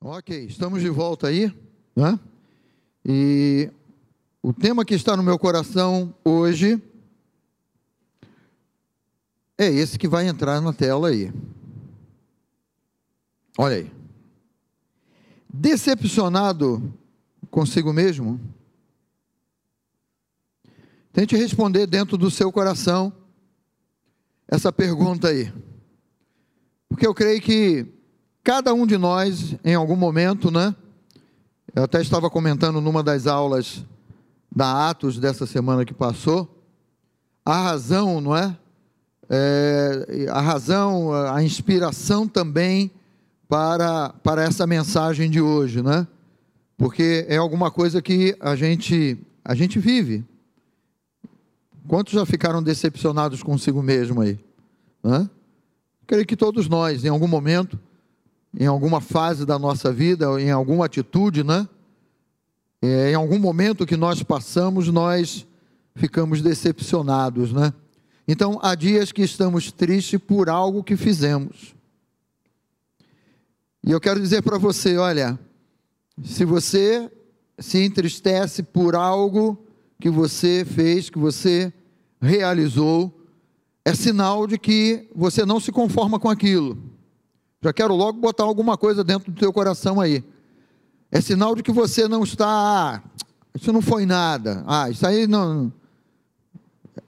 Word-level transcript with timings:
Ok, 0.00 0.44
estamos 0.44 0.80
de 0.80 0.88
volta 0.88 1.26
aí, 1.26 1.52
né? 1.96 2.20
E 3.04 3.68
o 4.40 4.52
tema 4.52 4.84
que 4.84 4.94
está 4.94 5.16
no 5.16 5.24
meu 5.24 5.36
coração 5.36 6.14
hoje 6.24 6.80
é 9.58 9.66
esse 9.66 9.98
que 9.98 10.06
vai 10.06 10.28
entrar 10.28 10.60
na 10.60 10.72
tela 10.72 11.08
aí. 11.08 11.32
Olha 13.58 13.74
aí. 13.74 13.92
Decepcionado 15.52 16.94
consigo 17.50 17.92
mesmo? 17.92 18.40
Tente 21.12 21.36
responder 21.36 21.88
dentro 21.88 22.16
do 22.16 22.30
seu 22.30 22.52
coração 22.52 23.12
essa 24.46 24.72
pergunta 24.72 25.26
aí. 25.26 25.52
Porque 26.88 27.04
eu 27.04 27.12
creio 27.12 27.42
que 27.42 27.97
cada 28.48 28.72
um 28.72 28.86
de 28.86 28.96
nós, 28.96 29.56
em 29.62 29.74
algum 29.74 29.94
momento, 29.94 30.50
né? 30.50 30.74
Eu 31.76 31.82
até 31.82 32.00
estava 32.00 32.30
comentando 32.30 32.80
numa 32.80 33.02
das 33.02 33.26
aulas 33.26 33.84
da 34.50 34.88
Atos 34.88 35.18
dessa 35.18 35.44
semana 35.44 35.84
que 35.84 35.92
passou, 35.92 36.48
a 37.44 37.64
razão, 37.64 38.22
não 38.22 38.34
é? 38.34 38.56
é 39.28 40.28
a 40.30 40.40
razão, 40.40 41.12
a 41.12 41.42
inspiração 41.42 42.26
também 42.26 42.90
para, 43.46 44.14
para 44.24 44.44
essa 44.44 44.66
mensagem 44.66 45.28
de 45.28 45.42
hoje, 45.42 45.82
né? 45.82 46.08
Porque 46.78 47.26
é 47.28 47.36
alguma 47.36 47.70
coisa 47.70 48.00
que 48.00 48.34
a 48.40 48.56
gente, 48.56 49.18
a 49.44 49.54
gente 49.54 49.78
vive. 49.78 50.24
Quantos 51.86 52.14
já 52.14 52.24
ficaram 52.24 52.62
decepcionados 52.62 53.42
consigo 53.42 53.82
mesmo 53.82 54.22
aí? 54.22 54.40
Né? 55.04 55.28
Creio 56.06 56.24
que 56.24 56.34
todos 56.34 56.66
nós, 56.66 57.04
em 57.04 57.08
algum 57.08 57.28
momento, 57.28 57.78
em 58.58 58.66
alguma 58.66 59.00
fase 59.00 59.46
da 59.46 59.56
nossa 59.56 59.92
vida, 59.92 60.26
em 60.40 60.50
alguma 60.50 60.86
atitude, 60.86 61.44
né? 61.44 61.68
É, 62.82 63.12
em 63.12 63.14
algum 63.14 63.38
momento 63.38 63.86
que 63.86 63.96
nós 63.96 64.20
passamos, 64.24 64.88
nós 64.88 65.46
ficamos 65.94 66.42
decepcionados, 66.42 67.52
né? 67.52 67.72
Então, 68.26 68.58
há 68.60 68.74
dias 68.74 69.12
que 69.12 69.22
estamos 69.22 69.70
tristes 69.70 70.20
por 70.20 70.50
algo 70.50 70.82
que 70.82 70.96
fizemos. 70.96 71.74
E 73.86 73.92
eu 73.92 74.00
quero 74.00 74.20
dizer 74.20 74.42
para 74.42 74.58
você: 74.58 74.96
olha, 74.96 75.38
se 76.24 76.44
você 76.44 77.08
se 77.60 77.78
entristece 77.78 78.64
por 78.64 78.96
algo 78.96 79.56
que 80.00 80.10
você 80.10 80.64
fez, 80.64 81.08
que 81.08 81.18
você 81.18 81.72
realizou, 82.20 83.24
é 83.84 83.94
sinal 83.94 84.48
de 84.48 84.58
que 84.58 85.08
você 85.14 85.46
não 85.46 85.60
se 85.60 85.70
conforma 85.70 86.18
com 86.18 86.28
aquilo. 86.28 86.97
Já 87.60 87.72
quero 87.72 87.94
logo 87.94 88.20
botar 88.20 88.44
alguma 88.44 88.76
coisa 88.76 89.02
dentro 89.02 89.32
do 89.32 89.38
teu 89.38 89.52
coração 89.52 90.00
aí. 90.00 90.22
É 91.10 91.20
sinal 91.20 91.56
de 91.56 91.62
que 91.62 91.72
você 91.72 92.06
não 92.06 92.22
está, 92.22 92.46
ah, 92.46 93.02
isso 93.54 93.72
não 93.72 93.82
foi 93.82 94.06
nada. 94.06 94.62
Ah, 94.66 94.88
isso 94.88 95.04
aí 95.04 95.26
não. 95.26 95.72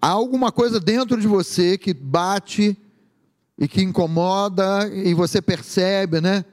Há 0.02 0.08
alguma 0.08 0.50
coisa 0.50 0.80
dentro 0.80 1.20
de 1.20 1.26
você 1.28 1.78
que 1.78 1.94
bate 1.94 2.76
e 3.56 3.68
que 3.68 3.82
incomoda 3.82 4.88
e 4.92 5.14
você 5.14 5.40
percebe, 5.40 6.20
né? 6.20 6.44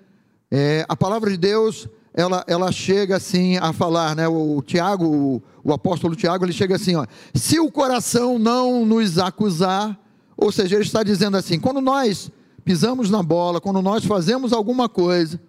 É, 0.52 0.86
a 0.88 0.96
palavra 0.96 1.32
de 1.32 1.38
Deus, 1.38 1.88
ela, 2.14 2.44
ela 2.48 2.72
chega 2.72 3.16
assim 3.16 3.58
a 3.58 3.74
falar, 3.74 4.16
né? 4.16 4.28
O, 4.28 4.62
Tiago, 4.62 5.06
o, 5.08 5.44
o 5.64 5.74
apóstolo 5.74 6.16
Tiago, 6.16 6.46
ele 6.46 6.54
chega 6.54 6.76
assim, 6.76 6.96
ó. 6.96 7.06
Se 7.34 7.60
o 7.60 7.72
coração 7.72 8.38
não 8.38 8.86
nos 8.86 9.18
acusar, 9.18 9.98
ou 10.36 10.52
seja, 10.52 10.76
ele 10.76 10.84
está 10.84 11.02
dizendo 11.02 11.36
assim: 11.36 11.60
quando 11.60 11.82
nós 11.82 12.30
pisamos 12.68 13.10
na 13.10 13.24
bola, 13.24 13.62
quando 13.62 13.82
nós 13.82 14.04
fazemos 14.04 14.52
alguma 14.52 14.90
coisa 14.90 15.40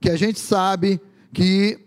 que 0.00 0.10
a 0.10 0.16
gente 0.16 0.40
sabe 0.40 1.00
que 1.32 1.78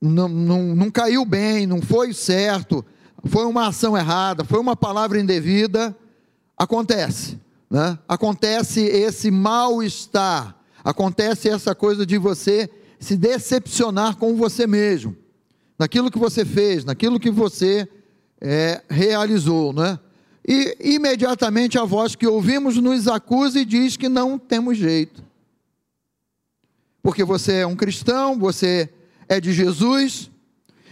não, 0.00 0.28
não, 0.28 0.76
não 0.76 0.90
caiu 0.92 1.24
bem, 1.24 1.66
não 1.66 1.82
foi 1.82 2.12
certo, 2.12 2.84
foi 3.24 3.44
uma 3.46 3.66
ação 3.66 3.96
errada, 3.98 4.44
foi 4.44 4.60
uma 4.60 4.76
palavra 4.76 5.18
indevida, 5.18 5.92
acontece. 6.56 7.36
Né? 7.68 7.98
Acontece 8.06 8.82
esse 8.82 9.28
mal-estar, 9.28 10.56
acontece 10.84 11.48
essa 11.48 11.74
coisa 11.74 12.06
de 12.06 12.16
você 12.16 12.70
se 13.00 13.16
decepcionar 13.16 14.16
com 14.18 14.36
você 14.36 14.68
mesmo, 14.68 15.16
naquilo 15.76 16.12
que 16.12 16.18
você 16.18 16.44
fez, 16.44 16.84
naquilo 16.84 17.18
que 17.18 17.30
você 17.30 17.88
é, 18.40 18.82
realizou, 18.88 19.72
né? 19.72 19.98
E 20.46 20.76
imediatamente 20.80 21.78
a 21.78 21.84
voz 21.84 22.16
que 22.16 22.26
ouvimos 22.26 22.76
nos 22.76 23.06
acusa 23.06 23.60
e 23.60 23.64
diz 23.64 23.96
que 23.96 24.08
não 24.08 24.38
temos 24.38 24.76
jeito. 24.76 25.22
Porque 27.02 27.24
você 27.24 27.58
é 27.58 27.66
um 27.66 27.76
cristão, 27.76 28.38
você 28.38 28.88
é 29.28 29.40
de 29.40 29.52
Jesus, 29.52 30.30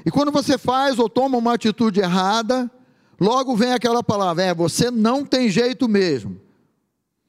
e 0.04 0.10
quando 0.10 0.32
você 0.32 0.56
faz 0.56 0.98
ou 0.98 1.08
toma 1.08 1.36
uma 1.36 1.54
atitude 1.54 2.00
errada, 2.00 2.70
logo 3.18 3.56
vem 3.56 3.72
aquela 3.72 4.02
palavra: 4.02 4.44
é, 4.44 4.54
você 4.54 4.90
não 4.90 5.24
tem 5.24 5.50
jeito 5.50 5.88
mesmo. 5.88 6.40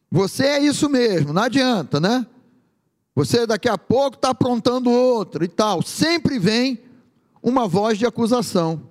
Você 0.10 0.46
é 0.46 0.60
isso 0.60 0.90
mesmo, 0.90 1.32
não 1.32 1.44
adianta, 1.44 2.00
né? 2.00 2.26
Você 3.16 3.46
daqui 3.46 3.70
a 3.70 3.78
pouco 3.78 4.16
está 4.16 4.30
aprontando 4.30 4.90
outro 4.90 5.44
e 5.44 5.48
tal. 5.48 5.82
Sempre 5.82 6.40
vem 6.40 6.80
uma 7.42 7.68
voz 7.68 7.98
de 7.98 8.06
acusação. 8.06 8.90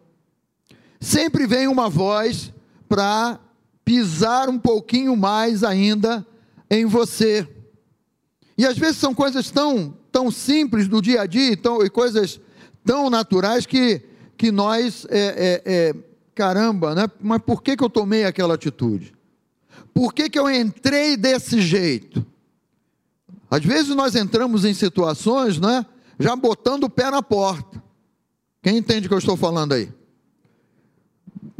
Sempre 1.00 1.46
vem 1.46 1.68
uma 1.68 1.88
voz 1.88 2.52
para 2.90 3.38
pisar 3.84 4.48
um 4.48 4.58
pouquinho 4.58 5.16
mais 5.16 5.62
ainda 5.62 6.26
em 6.68 6.84
você. 6.84 7.46
E 8.58 8.66
às 8.66 8.76
vezes 8.76 8.96
são 8.96 9.14
coisas 9.14 9.48
tão, 9.48 9.96
tão 10.10 10.28
simples 10.28 10.88
do 10.88 11.00
dia 11.00 11.22
a 11.22 11.26
dia 11.26 11.56
tão, 11.56 11.84
e 11.84 11.88
coisas 11.88 12.40
tão 12.84 13.08
naturais 13.08 13.64
que, 13.64 14.02
que 14.36 14.50
nós, 14.50 15.06
é, 15.08 15.62
é, 15.64 15.72
é, 15.72 15.94
caramba, 16.34 16.92
né? 16.92 17.08
mas 17.20 17.40
por 17.42 17.62
que, 17.62 17.76
que 17.76 17.84
eu 17.84 17.88
tomei 17.88 18.24
aquela 18.24 18.54
atitude? 18.54 19.14
Por 19.94 20.12
que, 20.12 20.28
que 20.28 20.38
eu 20.38 20.50
entrei 20.50 21.16
desse 21.16 21.62
jeito? 21.62 22.26
Às 23.48 23.64
vezes 23.64 23.94
nós 23.94 24.16
entramos 24.16 24.64
em 24.64 24.74
situações, 24.74 25.60
né, 25.60 25.86
já 26.18 26.34
botando 26.34 26.84
o 26.84 26.90
pé 26.90 27.08
na 27.08 27.22
porta. 27.22 27.80
Quem 28.60 28.78
entende 28.78 29.06
o 29.06 29.08
que 29.08 29.14
eu 29.14 29.18
estou 29.18 29.36
falando 29.36 29.74
aí? 29.74 29.92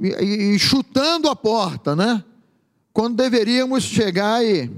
E, 0.09 0.59
chutando 0.59 1.29
a 1.29 1.37
porta, 1.37 1.95
né? 1.95 2.25
Quando 2.93 3.17
deveríamos 3.17 3.85
chegar 3.85 4.45
e. 4.45 4.71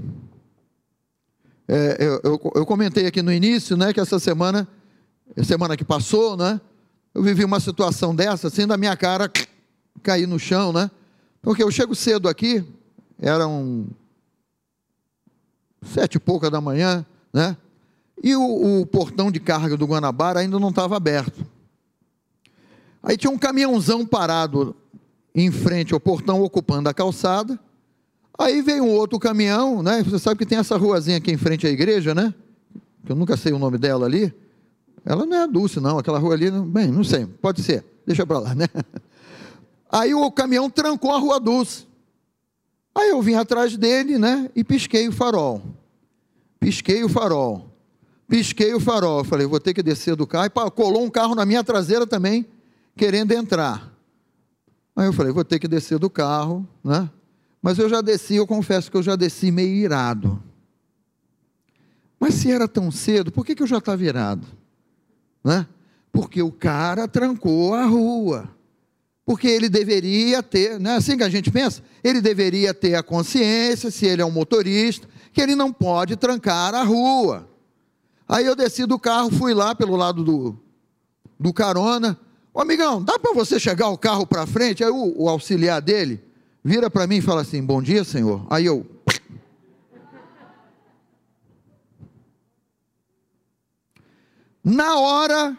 É, 1.65 1.97
eu, 1.99 2.21
eu, 2.23 2.51
eu, 2.55 2.65
comentei 2.65 3.05
aqui 3.05 3.21
no 3.21 3.31
início, 3.31 3.77
né, 3.77 3.93
que 3.93 3.99
essa 3.99 4.19
semana, 4.19 4.67
semana 5.45 5.77
que 5.77 5.85
passou, 5.85 6.35
né, 6.35 6.59
eu 7.15 7.23
vivi 7.23 7.45
uma 7.45 7.59
situação 7.59 8.13
dessa, 8.13 8.49
assim, 8.49 8.67
da 8.67 8.75
minha 8.75 8.97
cara 8.97 9.31
cair 10.03 10.27
no 10.27 10.37
chão, 10.37 10.73
né, 10.73 10.91
porque 11.41 11.63
eu 11.63 11.71
chego 11.71 11.95
cedo 11.95 12.27
aqui, 12.27 12.65
eram 13.17 13.87
sete 15.83 16.15
e 16.15 16.19
pouca 16.19 16.51
da 16.51 16.59
manhã, 16.59 17.05
né, 17.31 17.55
e 18.21 18.35
o, 18.35 18.81
o 18.81 18.85
portão 18.85 19.31
de 19.31 19.39
carga 19.39 19.77
do 19.77 19.87
Guanabara 19.87 20.41
ainda 20.41 20.59
não 20.59 20.69
estava 20.69 20.97
aberto. 20.97 21.45
Aí 23.01 23.15
tinha 23.15 23.31
um 23.31 23.37
caminhãozão 23.37 24.05
parado 24.05 24.75
em 25.35 25.51
frente 25.51 25.93
ao 25.93 25.99
portão, 25.99 26.41
ocupando 26.41 26.89
a 26.89 26.93
calçada. 26.93 27.59
Aí 28.37 28.61
veio 28.61 28.83
um 28.83 28.91
outro 28.91 29.19
caminhão, 29.19 29.83
né? 29.83 30.03
Você 30.03 30.19
sabe 30.19 30.39
que 30.39 30.45
tem 30.45 30.57
essa 30.57 30.77
ruazinha 30.77 31.17
aqui 31.17 31.31
em 31.31 31.37
frente 31.37 31.67
à 31.67 31.69
igreja, 31.69 32.15
né? 32.15 32.33
Que 33.05 33.11
eu 33.11 33.15
nunca 33.15 33.37
sei 33.37 33.53
o 33.53 33.59
nome 33.59 33.77
dela 33.77 34.05
ali. 34.05 34.33
Ela 35.05 35.25
não 35.25 35.37
é 35.37 35.43
a 35.43 35.45
Dulce, 35.45 35.79
não. 35.79 35.97
Aquela 35.97 36.19
rua 36.19 36.33
ali, 36.33 36.49
bem, 36.49 36.87
não 36.87 37.03
sei. 37.03 37.25
Pode 37.25 37.61
ser. 37.61 37.83
Deixa 38.05 38.25
para 38.25 38.39
lá, 38.39 38.55
né? 38.55 38.67
Aí 39.91 40.13
o 40.13 40.31
caminhão 40.31 40.69
trancou 40.69 41.11
a 41.11 41.19
rua 41.19 41.39
Dulce. 41.39 41.85
Aí 42.95 43.09
eu 43.09 43.21
vim 43.21 43.35
atrás 43.35 43.75
dele, 43.77 44.17
né? 44.17 44.49
E 44.55 44.63
pisquei 44.63 45.07
o 45.07 45.11
farol. 45.11 45.61
Pisquei 46.59 47.03
o 47.03 47.09
farol. 47.09 47.69
Pisquei 48.27 48.73
o 48.73 48.79
farol. 48.79 49.23
Falei, 49.23 49.45
vou 49.45 49.59
ter 49.59 49.73
que 49.73 49.83
descer 49.83 50.15
do 50.15 50.25
carro. 50.25 50.45
E 50.45 50.71
colou 50.71 51.03
um 51.03 51.09
carro 51.09 51.35
na 51.35 51.45
minha 51.45 51.63
traseira 51.63 52.07
também, 52.07 52.45
querendo 52.95 53.31
entrar. 53.31 53.92
Aí 54.95 55.07
eu 55.07 55.13
falei, 55.13 55.31
vou 55.31 55.43
ter 55.43 55.59
que 55.59 55.67
descer 55.67 55.97
do 55.97 56.09
carro, 56.09 56.67
né? 56.83 57.09
Mas 57.61 57.79
eu 57.79 57.89
já 57.89 58.01
desci, 58.01 58.35
eu 58.35 58.45
confesso 58.45 58.91
que 58.91 58.97
eu 58.97 59.03
já 59.03 59.15
desci 59.15 59.49
meio 59.49 59.73
irado. 59.73 60.41
Mas 62.19 62.35
se 62.35 62.51
era 62.51 62.67
tão 62.67 62.91
cedo, 62.91 63.31
por 63.31 63.45
que, 63.45 63.55
que 63.55 63.63
eu 63.63 63.67
já 63.67 63.77
estava 63.77 64.03
irado? 64.03 64.45
Né? 65.43 65.65
Porque 66.11 66.41
o 66.41 66.51
cara 66.51 67.07
trancou 67.07 67.73
a 67.73 67.85
rua. 67.85 68.49
Porque 69.25 69.47
ele 69.47 69.69
deveria 69.69 70.43
ter, 70.43 70.79
não 70.79 70.91
é 70.91 70.95
assim 70.97 71.17
que 71.17 71.23
a 71.23 71.29
gente 71.29 71.49
pensa? 71.49 71.81
Ele 72.03 72.21
deveria 72.21 72.73
ter 72.73 72.95
a 72.95 73.03
consciência, 73.03 73.89
se 73.89 74.05
ele 74.05 74.21
é 74.21 74.25
um 74.25 74.31
motorista, 74.31 75.07
que 75.31 75.41
ele 75.41 75.55
não 75.55 75.71
pode 75.71 76.15
trancar 76.15 76.75
a 76.75 76.83
rua. 76.83 77.49
Aí 78.27 78.45
eu 78.45 78.55
desci 78.55 78.85
do 78.85 78.99
carro, 78.99 79.31
fui 79.31 79.53
lá 79.53 79.73
pelo 79.73 79.95
lado 79.95 80.23
do, 80.23 80.59
do 81.39 81.53
carona, 81.53 82.19
Ô 82.53 82.61
amigão, 82.61 83.03
dá 83.03 83.17
para 83.17 83.33
você 83.33 83.59
chegar 83.59 83.89
o 83.89 83.97
carro 83.97 84.27
para 84.27 84.45
frente? 84.45 84.83
Aí 84.83 84.91
o, 84.91 85.23
o 85.23 85.27
auxiliar 85.27 85.81
dele 85.81 86.21
vira 86.63 86.87
para 86.89 87.07
mim 87.07 87.17
e 87.17 87.21
fala 87.21 87.41
assim: 87.41 87.61
Bom 87.63 87.81
dia, 87.81 88.03
senhor. 88.03 88.45
Aí 88.49 88.65
eu. 88.65 88.85
Na 94.63 94.99
hora, 94.99 95.57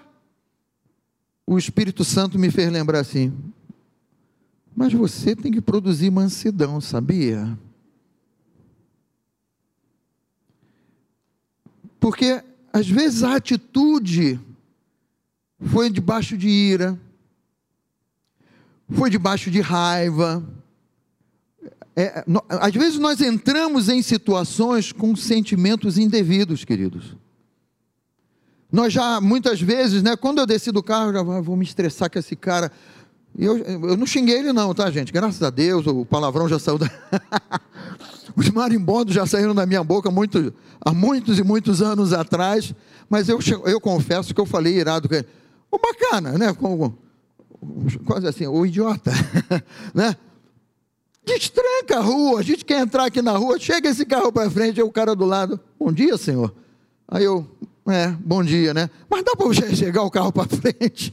o 1.47 1.59
Espírito 1.59 2.05
Santo 2.05 2.39
me 2.39 2.51
fez 2.51 2.71
lembrar 2.71 3.01
assim: 3.01 3.33
mas 4.77 4.93
você 4.93 5.37
tem 5.37 5.53
que 5.53 5.61
produzir 5.61 6.11
mansidão, 6.11 6.81
sabia? 6.81 7.57
Porque 12.01 12.43
às 12.73 12.89
vezes 12.89 13.23
a 13.23 13.37
atitude 13.37 14.41
foi 15.65 15.91
debaixo 15.91 16.37
de 16.37 16.49
ira, 16.49 16.99
foi 18.91 19.11
debaixo 19.11 19.51
de 19.51 19.61
raiva. 19.61 20.45
É, 21.97 22.25
às 22.49 22.75
vezes 22.75 22.99
nós 22.99 23.21
entramos 23.21 23.89
em 23.89 24.03
situações 24.03 24.93
com 24.93 25.15
sentimentos 25.15 25.97
indevidos, 25.97 26.65
queridos. 26.65 27.17
Nós 28.71 28.93
já, 28.93 29.21
muitas 29.21 29.61
vezes, 29.61 30.03
né, 30.03 30.17
quando 30.17 30.41
eu 30.41 30.47
desci 30.47 30.73
do 30.73 30.83
carro, 30.83 31.13
já 31.13 31.21
ah, 31.21 31.41
vou 31.41 31.57
me 31.57 31.65
estressar 31.65 32.11
com 32.11 32.19
esse 32.19 32.35
cara. 32.35 32.73
Eu, 33.39 33.57
eu 33.59 33.97
não 33.97 34.07
xinguei 34.07 34.39
ele, 34.39 34.53
não, 34.53 34.75
tá, 34.75 34.91
gente? 34.91 35.13
Graças 35.13 35.43
a 35.43 35.51
Deus, 35.51 35.87
o 35.87 36.05
palavrão 36.05 36.49
já 36.49 36.59
saiu 36.59 36.79
da. 36.79 36.91
Os 38.35 38.51
marimbondos 38.51 39.15
já 39.15 39.25
saíram 39.27 39.55
da 39.55 39.65
minha 39.65 39.85
boca 39.85 40.11
muito, 40.11 40.53
há 40.85 40.93
muitos 40.93 41.39
e 41.39 41.45
muitos 41.45 41.81
anos 41.81 42.13
atrás, 42.13 42.75
mas 43.09 43.29
eu, 43.29 43.39
eu 43.65 43.81
confesso 43.81 44.35
que 44.35 44.41
eu 44.41 44.47
falei 44.47 44.77
irado 44.77 45.09
com 45.09 45.15
ele. 45.15 45.27
Oh, 45.75 45.79
bacana, 45.79 46.39
né? 46.39 46.53
Com, 46.53 46.93
quase 48.07 48.29
assim, 48.29 48.47
o 48.47 48.65
idiota, 48.65 49.11
né? 49.93 50.17
Destranca 51.27 51.99
a 51.99 52.01
rua, 52.01 52.39
a 52.39 52.43
gente 52.43 52.65
quer 52.65 52.81
entrar 52.81 53.07
aqui 53.07 53.21
na 53.21 53.33
rua, 53.33 53.59
chega 53.59 53.89
esse 53.89 54.07
carro 54.07 54.31
para 54.31 54.49
frente, 54.49 54.81
é 54.81 54.85
o 54.85 54.93
cara 54.93 55.17
do 55.17 55.25
lado, 55.25 55.59
bom 55.79 55.91
dia, 55.91 56.17
senhor. 56.17 56.55
Aí 57.09 57.25
eu, 57.25 57.45
é, 57.89 58.09
bom 58.09 58.45
dia, 58.45 58.73
né? 58.73 58.89
Mas 59.11 59.25
dá 59.25 59.35
para 59.35 59.53
chegar 59.75 60.03
o 60.03 60.11
carro 60.11 60.33
para 60.33 60.47
frente? 60.47 61.13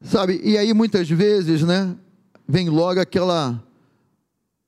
Sabe, 0.00 0.40
e 0.42 0.56
aí 0.56 0.72
muitas 0.72 1.10
vezes, 1.10 1.62
né, 1.62 1.94
vem 2.48 2.70
logo 2.70 2.98
aquela 2.98 3.62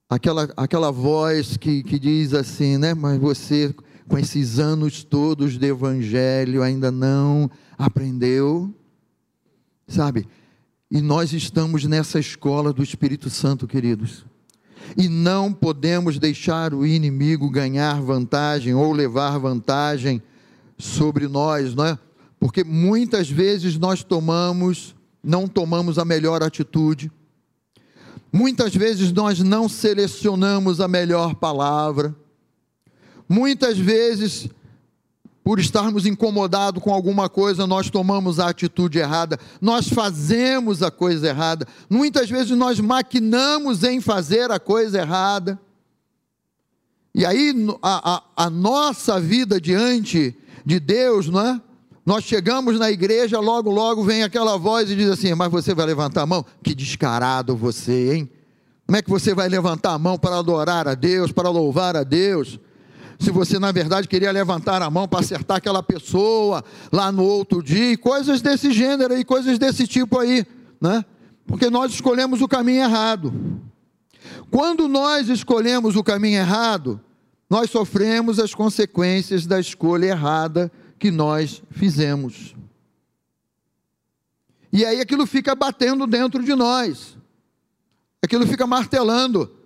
aquela, 0.07 0.53
aquela 0.55 0.91
voz 0.91 1.57
que, 1.57 1.83
que 1.83 1.99
diz 1.99 2.35
assim, 2.35 2.77
né, 2.77 2.93
mas 2.93 3.19
você 3.19 3.75
com 4.13 4.19
esses 4.19 4.59
anos 4.59 5.03
todos 5.03 5.57
de 5.57 5.69
evangelho 5.69 6.63
ainda 6.63 6.91
não 6.91 7.51
aprendeu, 7.79 8.71
sabe? 9.89 10.29
E 10.91 11.01
nós 11.01 11.33
estamos 11.33 11.87
nessa 11.87 12.21
escola 12.21 12.75
do 12.75 12.83
Espírito 12.83 13.31
Santo, 13.31 13.67
queridos. 13.67 14.27
E 14.99 15.09
não 15.09 15.51
podemos 15.51 16.19
deixar 16.19 16.75
o 16.75 16.85
inimigo 16.85 17.49
ganhar 17.49 18.03
vantagem 18.03 18.75
ou 18.75 18.93
levar 18.93 19.39
vantagem 19.39 20.21
sobre 20.77 21.27
nós, 21.27 21.75
não 21.75 21.87
é? 21.87 21.99
Porque 22.39 22.63
muitas 22.63 23.31
vezes 23.31 23.79
nós 23.79 24.05
tomamos 24.05 24.95
não 25.25 25.49
tomamos 25.49 25.99
a 25.99 26.05
melhor 26.05 26.43
atitude. 26.43 27.11
Muitas 28.31 28.77
vezes 28.77 29.11
nós 29.11 29.39
não 29.39 29.71
selecionamos 29.71 30.83
a 30.83 30.87
melhor 30.89 31.35
palavra. 31.35 32.15
Muitas 33.29 33.79
vezes, 33.79 34.49
por 35.45 35.59
estarmos 35.59 36.07
incomodados 36.07 36.83
com 36.83 36.93
alguma 36.93 37.29
coisa, 37.29 37.67
nós 37.67 37.91
tomamos 37.91 38.39
a 38.39 38.49
atitude 38.49 38.99
errada, 38.99 39.39
nós 39.61 39.89
fazemos 39.89 40.83
a 40.83 40.91
coisa 40.91 41.29
errada. 41.29 41.67
Muitas 41.91 42.31
vezes 42.31 42.57
nós 42.57 42.79
maquinamos 42.79 43.83
em 43.83 44.01
fazer 44.01 44.51
a 44.51 44.61
coisa 44.61 44.99
errada. 45.01 45.61
E 47.15 47.27
aí 47.27 47.55
a, 47.83 48.15
a, 48.15 48.47
a 48.47 48.51
nossa 48.51 49.21
vida 49.21 49.61
diante 49.61 50.37
de 50.65 50.81
Deus, 50.81 51.29
não 51.29 51.41
é? 51.41 51.61
Nós 52.05 52.25
chegamos 52.25 52.79
na 52.79 52.91
igreja, 52.91 53.39
logo, 53.39 53.71
logo 53.71 54.03
vem 54.03 54.25
aquela 54.25 54.57
voz 54.57 54.91
e 54.91 54.97
diz 54.97 55.09
assim: 55.09 55.35
Mas 55.35 55.51
você 55.51 55.73
vai 55.73 55.87
levantar 55.87 56.23
a 56.23 56.27
mão? 56.27 56.45
Que 56.63 56.75
descarado 56.75 57.57
você, 57.57 58.15
hein? 58.15 58.31
Como 58.87 58.97
é 58.97 59.03
que 59.03 59.11
você 59.11 59.35
vai 59.35 59.49
levantar 59.49 59.93
a 59.93 59.99
mão 59.99 60.19
para 60.19 60.39
adorar 60.39 60.89
a 60.89 60.95
Deus, 60.95 61.31
para 61.31 61.49
louvar 61.49 61.97
a 61.97 62.03
Deus? 62.03 62.59
Se 63.23 63.31
você, 63.31 63.57
na 63.57 63.71
verdade, 63.71 64.09
queria 64.09 64.33
levantar 64.33 64.83
a 64.83 64.91
mão 64.91 65.07
para 65.07 65.21
acertar 65.21 65.59
aquela 65.59 65.81
pessoa 65.81 66.65
lá 66.91 67.13
no 67.13 67.23
outro 67.23 67.63
dia, 67.63 67.93
e 67.93 67.97
coisas 67.97 68.43
desse 68.43 68.73
gênero 68.73 69.17
e 69.17 69.25
coisas 69.25 69.61
desse 69.61 69.87
tipo 69.87 70.19
aí, 70.19 70.45
né? 70.81 71.05
Porque 71.47 71.71
nós 71.71 71.93
escolhemos 71.93 72.43
o 72.43 72.49
caminho 72.49 72.83
errado. 72.83 73.33
Quando 74.51 74.89
nós 74.89 75.29
escolhemos 75.29 75.95
o 75.95 76.03
caminho 76.03 76.41
errado, 76.41 77.01
nós 77.49 77.71
sofremos 77.71 78.41
as 78.41 78.55
consequências 78.55 79.47
da 79.47 79.61
escolha 79.61 80.07
errada 80.07 80.71
que 80.99 81.13
nós 81.13 81.63
fizemos. 81.71 82.57
E 84.73 84.85
aí 84.85 85.01
aquilo 85.01 85.27
fica 85.27 85.55
batendo 85.55 86.09
dentro 86.09 86.43
de 86.43 86.57
nós, 86.57 87.17
aquilo 88.21 88.49
fica 88.49 88.67
martelando 88.67 89.62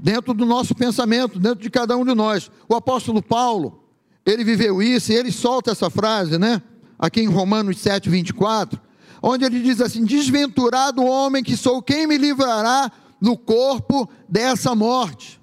dentro 0.00 0.32
do 0.32 0.44
nosso 0.44 0.74
pensamento, 0.74 1.38
dentro 1.38 1.60
de 1.60 1.70
cada 1.70 1.96
um 1.96 2.04
de 2.04 2.14
nós. 2.14 2.50
O 2.68 2.74
apóstolo 2.74 3.22
Paulo, 3.22 3.82
ele 4.24 4.44
viveu 4.44 4.82
isso 4.82 5.12
e 5.12 5.16
ele 5.16 5.32
solta 5.32 5.72
essa 5.72 5.90
frase, 5.90 6.38
né? 6.38 6.62
Aqui 6.98 7.20
em 7.20 7.28
Romanos 7.28 7.78
7, 7.78 8.08
24, 8.08 8.80
onde 9.22 9.44
ele 9.44 9.60
diz 9.60 9.80
assim: 9.80 10.04
Desventurado 10.04 11.04
homem 11.04 11.42
que 11.42 11.56
sou, 11.56 11.82
quem 11.82 12.06
me 12.06 12.16
livrará 12.16 12.90
do 13.20 13.36
corpo 13.36 14.08
dessa 14.28 14.74
morte? 14.74 15.40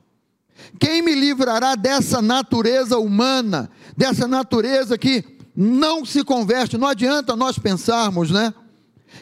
Quem 0.80 1.02
me 1.02 1.16
livrará 1.16 1.76
dessa 1.76 2.22
natureza 2.22 2.98
humana, 2.98 3.70
dessa 3.96 4.28
natureza 4.28 4.98
que 4.98 5.24
não 5.56 6.06
se 6.06 6.24
converte? 6.24 6.78
Não 6.78 6.88
adianta 6.88 7.36
nós 7.36 7.58
pensarmos, 7.58 8.32
né? 8.32 8.54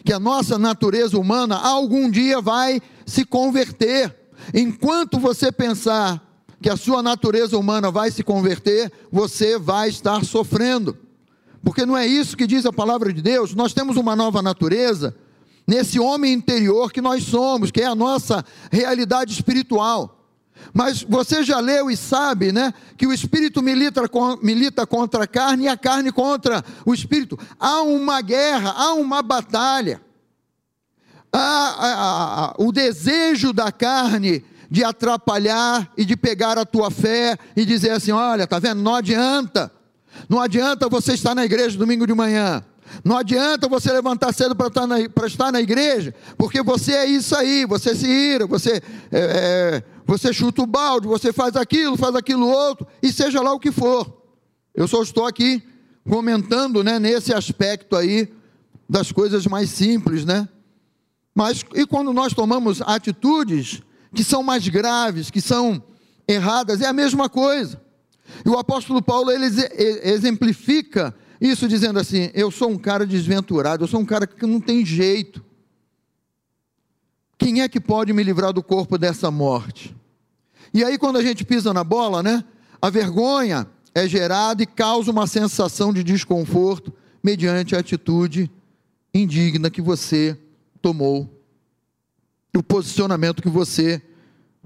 Que 0.03 0.13
a 0.13 0.19
nossa 0.19 0.57
natureza 0.57 1.17
humana 1.17 1.55
algum 1.55 2.09
dia 2.09 2.41
vai 2.41 2.81
se 3.05 3.23
converter. 3.25 4.22
Enquanto 4.53 5.19
você 5.19 5.51
pensar 5.51 6.21
que 6.61 6.69
a 6.69 6.77
sua 6.77 7.03
natureza 7.03 7.57
humana 7.57 7.91
vai 7.91 8.09
se 8.09 8.23
converter, 8.23 8.91
você 9.11 9.59
vai 9.59 9.89
estar 9.89 10.23
sofrendo. 10.23 10.97
Porque 11.63 11.85
não 11.85 11.97
é 11.97 12.07
isso 12.07 12.37
que 12.37 12.47
diz 12.47 12.65
a 12.65 12.73
palavra 12.73 13.11
de 13.13 13.21
Deus. 13.21 13.53
Nós 13.53 13.73
temos 13.73 13.97
uma 13.97 14.15
nova 14.15 14.41
natureza 14.41 15.15
nesse 15.67 15.99
homem 15.99 16.33
interior 16.33 16.91
que 16.91 17.01
nós 17.01 17.23
somos, 17.23 17.71
que 17.71 17.81
é 17.81 17.85
a 17.85 17.95
nossa 17.95 18.45
realidade 18.71 19.33
espiritual. 19.33 20.23
Mas 20.73 21.03
você 21.03 21.43
já 21.43 21.59
leu 21.59 21.89
e 21.89 21.97
sabe, 21.97 22.51
né, 22.51 22.73
que 22.97 23.07
o 23.07 23.13
espírito 23.13 23.61
milita, 23.61 24.01
milita 24.41 24.87
contra 24.87 25.23
a 25.23 25.27
carne 25.27 25.65
e 25.65 25.67
a 25.67 25.77
carne 25.77 26.11
contra 26.11 26.63
o 26.85 26.93
espírito. 26.93 27.37
Há 27.59 27.81
uma 27.81 28.21
guerra, 28.21 28.73
há 28.75 28.93
uma 28.93 29.21
batalha. 29.21 30.01
Há, 31.33 31.39
há, 31.39 32.45
há, 32.45 32.55
o 32.59 32.71
desejo 32.71 33.51
da 33.51 33.71
carne 33.71 34.45
de 34.69 34.83
atrapalhar 34.83 35.91
e 35.97 36.05
de 36.05 36.15
pegar 36.15 36.59
a 36.59 36.65
tua 36.65 36.91
fé 36.91 37.37
e 37.55 37.65
dizer 37.65 37.89
assim: 37.89 38.11
olha, 38.11 38.45
tá 38.45 38.59
vendo? 38.59 38.81
Não 38.81 38.93
adianta. 38.93 39.71
Não 40.29 40.39
adianta 40.39 40.87
você 40.87 41.13
estar 41.13 41.33
na 41.33 41.43
igreja 41.43 41.77
domingo 41.77 42.05
de 42.05 42.13
manhã. 42.13 42.63
Não 43.03 43.17
adianta 43.17 43.67
você 43.67 43.91
levantar 43.91 44.33
cedo 44.33 44.55
para 44.55 44.67
estar, 44.67 45.25
estar, 45.25 45.51
na 45.51 45.61
igreja, 45.61 46.13
porque 46.37 46.61
você 46.61 46.93
é 46.93 47.05
isso 47.05 47.35
aí, 47.35 47.65
você 47.65 47.95
se 47.95 48.07
ira, 48.07 48.45
você, 48.45 48.81
é, 49.11 49.81
é, 49.81 49.83
você 50.05 50.31
chuta 50.31 50.61
o 50.61 50.67
balde, 50.67 51.07
você 51.07 51.33
faz 51.33 51.55
aquilo, 51.55 51.97
faz 51.97 52.13
aquilo 52.13 52.47
outro, 52.47 52.85
e 53.01 53.11
seja 53.11 53.41
lá 53.41 53.51
o 53.53 53.59
que 53.59 53.71
for. 53.71 54.21
Eu 54.75 54.87
só 54.87 55.01
estou 55.01 55.25
aqui 55.25 55.63
comentando 56.07 56.83
né, 56.83 56.99
nesse 56.99 57.33
aspecto 57.33 57.95
aí 57.95 58.31
das 58.87 59.11
coisas 59.11 59.47
mais 59.47 59.69
simples, 59.69 60.25
né? 60.25 60.47
Mas 61.33 61.63
e 61.73 61.85
quando 61.85 62.13
nós 62.13 62.33
tomamos 62.33 62.81
atitudes 62.81 63.81
que 64.13 64.23
são 64.23 64.43
mais 64.43 64.67
graves, 64.67 65.31
que 65.31 65.41
são 65.41 65.81
erradas, 66.27 66.81
é 66.81 66.87
a 66.87 66.93
mesma 66.93 67.27
coisa. 67.27 67.81
E 68.45 68.49
o 68.49 68.57
apóstolo 68.57 69.01
Paulo 69.01 69.31
ele 69.31 69.45
exemplifica 70.03 71.15
isso 71.41 71.67
dizendo 71.67 71.99
assim: 71.99 72.29
eu 72.33 72.51
sou 72.51 72.69
um 72.69 72.77
cara 72.77 73.05
desventurado, 73.05 73.83
eu 73.83 73.87
sou 73.87 73.99
um 73.99 74.05
cara 74.05 74.27
que 74.27 74.45
não 74.45 74.59
tem 74.59 74.85
jeito. 74.85 75.43
Quem 77.37 77.61
é 77.61 77.67
que 77.67 77.79
pode 77.79 78.13
me 78.13 78.23
livrar 78.23 78.53
do 78.53 78.63
corpo 78.63 78.97
dessa 78.97 79.29
morte? 79.29 79.95
E 80.73 80.83
aí, 80.83 80.97
quando 80.97 81.17
a 81.17 81.21
gente 81.21 81.43
pisa 81.43 81.73
na 81.73 81.83
bola, 81.83 82.23
né? 82.23 82.43
A 82.81 82.89
vergonha 82.89 83.67
é 83.93 84.07
gerada 84.07 84.63
e 84.63 84.65
causa 84.65 85.11
uma 85.11 85.27
sensação 85.27 85.93
de 85.93 86.03
desconforto 86.03 86.93
mediante 87.23 87.75
a 87.75 87.79
atitude 87.79 88.49
indigna 89.13 89.69
que 89.69 89.81
você 89.81 90.37
tomou, 90.83 91.41
o 92.55 92.61
posicionamento 92.61 93.41
que 93.41 93.49
você 93.49 94.01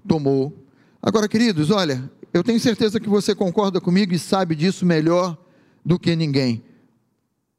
tomou. 0.06 0.66
Agora, 1.00 1.30
queridos, 1.30 1.70
olha, 1.70 2.12
eu 2.34 2.44
tenho 2.44 2.60
certeza 2.60 3.00
que 3.00 3.08
você 3.08 3.36
concorda 3.36 3.80
comigo 3.80 4.14
e 4.14 4.20
sabe 4.20 4.56
disso 4.56 4.84
melhor 4.84 5.38
do 5.86 6.00
que 6.00 6.16
ninguém. 6.16 6.64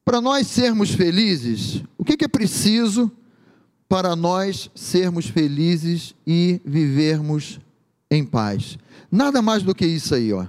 Para 0.04 0.20
nós 0.20 0.48
sermos 0.48 0.90
felizes, 0.90 1.84
o 1.96 2.04
que, 2.04 2.24
é 2.24 2.28
preciso 2.28 3.10
para 3.88 4.16
nós 4.16 4.70
sermos 4.74 5.26
felizes 5.26 6.14
e 6.26 6.60
vivermos 6.64 7.60
em 8.10 8.24
paz? 8.24 8.76
Nada 9.10 9.40
mais 9.40 9.62
do 9.62 9.74
que 9.74 9.86
isso 9.86 10.16
aí, 10.16 10.32
ó. 10.32 10.46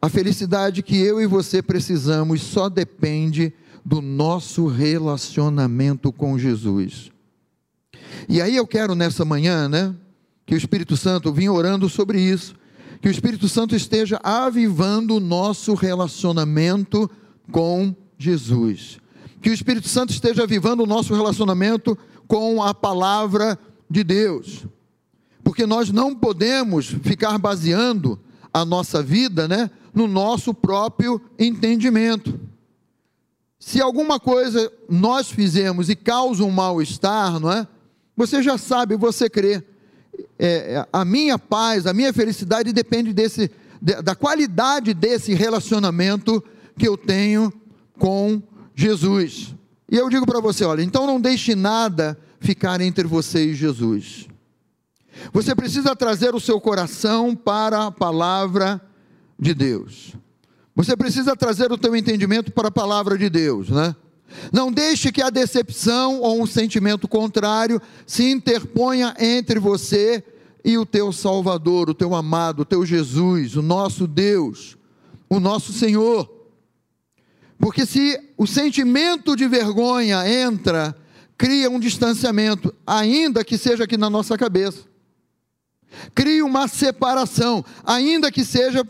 A 0.00 0.08
felicidade 0.08 0.82
que 0.82 0.96
eu 0.96 1.20
e 1.20 1.26
você 1.26 1.60
precisamos 1.60 2.40
só 2.40 2.68
depende 2.68 3.52
do 3.84 4.00
nosso 4.00 4.66
relacionamento 4.66 6.12
com 6.12 6.38
Jesus. 6.38 7.12
E 8.28 8.40
aí 8.40 8.56
eu 8.56 8.66
quero 8.66 8.94
nessa 8.94 9.24
manhã, 9.24 9.68
né, 9.68 9.94
que 10.46 10.54
o 10.54 10.58
Espírito 10.58 10.96
Santo 10.96 11.32
vinha 11.32 11.52
orando 11.52 11.88
sobre 11.88 12.20
isso, 12.20 12.54
que 13.00 13.08
o 13.08 13.10
Espírito 13.10 13.48
Santo 13.48 13.74
esteja 13.74 14.20
avivando 14.22 15.16
o 15.16 15.20
nosso 15.20 15.74
relacionamento 15.74 17.10
com 17.50 17.94
Jesus. 18.16 18.98
Que 19.40 19.50
o 19.50 19.54
Espírito 19.54 19.88
Santo 19.88 20.12
esteja 20.12 20.44
avivando 20.44 20.84
o 20.84 20.86
nosso 20.86 21.14
relacionamento 21.14 21.98
com 22.28 22.62
a 22.62 22.72
palavra 22.72 23.58
de 23.90 24.04
Deus. 24.04 24.64
Porque 25.42 25.66
nós 25.66 25.90
não 25.90 26.14
podemos 26.14 26.86
ficar 26.86 27.36
baseando 27.38 28.20
a 28.54 28.64
nossa 28.64 29.02
vida, 29.02 29.48
né, 29.48 29.70
no 29.92 30.06
nosso 30.06 30.54
próprio 30.54 31.20
entendimento. 31.38 32.38
Se 33.58 33.80
alguma 33.80 34.18
coisa 34.18 34.72
nós 34.88 35.30
fizemos 35.30 35.88
e 35.88 35.96
causa 35.96 36.44
um 36.44 36.50
mal-estar, 36.50 37.38
não 37.38 37.50
é? 37.50 37.66
Você 38.16 38.42
já 38.42 38.58
sabe, 38.58 38.96
você 38.96 39.28
crê. 39.28 39.62
É, 40.38 40.74
é 40.74 40.86
a 40.92 41.04
minha 41.04 41.38
paz, 41.38 41.86
a 41.86 41.92
minha 41.92 42.12
felicidade 42.12 42.72
depende 42.72 43.12
desse, 43.12 43.50
da 43.80 44.14
qualidade 44.14 44.92
desse 44.92 45.34
relacionamento 45.34 46.42
que 46.76 46.86
eu 46.86 46.96
tenho 46.96 47.52
com 47.98 48.42
Jesus. 48.74 49.54
E 49.90 49.96
eu 49.96 50.08
digo 50.08 50.26
para 50.26 50.40
você, 50.40 50.64
olha, 50.64 50.82
então 50.82 51.06
não 51.06 51.20
deixe 51.20 51.54
nada 51.54 52.18
ficar 52.40 52.80
entre 52.80 53.06
você 53.06 53.46
e 53.46 53.54
Jesus. 53.54 54.26
Você 55.32 55.54
precisa 55.54 55.94
trazer 55.94 56.34
o 56.34 56.40
seu 56.40 56.60
coração 56.60 57.34
para 57.34 57.86
a 57.86 57.90
palavra 57.90 58.80
de 59.38 59.54
Deus. 59.54 60.14
Você 60.74 60.96
precisa 60.96 61.36
trazer 61.36 61.70
o 61.70 61.78
teu 61.78 61.94
entendimento 61.94 62.50
para 62.50 62.68
a 62.68 62.72
palavra 62.72 63.18
de 63.18 63.28
Deus, 63.28 63.68
né? 63.68 63.94
Não 64.52 64.72
deixe 64.72 65.12
que 65.12 65.22
a 65.22 65.30
decepção 65.30 66.20
ou 66.20 66.42
um 66.42 66.46
sentimento 66.46 67.06
contrário 67.08 67.80
se 68.06 68.30
interponha 68.30 69.14
entre 69.18 69.58
você 69.58 70.24
e 70.64 70.78
o 70.78 70.86
teu 70.86 71.12
Salvador, 71.12 71.90
o 71.90 71.94
teu 71.94 72.14
amado, 72.14 72.60
o 72.60 72.64
teu 72.64 72.84
Jesus, 72.86 73.56
o 73.56 73.62
nosso 73.62 74.06
Deus, 74.06 74.76
o 75.28 75.40
nosso 75.40 75.72
Senhor. 75.72 76.30
Porque 77.58 77.86
se 77.86 78.18
o 78.36 78.46
sentimento 78.46 79.36
de 79.36 79.46
vergonha 79.46 80.26
entra, 80.28 80.96
cria 81.36 81.70
um 81.70 81.80
distanciamento, 81.80 82.74
ainda 82.86 83.44
que 83.44 83.58
seja 83.58 83.84
aqui 83.84 83.96
na 83.96 84.10
nossa 84.10 84.36
cabeça. 84.36 84.80
Cria 86.14 86.44
uma 86.44 86.68
separação, 86.68 87.64
ainda 87.84 88.30
que 88.30 88.44
seja 88.44 88.86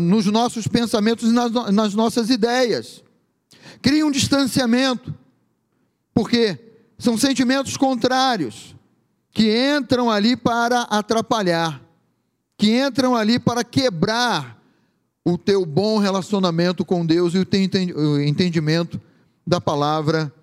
nos 0.00 0.26
nossos 0.26 0.66
pensamentos 0.66 1.30
e 1.30 1.32
nas, 1.32 1.94
nossas 1.94 2.30
ideias. 2.30 3.02
Cria 3.86 4.04
um 4.04 4.10
distanciamento, 4.10 5.14
porque 6.12 6.58
são 6.98 7.16
sentimentos 7.16 7.76
contrários 7.76 8.74
que 9.30 9.56
entram 9.78 10.10
ali 10.10 10.36
para 10.36 10.82
atrapalhar, 10.82 11.80
que 12.58 12.76
entram 12.76 13.14
ali 13.14 13.38
para 13.38 13.62
quebrar 13.62 14.60
o 15.24 15.38
teu 15.38 15.64
bom 15.64 15.98
relacionamento 15.98 16.84
com 16.84 17.06
Deus 17.06 17.32
e 17.34 17.38
o 17.38 17.44
teu 17.44 17.60
entendimento 18.26 19.00
da 19.46 19.60
palavra 19.60 20.34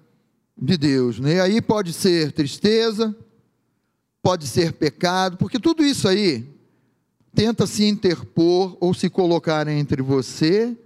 de 0.57 0.77
Deus. 0.77 1.19
Né? 1.19 1.33
E 1.33 1.39
aí 1.41 1.61
pode 1.61 1.91
ser 1.91 2.31
tristeza, 2.31 3.13
pode 4.21 4.47
ser 4.47 4.71
pecado, 4.71 5.35
porque 5.35 5.59
tudo 5.59 5.83
isso 5.83 6.07
aí 6.07 6.47
tenta 7.35 7.67
se 7.67 7.83
interpor 7.83 8.77
ou 8.79 8.93
se 8.93 9.09
colocar 9.09 9.67
entre 9.67 10.01
você 10.01 10.77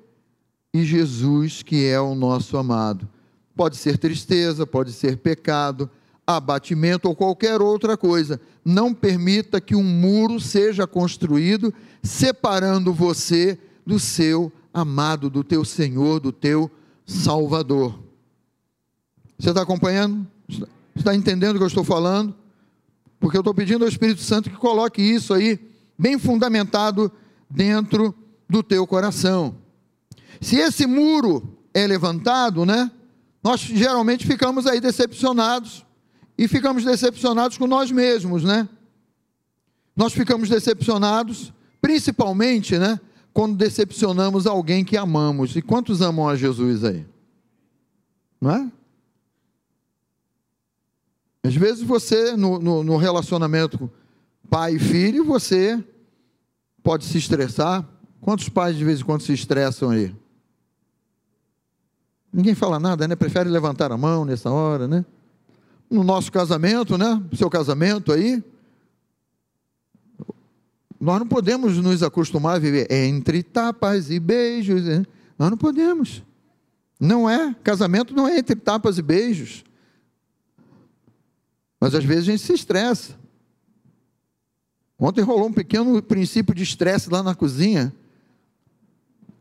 e 0.78 0.86
Jesus, 0.86 1.64
que 1.64 1.86
é 1.86 2.00
o 2.00 2.14
nosso 2.14 2.58
amado. 2.58 3.08
Pode 3.56 3.78
ser 3.78 3.98
tristeza, 3.98 4.68
pode 4.68 4.94
ser 4.94 5.18
pecado, 5.18 5.90
abatimento 6.26 7.08
ou 7.08 7.16
qualquer 7.16 7.62
outra 7.62 7.98
coisa. 7.98 8.40
Não 8.64 8.94
permita 8.94 9.60
que 9.60 9.76
um 9.76 9.84
muro 9.84 10.40
seja 10.40 10.86
construído 10.86 11.74
separando 12.04 12.94
você 12.94 13.58
do 13.86 13.98
seu 13.98 14.52
amado, 14.74 15.30
do 15.30 15.44
teu 15.44 15.66
Senhor, 15.66 16.20
do 16.20 16.32
teu 16.32 16.70
Salvador. 17.06 17.98
Você 19.40 19.50
está 19.50 19.62
acompanhando? 19.62 20.28
Está 20.96 21.16
entendendo 21.16 21.56
o 21.56 21.58
que 21.58 21.64
eu 21.64 21.68
estou 21.68 21.84
falando? 21.84 22.36
Porque 23.20 23.38
eu 23.38 23.42
estou 23.42 23.54
pedindo 23.54 23.84
ao 23.84 23.90
Espírito 23.90 24.22
Santo 24.22 24.50
que 24.50 24.58
coloque 24.58 25.02
isso 25.02 25.34
aí, 25.34 25.60
bem 25.98 26.20
fundamentado, 26.20 27.12
dentro 27.50 28.14
do 28.48 28.62
teu 28.62 28.86
coração. 28.86 29.56
Se 30.42 30.58
esse 30.58 30.86
muro 30.86 31.58
é 31.74 31.86
levantado, 31.86 32.66
né? 32.66 32.92
Nós 33.44 33.62
geralmente 33.62 34.26
ficamos 34.26 34.66
aí 34.68 34.80
decepcionados 34.80 35.86
e 36.38 36.48
ficamos 36.48 36.84
decepcionados 36.84 37.58
com 37.58 37.68
nós 37.68 37.92
mesmos, 37.92 38.44
né? 38.44 38.68
Nós 39.96 40.14
ficamos 40.14 40.50
decepcionados, 40.50 41.52
principalmente, 41.82 42.78
né? 42.78 43.00
quando 43.38 43.56
decepcionamos 43.56 44.48
alguém 44.48 44.84
que 44.84 44.98
amamos. 44.98 45.56
E 45.56 45.62
quantos 45.62 46.02
amam 46.02 46.28
a 46.28 46.36
Jesus 46.36 46.84
aí? 46.84 47.06
Não 48.42 48.50
é? 48.50 48.72
Às 51.44 51.56
vezes 51.56 51.84
você, 51.84 52.36
no, 52.36 52.58
no, 52.58 52.84
no 52.84 52.98
relacionamento 52.98 53.92
pai 54.50 54.78
e 54.78 54.80
filho, 54.80 55.24
você 55.24 55.78
pode 56.82 57.06
se 57.06 57.20
estressar. 57.20 57.88
Quantos 58.20 58.50
pais 58.50 58.76
de 58.76 58.84
vez 58.84 59.02
em 59.02 59.04
quando 59.04 59.22
se 59.22 59.34
estressam 59.34 59.92
aí? 59.92 60.16
Ninguém 62.38 62.54
fala 62.54 62.80
nada, 62.80 63.08
né? 63.08 63.16
Prefere 63.16 63.50
levantar 63.50 63.92
a 63.92 63.98
mão 63.98 64.24
nessa 64.24 64.52
hora, 64.52 64.88
né? 64.88 65.04
No 65.90 66.04
nosso 66.04 66.32
casamento, 66.32 66.96
né? 66.96 67.20
Seu 67.34 67.50
casamento 67.50 68.12
aí, 68.12 68.44
nós 71.02 71.18
não 71.18 71.28
podemos 71.28 71.80
nos 71.80 72.04
acostumar 72.04 72.58
a 72.58 72.60
viver 72.60 72.92
entre 72.92 73.42
tapas 73.42 74.12
e 74.12 74.20
beijos. 74.20 74.84
Né? 74.84 75.04
Nós 75.36 75.50
não 75.50 75.58
podemos. 75.58 76.22
Não 77.00 77.28
é. 77.28 77.56
Casamento 77.64 78.14
não 78.14 78.28
é 78.28 78.38
entre 78.38 78.56
tapas 78.56 79.00
e 79.00 79.02
beijos. 79.02 79.64
Mas 81.82 81.96
às 81.96 82.04
vezes 82.04 82.30
a 82.30 82.32
gente 82.34 82.44
se 82.44 82.54
estressa. 82.54 83.16
Ontem 85.00 85.22
rolou 85.22 85.48
um 85.48 85.54
pequeno 85.54 86.00
princípio 86.04 86.54
de 86.54 86.62
estresse 86.62 87.10
lá 87.10 87.24
na 87.24 87.34
cozinha 87.34 87.92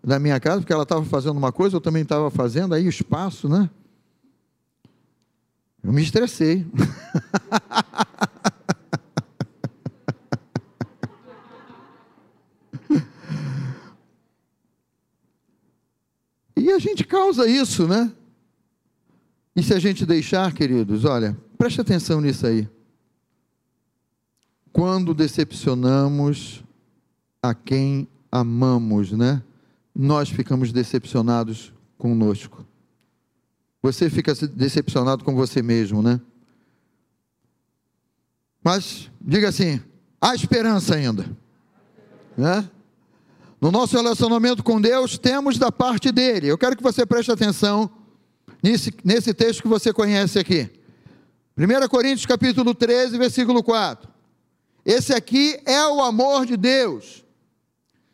da 0.07 0.21
minha 0.21 0.39
casa, 0.39 0.61
porque 0.61 0.73
ela 0.73 0.85
estava 0.85 1.05
fazendo 1.05 1.37
uma 1.37 1.51
coisa, 1.51 1.75
eu 1.75 1.81
também 1.81 2.05
estava 2.05 2.31
fazendo, 2.31 2.73
aí 2.73 2.87
o 2.87 2.89
espaço, 2.89 3.49
né? 3.49 3.69
Eu 5.83 5.93
me 5.93 6.01
estressei. 6.01 6.65
E 16.59 16.73
a 16.73 16.81
gente 16.81 17.05
causa 17.05 17.47
isso, 17.47 17.87
né? 17.87 18.11
E 19.55 19.63
se 19.63 19.73
a 19.73 19.79
gente 19.79 20.05
deixar, 20.05 20.53
queridos, 20.53 21.05
olha, 21.05 21.37
preste 21.57 21.81
atenção 21.81 22.21
nisso 22.21 22.45
aí. 22.45 22.69
Quando 24.73 25.15
decepcionamos 25.15 26.65
a 27.41 27.55
quem 27.55 28.09
amamos, 28.33 29.13
né? 29.13 29.43
Nós 29.99 30.29
ficamos 30.29 30.73
decepcionados 30.73 31.73
conosco. 31.97 32.67
Você 33.83 34.11
fica 34.11 34.35
decepcionado 34.35 35.25
com 35.25 35.35
você 35.35 35.63
mesmo, 35.63 36.03
né? 36.03 36.21
Mas 38.63 39.11
diga 39.19 39.49
assim: 39.49 39.81
há 40.21 40.35
esperança 40.35 40.97
ainda, 40.97 41.25
né? 42.37 42.69
No 43.59 43.73
nosso 43.73 43.97
relacionamento 43.97 44.63
com 44.63 44.79
Deus, 44.79 45.17
temos 45.17 45.57
da 45.57 45.73
parte 45.73 46.13
dele. 46.13 46.49
Eu 46.49 46.59
quero 46.59 46.77
que 46.77 46.83
você 46.83 47.07
preste 47.07 47.33
atenção 47.33 47.91
nesse, 48.63 48.93
nesse 49.03 49.33
texto 49.33 49.63
que 49.63 49.69
você 49.69 49.95
conhece 49.95 50.39
aqui. 50.39 50.71
1 51.57 51.89
Coríntios 51.89 52.27
capítulo 52.27 52.75
13, 52.75 53.17
versículo 53.17 53.63
4. 53.63 54.11
Esse 54.85 55.15
aqui 55.15 55.59
é 55.65 55.87
o 55.87 56.03
amor 56.03 56.45
de 56.45 56.57
Deus. 56.59 57.26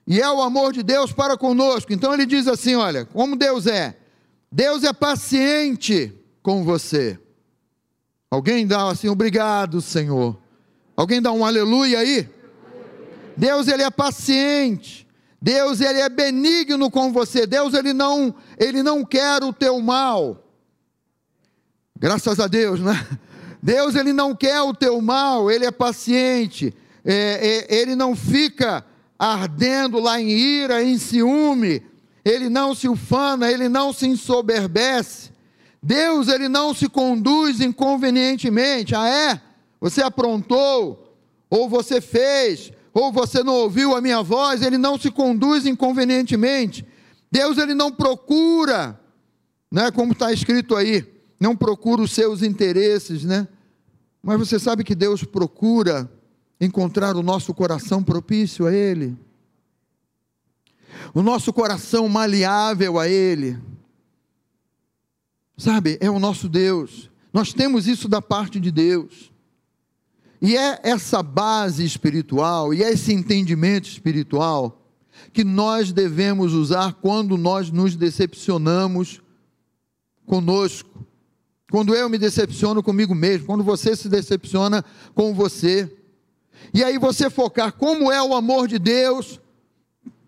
E 0.07 0.21
é 0.21 0.31
o 0.31 0.43
amor 0.43 0.73
de 0.73 0.83
Deus 0.83 1.13
para 1.13 1.37
conosco. 1.37 1.93
Então 1.93 2.13
ele 2.13 2.27
diz 2.27 2.49
assim: 2.49 2.75
olha, 2.75 3.05
como 3.05 3.37
Deus 3.37 3.67
é. 3.67 3.97
Deus 4.51 4.85
é 4.85 4.93
paciente 4.93 6.13
com 6.43 6.65
você. 6.65 7.19
Alguém 8.31 8.67
dá 8.67 8.89
assim, 8.89 9.09
obrigado, 9.09 9.81
Senhor. 9.81 10.39
Alguém 10.97 11.23
dá 11.23 11.33
um 11.33 11.45
aleluia 11.45 12.01
aí? 12.01 12.29
Deus 13.37 13.69
ele 13.69 13.83
é 13.83 13.91
paciente. 13.91 15.07
Deus 15.41 15.81
ele 15.81 16.01
é 16.01 16.09
benigno 16.09 16.91
com 16.91 17.13
você. 17.13 17.47
Deus 17.47 17.75
ele 17.75 17.93
não, 17.93 18.35
ele 18.59 18.83
não 18.83 19.05
quer 19.05 19.43
o 19.43 19.53
teu 19.53 19.81
mal. 19.81 20.43
Graças 21.99 22.39
a 22.41 22.47
Deus, 22.47 22.81
né? 22.81 23.07
Deus 23.63 23.95
ele 23.95 24.13
não 24.13 24.35
quer 24.35 24.61
o 24.61 24.75
teu 24.75 25.01
mal, 25.01 25.51
ele 25.51 25.65
é 25.65 25.71
paciente. 25.71 26.75
É, 27.05 27.67
é, 27.71 27.75
ele 27.75 27.95
não 27.95 28.15
fica 28.15 28.85
ardendo 29.25 30.01
lá 30.01 30.21
em 30.21 30.31
ira, 30.31 30.83
em 30.83 30.99
ciúme, 30.99 31.81
ele 32.25 32.49
não 32.49 32.75
se 32.75 32.89
ufana, 32.89 33.53
ele 33.53 33.69
não 33.69 33.93
se 33.93 34.09
ensoberbece. 34.09 35.31
Deus, 35.81 36.27
ele 36.27 36.49
não 36.49 36.75
se 36.75 36.89
conduz 36.89 37.61
inconvenientemente. 37.61 38.97
Ah, 38.97 39.09
é? 39.09 39.41
Você 39.81 40.03
aprontou, 40.03 41.17
ou 41.49 41.69
você 41.69 42.01
fez, 42.01 42.73
ou 42.93 43.13
você 43.13 43.45
não 43.45 43.55
ouviu 43.55 43.95
a 43.95 44.01
minha 44.01 44.23
voz, 44.23 44.61
ele 44.61 44.77
não 44.77 44.99
se 44.99 45.09
conduz 45.09 45.67
inconvenientemente. 45.67 46.85
Deus, 47.31 47.59
ele 47.59 47.75
não 47.75 47.93
procura, 47.93 48.99
né, 49.71 49.93
como 49.93 50.13
está 50.13 50.33
escrito 50.33 50.75
aí, 50.75 51.07
não 51.39 51.55
procura 51.55 52.03
os 52.03 52.11
seus 52.11 52.43
interesses, 52.43 53.23
né? 53.23 53.47
Mas 54.21 54.39
você 54.39 54.59
sabe 54.59 54.83
que 54.83 54.97
Deus 54.97 55.23
procura 55.23 56.11
encontrar 56.65 57.17
o 57.17 57.23
nosso 57.23 57.53
coração 57.53 58.05
propício 58.05 58.67
a 58.67 58.73
Ele, 58.73 59.19
o 61.13 61.21
nosso 61.23 61.53
coração 61.53 62.09
maleável 62.09 63.01
a 63.01 63.09
Ele. 63.09 63.59
Sabe, 65.57 65.99
é 66.01 66.09
o 66.09 66.21
nosso 66.21 66.49
Deus. 66.49 67.11
Nós 67.33 67.53
temos 67.53 67.87
isso 67.89 68.09
da 68.09 68.23
parte 68.23 68.61
de 68.61 68.71
Deus. 68.71 69.33
E 70.41 70.57
é 70.57 70.81
essa 70.83 71.23
base 71.23 71.85
espiritual, 71.85 72.73
e 72.73 72.83
é 72.83 72.93
esse 72.93 73.13
entendimento 73.13 73.89
espiritual 73.89 74.79
que 75.33 75.45
nós 75.45 75.93
devemos 75.93 76.53
usar 76.53 76.95
quando 76.95 77.37
nós 77.37 77.71
nos 77.71 77.97
decepcionamos 77.97 79.21
conosco. 80.27 81.07
Quando 81.71 81.95
eu 81.95 82.09
me 82.09 82.19
decepciono 82.19 82.83
comigo 82.83 83.15
mesmo, 83.15 83.47
quando 83.47 83.65
você 83.65 83.97
se 83.97 84.09
decepciona 84.09 84.85
com 85.15 85.35
você. 85.35 85.91
E 86.73 86.83
aí 86.83 86.99
você 86.99 87.29
focar 87.29 87.73
como 87.73 88.11
é 88.11 88.23
o 88.23 88.35
amor 88.35 88.69
de 88.69 88.79
Deus 88.79 89.41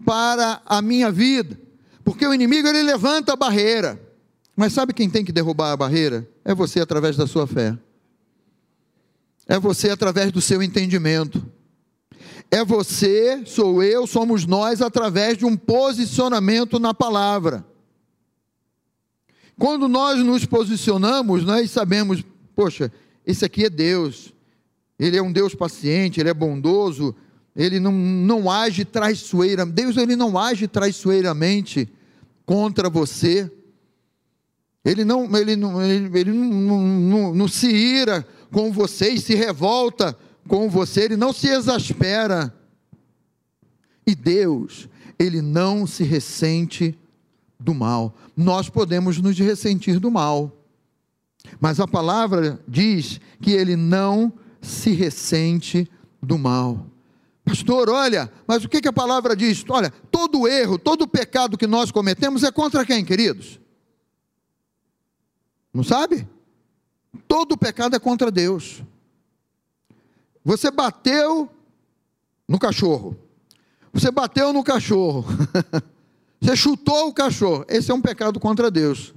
para 0.05 0.61
a 0.67 0.83
minha 0.83 1.11
vida. 1.11 1.59
Porque 2.05 2.27
o 2.27 2.35
inimigo 2.35 2.69
ele 2.69 2.83
levanta 2.83 3.33
a 3.33 3.37
barreira. 3.37 4.01
Mas 4.55 4.73
sabe 4.73 4.93
quem 4.93 5.11
tem 5.11 5.25
que 5.25 5.33
derrubar 5.33 5.73
a 5.73 5.77
barreira? 5.77 6.29
É 6.45 6.55
você 6.55 6.81
através 6.81 7.17
da 7.17 7.27
sua 7.27 7.47
fé. 7.47 7.77
É 9.47 9.59
você 9.59 9.91
através 9.91 10.31
do 10.31 10.41
seu 10.41 10.63
entendimento. 10.63 11.45
É 12.51 12.65
você, 12.65 13.45
sou 13.47 13.83
eu, 13.83 14.07
somos 14.07 14.47
nós 14.47 14.81
através 14.81 15.37
de 15.37 15.45
um 15.45 15.57
posicionamento 15.57 16.79
na 16.79 16.95
palavra. 16.95 17.65
Quando 19.59 19.89
nós 19.89 20.19
nos 20.21 20.45
posicionamos, 20.45 21.45
nós 21.45 21.71
sabemos, 21.71 22.23
poxa, 22.55 22.93
esse 23.27 23.45
aqui 23.45 23.65
é 23.65 23.71
Deus, 23.71 24.33
ele 24.99 25.17
é 25.17 25.23
um 25.23 25.33
Deus 25.33 25.55
paciente, 25.55 26.21
ele 26.21 26.29
é 26.29 26.35
bondoso, 26.35 27.15
ele 27.55 27.79
não, 27.79 27.93
não 27.93 28.51
age 28.51 28.85
traiçoeiramente, 28.85 29.75
Deus 29.75 29.97
ele 29.97 30.17
não 30.17 30.39
age 30.39 30.67
traiçoeiramente 30.69 31.89
contra 32.45 32.91
você, 32.91 33.51
ele 34.85 35.05
não, 35.05 35.35
ele 35.37 35.57
não, 35.57 35.83
ele, 35.83 36.19
ele 36.19 36.33
não, 36.33 36.81
não, 36.83 37.35
não 37.35 37.49
se 37.49 37.69
ira 37.69 38.27
com 38.53 38.71
você 38.71 39.11
e 39.11 39.21
se 39.21 39.35
revolta 39.35 40.17
com 40.47 40.69
você, 40.69 41.03
ele 41.03 41.17
não 41.17 41.33
se 41.33 41.49
exaspera. 41.49 42.55
E 44.07 44.15
Deus, 44.15 44.89
ele 45.19 45.41
não 45.41 45.87
se 45.87 46.05
ressente 46.05 46.97
do 47.59 47.73
mal. 47.73 48.15
Nós 48.37 48.69
podemos 48.69 49.19
nos 49.19 49.39
ressentir 49.39 49.99
do 49.99 50.11
mal. 50.11 50.53
Mas 51.59 51.81
a 51.81 51.87
palavra 51.87 52.61
diz 52.69 53.21
que 53.41 53.53
ele 53.53 53.77
não 53.77 54.33
se 54.65 54.91
ressente 54.91 55.91
do 56.23 56.39
mal. 56.39 56.87
Pastor, 57.45 57.91
olha, 57.91 58.33
mas 58.47 58.65
o 58.65 58.69
que, 58.69 58.81
que 58.81 58.89
a 58.89 58.93
palavra 58.93 59.37
diz? 59.37 59.63
Olha, 59.69 59.91
todo 60.11 60.49
erro, 60.49 60.79
todo 60.79 61.07
pecado 61.07 61.59
que 61.59 61.67
nós 61.67 61.93
cometemos 61.93 62.43
é 62.43 62.51
contra 62.51 62.87
quem, 62.87 63.05
queridos? 63.05 63.61
Não 65.73 65.85
sabe? 65.85 66.27
Todo 67.29 67.59
pecado 67.59 67.95
é 67.95 67.99
contra 67.99 68.31
Deus. 68.31 68.83
Você 70.43 70.71
bateu 70.71 71.51
no 72.49 72.59
cachorro. 72.59 73.17
Você 73.93 74.11
bateu 74.11 74.53
no 74.53 74.65
cachorro. 74.65 75.25
Você 76.41 76.57
chutou 76.57 77.09
o 77.09 77.13
cachorro. 77.13 77.65
Esse 77.69 77.91
é 77.91 77.95
um 77.95 78.03
pecado 78.03 78.39
contra 78.39 78.71
Deus. 78.71 79.15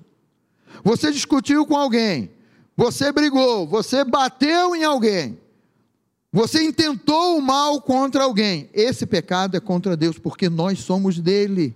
Você 0.84 1.12
discutiu 1.12 1.66
com 1.66 1.76
alguém. 1.76 2.32
Você 2.76 3.12
brigou. 3.12 3.68
Você 3.68 4.04
bateu 4.04 4.76
em 4.76 4.84
alguém. 4.84 5.40
Você 6.32 6.64
intentou 6.64 7.38
o 7.38 7.42
mal 7.42 7.82
contra 7.82 8.24
alguém. 8.24 8.70
Esse 8.74 9.06
pecado 9.06 9.56
é 9.56 9.60
contra 9.60 9.98
Deus, 9.98 10.20
porque 10.20 10.50
nós 10.50 10.80
somos 10.80 11.20
dele. 11.20 11.76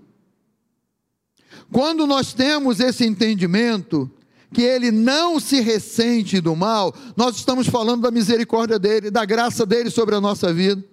Quando 1.72 2.06
nós 2.06 2.34
temos 2.34 2.80
esse 2.80 3.06
entendimento, 3.06 4.12
que 4.54 4.62
ele 4.62 4.92
não 4.92 5.40
se 5.40 5.62
ressente 5.62 6.42
do 6.42 6.56
mal, 6.56 6.94
nós 7.16 7.38
estamos 7.38 7.68
falando 7.68 8.02
da 8.02 8.12
misericórdia 8.12 8.78
dele, 8.78 9.10
da 9.10 9.24
graça 9.24 9.66
dele 9.66 9.90
sobre 9.90 10.16
a 10.16 10.22
nossa 10.22 10.54
vida, 10.54 10.84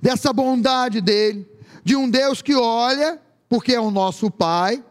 dessa 0.00 0.32
bondade 0.32 1.00
dele, 1.00 1.48
de 1.84 1.94
um 1.94 2.10
Deus 2.10 2.42
que 2.42 2.54
olha 2.54 3.20
porque 3.48 3.74
é 3.74 3.80
o 3.80 3.90
nosso 3.90 4.30
Pai, 4.30 4.82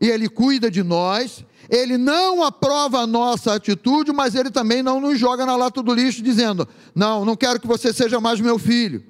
e 0.00 0.08
Ele 0.08 0.28
cuida 0.28 0.70
de 0.70 0.82
nós, 0.82 1.44
Ele 1.68 1.96
não 1.96 2.42
aprova 2.42 3.00
a 3.00 3.06
nossa 3.06 3.54
atitude, 3.54 4.12
mas 4.12 4.34
Ele 4.34 4.50
também 4.50 4.82
não 4.82 5.00
nos 5.00 5.18
joga 5.18 5.46
na 5.46 5.56
lata 5.56 5.82
do 5.82 5.94
lixo, 5.94 6.22
dizendo: 6.22 6.68
Não, 6.94 7.24
não 7.24 7.36
quero 7.36 7.60
que 7.60 7.66
você 7.66 7.92
seja 7.92 8.20
mais 8.20 8.40
meu 8.40 8.58
filho, 8.58 9.04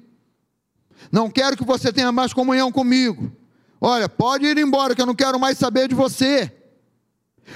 não 1.11 1.29
quero 1.29 1.57
que 1.57 1.65
você 1.65 1.91
tenha 1.91 2.11
mais 2.11 2.33
comunhão 2.33 2.71
comigo. 2.71 3.31
Olha, 3.81 4.07
pode 4.07 4.45
ir 4.45 4.57
embora, 4.57 4.95
que 4.95 5.01
eu 5.01 5.05
não 5.05 5.15
quero 5.15 5.39
mais 5.39 5.57
saber 5.57 5.87
de 5.87 5.95
você. 5.95 6.51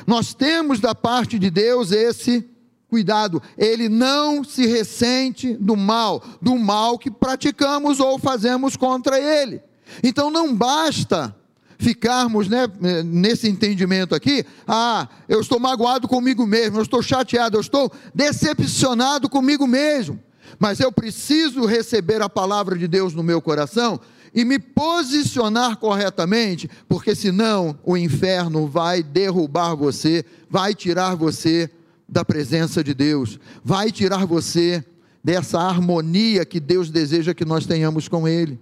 Nós 0.05 0.33
temos 0.33 0.79
da 0.79 0.93
parte 0.93 1.39
de 1.39 1.49
Deus 1.49 1.91
esse 1.91 2.47
cuidado, 2.87 3.41
ele 3.57 3.87
não 3.87 4.43
se 4.43 4.65
ressente 4.65 5.53
do 5.53 5.77
mal, 5.77 6.23
do 6.41 6.57
mal 6.57 6.97
que 6.97 7.11
praticamos 7.11 7.99
ou 7.99 8.17
fazemos 8.17 8.75
contra 8.75 9.19
ele. 9.19 9.61
Então 10.03 10.31
não 10.31 10.55
basta 10.55 11.35
ficarmos 11.79 12.49
né, 12.49 12.67
nesse 13.05 13.47
entendimento 13.47 14.13
aqui, 14.13 14.45
ah, 14.67 15.07
eu 15.29 15.39
estou 15.39 15.57
magoado 15.57 16.09
comigo 16.09 16.45
mesmo, 16.45 16.77
eu 16.77 16.83
estou 16.83 17.01
chateado, 17.01 17.55
eu 17.55 17.61
estou 17.61 17.89
decepcionado 18.13 19.29
comigo 19.29 19.65
mesmo, 19.65 20.19
mas 20.59 20.81
eu 20.81 20.91
preciso 20.91 21.65
receber 21.65 22.21
a 22.21 22.27
palavra 22.27 22.77
de 22.77 22.85
Deus 22.85 23.13
no 23.13 23.23
meu 23.23 23.41
coração 23.41 23.97
e 24.35 24.43
me 24.43 24.59
posicionar 24.59 25.77
corretamente, 25.77 26.69
porque 26.87 27.15
senão 27.15 27.79
o 27.83 27.95
inferno 27.95 28.67
vai 28.67 29.01
derrubar 29.01 29.73
você, 29.73 30.25
vai 30.49 30.75
tirar 30.75 31.15
você 31.15 31.71
da 32.07 32.25
presença 32.25 32.83
de 32.83 32.93
Deus, 32.93 33.39
vai 33.63 33.89
tirar 33.89 34.25
você 34.25 34.83
dessa 35.23 35.59
harmonia 35.59 36.43
que 36.43 36.59
Deus 36.59 36.89
deseja 36.89 37.33
que 37.33 37.45
nós 37.45 37.65
tenhamos 37.65 38.09
com 38.09 38.27
Ele 38.27 38.59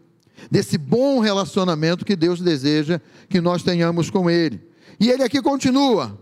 desse 0.50 0.78
bom 0.78 1.20
relacionamento 1.20 2.06
que 2.06 2.16
Deus 2.16 2.42
deseja 2.42 3.02
que 3.30 3.42
nós 3.42 3.64
tenhamos 3.64 4.10
com 4.10 4.30
Ele. 4.30 4.62
E 5.00 5.10
ele 5.10 5.24
aqui 5.24 5.42
continua, 5.42 6.18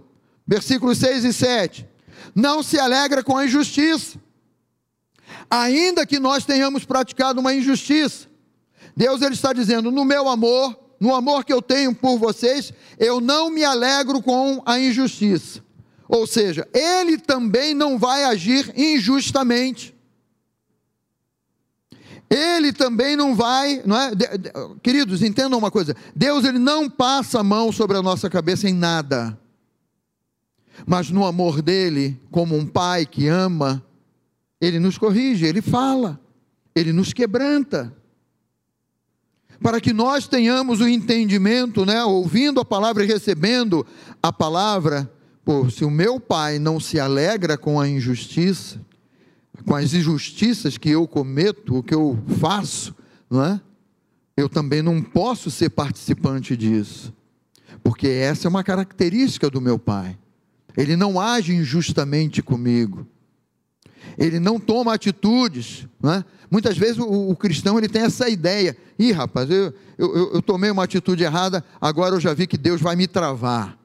versículos 0.46 0.98
6 0.98 1.26
e 1.26 1.34
7. 1.34 1.88
Não 2.34 2.62
se 2.62 2.78
alegra 2.80 3.24
com 3.24 3.38
a 3.38 3.46
injustiça, 3.46 4.20
ainda 5.50 6.06
que 6.06 6.20
nós 6.20 6.46
tenhamos 6.46 6.84
praticado 6.84 7.40
uma 7.40 7.54
injustiça. 7.54 8.28
Deus 8.96 9.22
ele 9.22 9.36
está 9.36 9.54
dizendo: 9.54 9.92
no 9.92 10.04
meu 10.04 10.28
amor, 10.28 10.78
no 11.00 11.14
amor 11.14 11.46
que 11.46 11.54
eu 11.54 11.62
tenho 11.62 11.94
por 11.94 12.18
vocês, 12.18 12.74
eu 12.98 13.22
não 13.22 13.50
me 13.50 13.64
alegro 13.64 14.22
com 14.22 14.62
a 14.66 14.80
injustiça. 14.80 15.64
Ou 16.08 16.28
seja, 16.28 16.68
ele 16.74 17.18
também 17.18 17.74
não 17.74 17.98
vai 17.98 18.26
agir 18.26 18.72
injustamente 18.76 19.95
ele 22.30 22.74
também 22.74 23.16
não 23.16 23.36
vai, 23.36 23.82
não 23.86 23.96
é? 24.00 24.12
Queridos, 24.82 25.22
entendam 25.22 25.60
uma 25.60 25.72
coisa: 25.72 25.96
Deus 26.16 26.44
ele 26.44 26.60
não 26.60 26.90
passa 26.90 27.40
a 27.40 27.44
mão 27.44 27.72
sobre 27.72 27.98
a 27.98 28.02
nossa 28.02 28.30
cabeça 28.30 28.68
em 28.70 28.74
nada, 28.74 29.38
mas 30.86 31.10
no 31.10 31.26
amor 31.26 31.62
dele, 31.62 32.20
como 32.32 32.56
um 32.56 32.66
pai 32.66 33.06
que 33.06 33.28
ama, 33.28 33.84
ele 34.60 34.80
nos 34.80 34.98
corrige, 34.98 35.46
ele 35.46 35.62
fala, 35.62 36.20
ele 36.74 36.92
nos 36.92 37.14
quebranta, 37.14 37.94
para 39.62 39.80
que 39.80 39.94
nós 39.94 40.28
tenhamos 40.28 40.82
o 40.82 40.88
entendimento, 40.88 41.86
né? 41.86 42.04
Ouvindo 42.04 42.60
a 42.60 42.66
palavra 42.66 43.04
e 43.04 43.08
recebendo 43.08 43.86
a 44.22 44.34
palavra. 44.34 45.12
Pô, 45.44 45.70
se 45.70 45.86
o 45.86 45.92
meu 45.92 46.20
pai 46.20 46.58
não 46.58 46.80
se 46.80 47.00
alegra 47.00 47.58
com 47.58 47.80
a 47.80 47.88
injustiça, 47.88 48.82
com 49.66 49.76
as 49.76 49.94
injustiças 49.94 50.78
que 50.78 50.90
eu 50.90 51.08
cometo, 51.08 51.78
o 51.78 51.84
que 51.84 51.94
eu 51.94 52.18
faço, 52.40 52.96
não 53.30 53.44
é? 53.44 53.62
Eu 54.38 54.50
também 54.50 54.82
não 54.82 55.02
posso 55.02 55.50
ser 55.50 55.70
participante 55.70 56.56
disso, 56.56 57.14
porque 57.84 58.08
essa 58.08 58.48
é 58.48 58.50
uma 58.50 58.64
característica 58.64 59.50
do 59.50 59.62
meu 59.62 59.80
pai. 59.80 60.18
Ele 60.76 60.96
não 60.96 61.20
age 61.20 61.54
injustamente 61.54 62.42
comigo. 62.42 63.08
Ele 64.18 64.40
não 64.40 64.60
toma 64.60 64.94
atitudes 64.94 65.88
é? 66.04 66.24
Muitas 66.52 66.78
vezes 66.78 67.00
o, 67.00 67.30
o 67.30 67.36
cristão 67.36 67.78
ele 67.78 67.90
tem 67.90 68.04
essa 68.04 68.30
ideia: 68.30 68.78
ih, 69.00 69.12
rapaz, 69.12 69.50
eu, 69.50 69.74
eu, 69.98 70.34
eu 70.34 70.42
tomei 70.42 70.70
uma 70.70 70.84
atitude 70.84 71.24
errada, 71.24 71.64
agora 71.82 72.16
eu 72.16 72.20
já 72.20 72.34
vi 72.34 72.46
que 72.46 72.58
Deus 72.58 72.82
vai 72.82 72.96
me 72.96 73.08
travar 73.08 73.78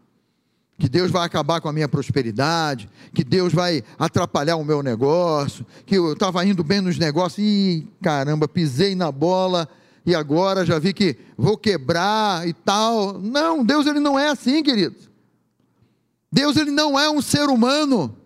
que 0.80 0.88
Deus 0.88 1.10
vai 1.10 1.26
acabar 1.26 1.60
com 1.60 1.68
a 1.68 1.72
minha 1.72 1.86
prosperidade, 1.86 2.88
que 3.12 3.22
Deus 3.22 3.52
vai 3.52 3.84
atrapalhar 3.98 4.56
o 4.56 4.64
meu 4.64 4.82
negócio, 4.82 5.64
que 5.84 5.96
eu 5.96 6.14
estava 6.14 6.44
indo 6.44 6.64
bem 6.64 6.80
nos 6.80 6.98
negócios 6.98 7.46
e 7.46 7.86
caramba, 8.00 8.48
pisei 8.48 8.94
na 8.94 9.12
bola 9.12 9.68
e 10.06 10.14
agora 10.14 10.64
já 10.64 10.78
vi 10.78 10.94
que 10.94 11.18
vou 11.36 11.58
quebrar 11.58 12.48
e 12.48 12.54
tal. 12.54 13.20
Não, 13.20 13.62
Deus 13.62 13.86
ele 13.86 14.00
não 14.00 14.18
é 14.18 14.30
assim, 14.30 14.62
queridos. 14.62 15.10
Deus 16.32 16.56
ele 16.56 16.70
não 16.70 16.98
é 16.98 17.10
um 17.10 17.20
ser 17.20 17.50
humano. 17.50 18.16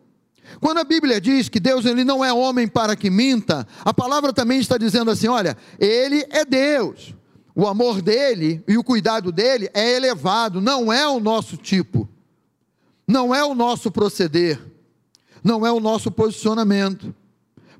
Quando 0.60 0.78
a 0.78 0.84
Bíblia 0.84 1.20
diz 1.20 1.48
que 1.48 1.58
Deus 1.58 1.84
ele 1.84 2.04
não 2.04 2.24
é 2.24 2.32
homem 2.32 2.68
para 2.68 2.94
que 2.94 3.10
minta, 3.10 3.66
a 3.84 3.92
palavra 3.92 4.32
também 4.32 4.60
está 4.60 4.78
dizendo 4.78 5.10
assim, 5.10 5.26
olha, 5.26 5.56
ele 5.80 6.24
é 6.30 6.44
Deus. 6.44 7.12
O 7.52 7.66
amor 7.66 8.00
dele 8.00 8.62
e 8.68 8.78
o 8.78 8.84
cuidado 8.84 9.32
dele 9.32 9.68
é 9.74 9.96
elevado, 9.96 10.60
não 10.60 10.92
é 10.92 11.06
o 11.08 11.18
nosso 11.18 11.56
tipo 11.56 12.08
não 13.06 13.34
é 13.34 13.44
o 13.44 13.54
nosso 13.54 13.90
proceder, 13.90 14.60
não 15.42 15.66
é 15.66 15.72
o 15.72 15.80
nosso 15.80 16.10
posicionamento. 16.10 17.14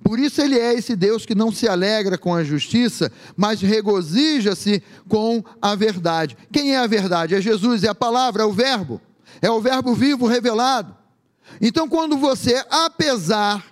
Por 0.02 0.18
isso 0.18 0.42
ele 0.42 0.58
é 0.58 0.74
esse 0.74 0.94
Deus 0.94 1.24
que 1.24 1.34
não 1.34 1.50
se 1.50 1.66
alegra 1.66 2.18
com 2.18 2.34
a 2.34 2.44
justiça, 2.44 3.10
mas 3.34 3.62
regozija-se 3.62 4.82
com 5.08 5.42
a 5.62 5.74
verdade. 5.74 6.36
Quem 6.52 6.74
é 6.74 6.78
a 6.78 6.86
verdade? 6.86 7.34
É 7.34 7.40
Jesus, 7.40 7.82
é 7.84 7.88
a 7.88 7.94
palavra, 7.94 8.42
é 8.42 8.46
o 8.46 8.52
Verbo, 8.52 9.00
é 9.40 9.50
o 9.50 9.62
Verbo 9.62 9.94
vivo 9.94 10.26
revelado. 10.26 10.94
Então, 11.58 11.88
quando 11.88 12.18
você, 12.18 12.62
apesar 12.70 13.64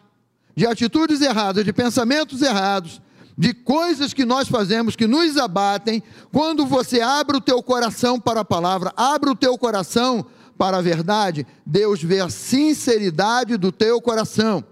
de 0.55 0.67
atitudes 0.67 1.21
erradas, 1.21 1.65
de 1.65 1.73
pensamentos 1.73 2.41
errados, 2.41 3.01
de 3.37 3.53
coisas 3.53 4.13
que 4.13 4.25
nós 4.25 4.49
fazemos 4.49 4.95
que 4.97 5.07
nos 5.07 5.37
abatem, 5.37 6.03
quando 6.31 6.65
você 6.67 7.01
abre 7.01 7.37
o 7.37 7.41
teu 7.41 7.63
coração 7.63 8.21
para 8.21 8.41
a 8.41 8.45
palavra, 8.45 8.93
abre 8.97 9.31
o 9.31 9.37
teu 9.37 9.57
coração 9.59 10.25
para 10.63 10.77
a 10.77 10.81
verdade, 10.81 11.45
Deus 11.67 12.01
vê 12.01 12.21
a 12.21 12.31
sinceridade 12.31 13.57
do 13.57 13.73
teu 13.73 14.01
coração. 14.01 14.63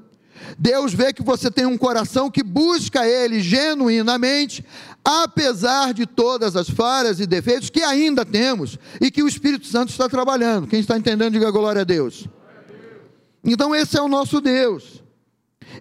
Deus 0.56 0.94
vê 0.94 1.12
que 1.12 1.20
você 1.20 1.50
tem 1.50 1.66
um 1.66 1.76
coração 1.76 2.30
que 2.30 2.44
busca 2.44 3.04
Ele 3.04 3.40
genuinamente, 3.40 4.64
apesar 5.04 5.92
de 5.92 6.06
todas 6.06 6.54
as 6.54 6.70
falhas 6.70 7.18
e 7.18 7.26
defeitos 7.26 7.70
que 7.70 7.82
ainda 7.82 8.24
temos 8.24 8.78
e 9.00 9.10
que 9.10 9.20
o 9.20 9.26
Espírito 9.26 9.66
Santo 9.66 9.90
está 9.90 10.08
trabalhando. 10.08 10.68
Quem 10.68 10.78
está 10.78 10.96
entendendo, 10.96 11.32
diga 11.32 11.50
glória 11.50 11.80
a 11.80 11.84
Deus. 11.84 12.28
Então, 13.42 13.74
esse 13.74 13.98
é 13.98 14.00
o 14.00 14.06
nosso 14.06 14.40
Deus. 14.40 15.02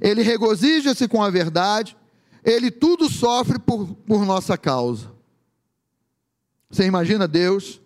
Ele 0.02 0.24
regozija-se 0.24 1.08
com 1.08 1.22
a 1.22 1.30
verdade, 1.30 1.96
ele 2.44 2.72
tudo 2.72 3.12
sofre 3.12 3.60
por, 3.60 3.86
por 4.08 4.26
nossa 4.26 4.58
causa. 4.58 5.12
Você 6.68 6.86
imagina 6.86 7.28
Deus 7.28 7.80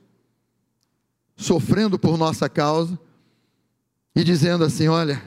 sofrendo 1.36 1.98
por 1.98 2.18
nossa 2.18 2.48
causa 2.48 2.98
e 4.16 4.24
dizendo 4.24 4.64
assim: 4.64 4.88
olha, 4.88 5.22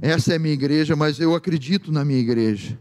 essa 0.00 0.34
é 0.34 0.38
minha 0.38 0.54
igreja, 0.54 0.94
mas 0.94 1.18
eu 1.18 1.34
acredito 1.34 1.90
na 1.90 2.04
minha 2.04 2.20
igreja. 2.20 2.78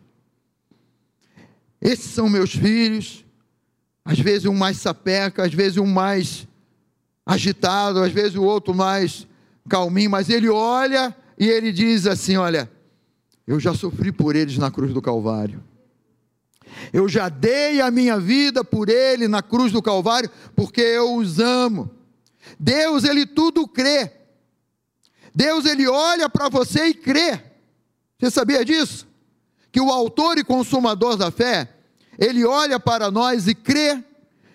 Esses 1.82 2.12
são 2.12 2.30
meus 2.30 2.54
filhos, 2.54 3.26
às 4.04 4.20
vezes 4.20 4.46
um 4.46 4.56
mais 4.56 4.78
sapeca, 4.78 5.46
às 5.46 5.54
vezes 5.54 5.78
um 5.78 5.86
mais 5.86 6.48
agitado, 7.26 8.00
às 8.00 8.12
vezes 8.12 8.36
o 8.36 8.44
outro 8.44 8.74
mais 8.74 9.28
calminho, 9.68 10.10
mas 10.10 10.30
ele 10.30 10.50
olha 10.50 11.16
e 11.38 11.48
ele 11.48 11.72
diz 11.72 12.08
assim: 12.08 12.38
Olha, 12.38 12.70
eu 13.46 13.60
já 13.60 13.74
sofri 13.74 14.12
por 14.12 14.36
eles 14.36 14.58
na 14.58 14.72
cruz 14.72 14.94
do 14.94 15.02
Calvário. 15.02 15.63
Eu 16.92 17.08
já 17.08 17.30
dei 17.30 17.82
a 17.82 17.90
minha 17.90 18.20
vida 18.20 18.63
por 18.63 18.90
ele 18.90 19.28
na 19.28 19.42
cruz 19.42 19.72
do 19.72 19.82
Calvário, 19.82 20.30
porque 20.56 20.82
eu 20.82 21.16
os 21.16 21.40
amo. 21.40 21.90
Deus, 22.60 23.03
ele 23.03 23.25
tudo 23.25 23.67
crê. 23.67 24.12
Deus, 25.33 25.65
ele 25.65 25.88
olha 25.88 26.29
para 26.29 26.49
você 26.49 26.88
e 26.88 26.93
crê. 26.93 27.39
Você 28.19 28.31
sabia 28.31 28.65
disso? 28.65 29.07
Que 29.71 29.79
o 29.79 29.91
autor 29.91 30.38
e 30.38 30.43
consumador 30.43 31.15
da 31.15 31.29
fé, 31.29 31.69
ele 32.17 32.43
olha 32.43 32.79
para 32.79 33.12
nós 33.12 33.47
e 33.47 33.53
crê. 33.53 34.03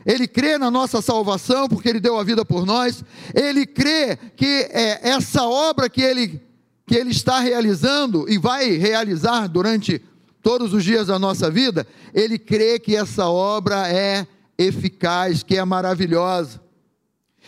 Ele 0.05 0.27
crê 0.27 0.59
na 0.59 0.69
nossa 0.71 1.01
salvação, 1.01 1.69
porque 1.69 1.89
ele 1.89 2.01
deu 2.01 2.19
a 2.19 2.25
vida 2.25 2.45
por 2.45 2.67
nós. 2.67 3.05
Ele 3.33 3.65
crê 3.65 4.17
que 4.37 4.69
é, 4.71 5.09
essa 5.09 5.45
obra 5.45 5.89
que 5.89 6.03
ele, 6.03 6.43
que 6.85 6.97
ele 6.97 7.11
está 7.11 7.39
realizando 7.39 8.29
e 8.29 8.37
vai 8.37 8.71
realizar 8.73 9.47
durante 9.47 10.03
todos 10.43 10.75
os 10.75 10.83
dias 10.83 11.07
da 11.07 11.21
nossa 11.21 11.49
vida, 11.49 11.87
ele 12.13 12.37
crê 12.37 12.81
que 12.81 12.97
essa 12.97 13.29
obra 13.29 13.89
é 13.89 14.27
eficaz, 14.59 15.45
que 15.45 15.57
é 15.57 15.65
maravilhosa 15.65 16.61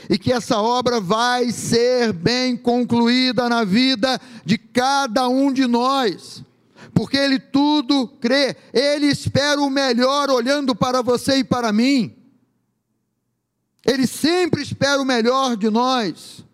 e 0.09 0.19
que 0.19 0.33
essa 0.33 0.59
obra 0.59 1.01
vai 1.01 1.51
ser 1.51 2.12
bem 2.12 2.57
concluída 2.57 3.49
na 3.49 3.64
vida 3.64 4.21
de 4.45 4.59
cada 4.59 5.29
um 5.29 5.53
de 5.53 5.67
nós, 5.67 6.45
porque 6.93 7.17
Ele 7.17 7.38
tudo 7.38 8.09
crê, 8.21 8.57
Ele 8.73 9.07
espera 9.07 9.61
o 9.61 9.71
melhor 9.71 10.31
olhando 10.31 10.75
para 10.75 11.03
você 11.03 11.38
e 11.38 11.45
para 11.45 11.73
mim, 11.73 12.14
Ele 13.85 14.07
sempre 14.07 14.62
espera 14.62 15.01
o 15.01 15.05
melhor 15.05 15.57
de 15.57 15.71
nós, 15.71 16.45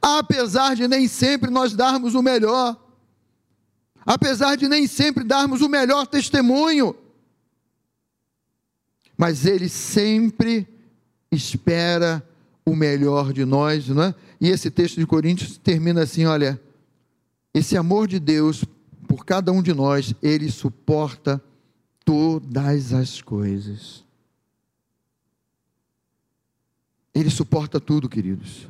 apesar 0.00 0.76
de 0.76 0.86
nem 0.86 1.08
sempre 1.08 1.50
nós 1.50 1.74
darmos 1.74 2.14
o 2.14 2.22
melhor, 2.22 2.76
apesar 4.04 4.56
de 4.56 4.68
nem 4.68 4.86
sempre 4.86 5.24
darmos 5.24 5.60
o 5.60 5.68
melhor 5.68 6.06
testemunho, 6.06 6.94
mas 9.16 9.46
Ele 9.46 9.68
sempre 9.68 10.66
espera 11.30 12.27
o 12.70 12.76
melhor 12.76 13.32
de 13.32 13.44
nós, 13.44 13.88
não 13.88 14.02
é? 14.02 14.14
E 14.40 14.48
esse 14.48 14.70
texto 14.70 14.96
de 14.96 15.06
Coríntios 15.06 15.56
termina 15.58 16.02
assim: 16.02 16.24
olha, 16.24 16.60
esse 17.52 17.76
amor 17.76 18.06
de 18.06 18.18
Deus 18.18 18.64
por 19.08 19.24
cada 19.24 19.50
um 19.50 19.62
de 19.62 19.72
nós, 19.72 20.14
ele 20.22 20.50
suporta 20.50 21.42
todas 22.04 22.92
as 22.92 23.22
coisas. 23.22 24.04
Ele 27.14 27.30
suporta 27.30 27.80
tudo, 27.80 28.08
queridos. 28.08 28.68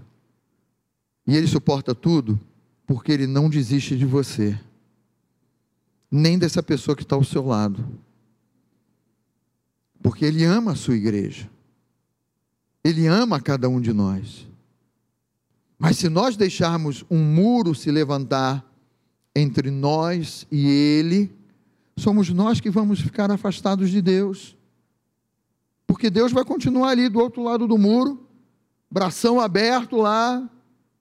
E 1.26 1.37
ele 1.37 1.48
suporta 1.48 1.94
tudo 1.94 2.40
porque 2.87 3.12
ele 3.12 3.26
não 3.26 3.50
desiste 3.50 3.98
de 3.98 4.06
você, 4.06 4.58
nem 6.11 6.38
dessa 6.38 6.62
pessoa 6.62 6.96
que 6.96 7.02
está 7.02 7.16
ao 7.16 7.24
seu 7.24 7.44
lado. 7.44 7.84
Porque 10.00 10.24
ele 10.24 10.44
ama 10.44 10.72
a 10.72 10.76
sua 10.76 10.94
igreja. 10.94 11.50
Ele 12.88 13.07
ama 13.07 13.38
cada 13.38 13.68
um 13.68 13.81
de 13.81 13.92
nós. 13.92 14.48
Mas 15.79 15.98
se 15.98 16.09
nós 16.09 16.37
deixarmos 16.37 17.05
um 17.11 17.18
muro 17.18 17.74
se 17.74 17.90
levantar 17.90 18.64
entre 19.37 19.70
nós 19.70 20.46
e 20.51 20.66
Ele, 20.66 21.31
somos 21.98 22.31
nós 22.31 22.61
que 22.61 22.70
vamos 22.70 22.98
ficar 23.01 23.31
afastados 23.31 23.90
de 23.90 24.01
Deus. 24.01 24.57
Porque 25.87 26.09
Deus 26.09 26.33
vai 26.33 26.46
continuar 26.46 26.88
ali 26.88 27.11
do 27.11 27.18
outro 27.18 27.42
lado 27.42 27.66
do 27.66 27.77
muro, 27.77 28.27
bração 28.90 29.38
aberto 29.38 29.96
lá, 29.96 30.48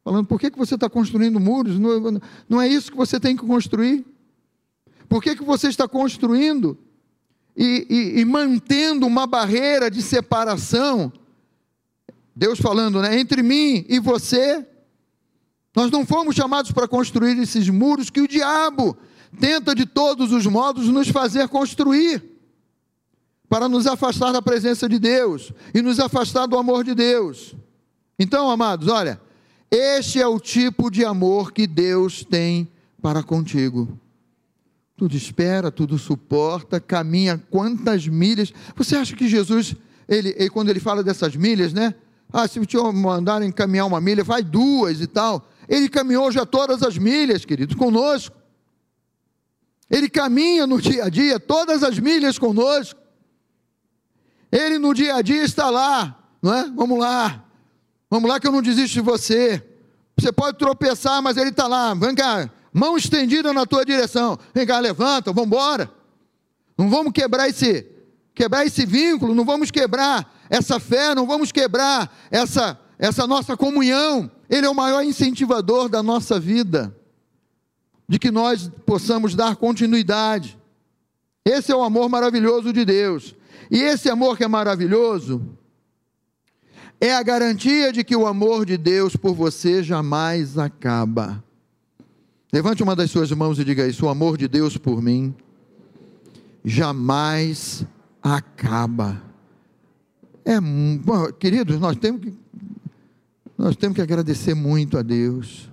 falando: 0.04 0.28
por 0.28 0.40
que, 0.42 0.52
que 0.52 0.58
você 0.58 0.76
está 0.76 0.90
construindo 0.90 1.40
muros? 1.40 1.80
Não, 1.80 2.22
não 2.50 2.62
é 2.62 2.68
isso 2.68 2.92
que 2.92 2.98
você 2.98 3.18
tem 3.18 3.36
que 3.36 3.46
construir. 3.46 4.06
Por 5.08 5.24
que, 5.24 5.38
que 5.38 5.44
você 5.44 5.70
está 5.70 5.88
construindo 5.88 6.78
e, 7.56 7.88
e, 7.90 8.20
e 8.20 8.26
mantendo 8.26 9.08
uma 9.08 9.26
barreira 9.26 9.90
de 9.90 10.02
separação? 10.02 11.14
Deus 12.38 12.60
falando, 12.60 13.02
né? 13.02 13.20
Entre 13.20 13.42
mim 13.42 13.84
e 13.90 14.00
você, 14.00 14.64
nós 15.76 15.90
não 15.90 16.06
fomos 16.06 16.36
chamados 16.36 16.72
para 16.72 16.88
construir 16.88 17.36
esses 17.40 17.68
muros 17.68 18.12
que 18.12 18.22
o 18.22 18.28
diabo 18.28 18.96
tenta 19.40 19.74
de 19.74 19.88
todos 19.88 20.32
os 20.32 20.46
modos 20.46 20.88
nos 20.88 21.08
fazer 21.08 21.48
construir, 21.48 22.24
para 23.50 23.68
nos 23.68 23.88
afastar 23.88 24.32
da 24.32 24.40
presença 24.40 24.88
de 24.88 25.00
Deus 25.00 25.52
e 25.74 25.82
nos 25.82 26.00
afastar 26.00 26.46
do 26.46 26.56
amor 26.56 26.84
de 26.84 26.94
Deus. 26.94 27.56
Então, 28.20 28.52
amados, 28.52 28.88
olha, 28.88 29.20
este 29.72 30.22
é 30.22 30.28
o 30.28 30.40
tipo 30.40 30.92
de 30.92 31.04
amor 31.04 31.52
que 31.52 31.66
Deus 31.66 32.24
tem 32.24 32.68
para 33.02 33.24
contigo. 33.24 34.00
Tudo 34.96 35.18
espera, 35.18 35.72
tudo 35.72 35.98
suporta, 35.98 36.80
caminha 36.80 37.44
quantas 37.50 38.08
milhas. 38.08 38.54
Você 38.76 38.96
acha 38.96 39.16
que 39.16 39.28
Jesus, 39.28 39.76
ele, 40.08 40.36
ele 40.38 40.52
quando 40.52 40.70
ele 40.70 40.80
fala 40.80 41.04
dessas 41.04 41.36
milhas, 41.36 41.74
né? 41.74 41.96
Ah, 42.32 42.48
se 42.48 42.64
te 42.66 42.78
mandarem 42.78 43.52
caminhar 43.52 43.86
uma 43.86 44.02
milha, 44.02 44.24
vai 44.24 44.44
duas 44.44 45.00
e 45.00 45.08
tal. 45.08 45.50
Ele 45.68 45.88
caminhou 45.90 46.32
já 46.32 46.46
todas 46.46 46.84
as 46.84 46.98
milhas, 46.98 47.46
queridos, 47.46 47.76
conosco. 47.76 48.36
Ele 49.90 50.10
caminha 50.10 50.68
no 50.68 50.82
dia 50.82 51.06
a 51.06 51.10
dia 51.10 51.40
todas 51.40 51.84
as 51.84 51.98
milhas 51.98 52.38
conosco. 52.38 53.00
Ele 54.52 54.78
no 54.78 54.94
dia 54.94 55.16
a 55.16 55.22
dia 55.22 55.44
está 55.44 55.70
lá, 55.70 56.18
não 56.42 56.54
é? 56.54 56.70
Vamos 56.70 57.00
lá, 57.00 57.44
vamos 58.10 58.30
lá 58.30 58.40
que 58.40 58.48
eu 58.48 58.52
não 58.52 58.62
desisto 58.62 58.94
de 58.94 59.02
você. 59.02 59.64
Você 60.18 60.32
pode 60.32 60.58
tropeçar, 60.58 61.22
mas 61.22 61.38
ele 61.38 61.50
está 61.50 61.68
lá. 61.68 61.94
Vem 61.94 62.16
cá, 62.16 62.50
mão 62.74 62.98
estendida 62.98 63.54
na 63.54 63.66
tua 63.66 63.86
direção. 63.86 64.38
Vem 64.54 64.66
cá, 64.66 64.80
levanta, 64.80 65.32
vamos 65.32 65.48
embora. 65.48 65.92
Não 66.78 66.90
vamos 66.90 67.12
quebrar 67.14 67.48
esse 67.50 67.97
quebrar 68.38 68.66
esse 68.66 68.86
vínculo, 68.86 69.34
não 69.34 69.44
vamos 69.44 69.72
quebrar 69.72 70.32
essa 70.50 70.80
fé, 70.80 71.16
não 71.16 71.26
vamos 71.26 71.52
quebrar 71.52 72.16
essa 72.30 72.80
essa 73.00 73.28
nossa 73.28 73.56
comunhão. 73.56 74.30
Ele 74.50 74.66
é 74.66 74.70
o 74.70 74.76
maior 74.76 75.04
incentivador 75.04 75.90
da 75.90 76.02
nossa 76.02 76.40
vida, 76.40 76.96
de 78.08 78.18
que 78.18 78.32
nós 78.32 78.72
possamos 78.86 79.36
dar 79.36 79.56
continuidade. 79.56 80.58
Esse 81.46 81.72
é 81.72 81.76
o 81.76 81.84
amor 81.84 82.10
maravilhoso 82.10 82.74
de 82.74 82.84
Deus. 82.86 83.36
E 83.70 83.82
esse 83.82 84.10
amor 84.10 84.38
que 84.38 84.44
é 84.44 84.48
maravilhoso 84.48 85.42
é 87.00 87.14
a 87.14 87.22
garantia 87.22 87.92
de 87.92 88.04
que 88.04 88.16
o 88.16 88.26
amor 88.26 88.66
de 88.66 88.78
Deus 88.78 89.16
por 89.16 89.34
você 89.34 89.84
jamais 89.84 90.58
acaba. 90.58 91.44
Levante 92.52 92.82
uma 92.82 92.96
das 92.96 93.12
suas 93.12 93.32
mãos 93.32 93.60
e 93.60 93.66
diga 93.66 93.88
isso: 93.88 94.06
o 94.06 94.10
amor 94.10 94.38
de 94.38 94.48
Deus 94.48 94.78
por 94.78 95.02
mim 95.02 95.36
jamais 96.64 97.86
acaba. 98.36 99.22
É, 100.44 100.60
bom, 100.60 101.32
queridos, 101.34 101.80
nós 101.80 101.96
temos 101.98 102.22
que 102.22 102.34
nós 103.58 103.76
temos 103.76 103.96
que 103.96 104.02
agradecer 104.02 104.54
muito 104.54 105.00
a 105.00 105.02
Deus. 105.02 105.68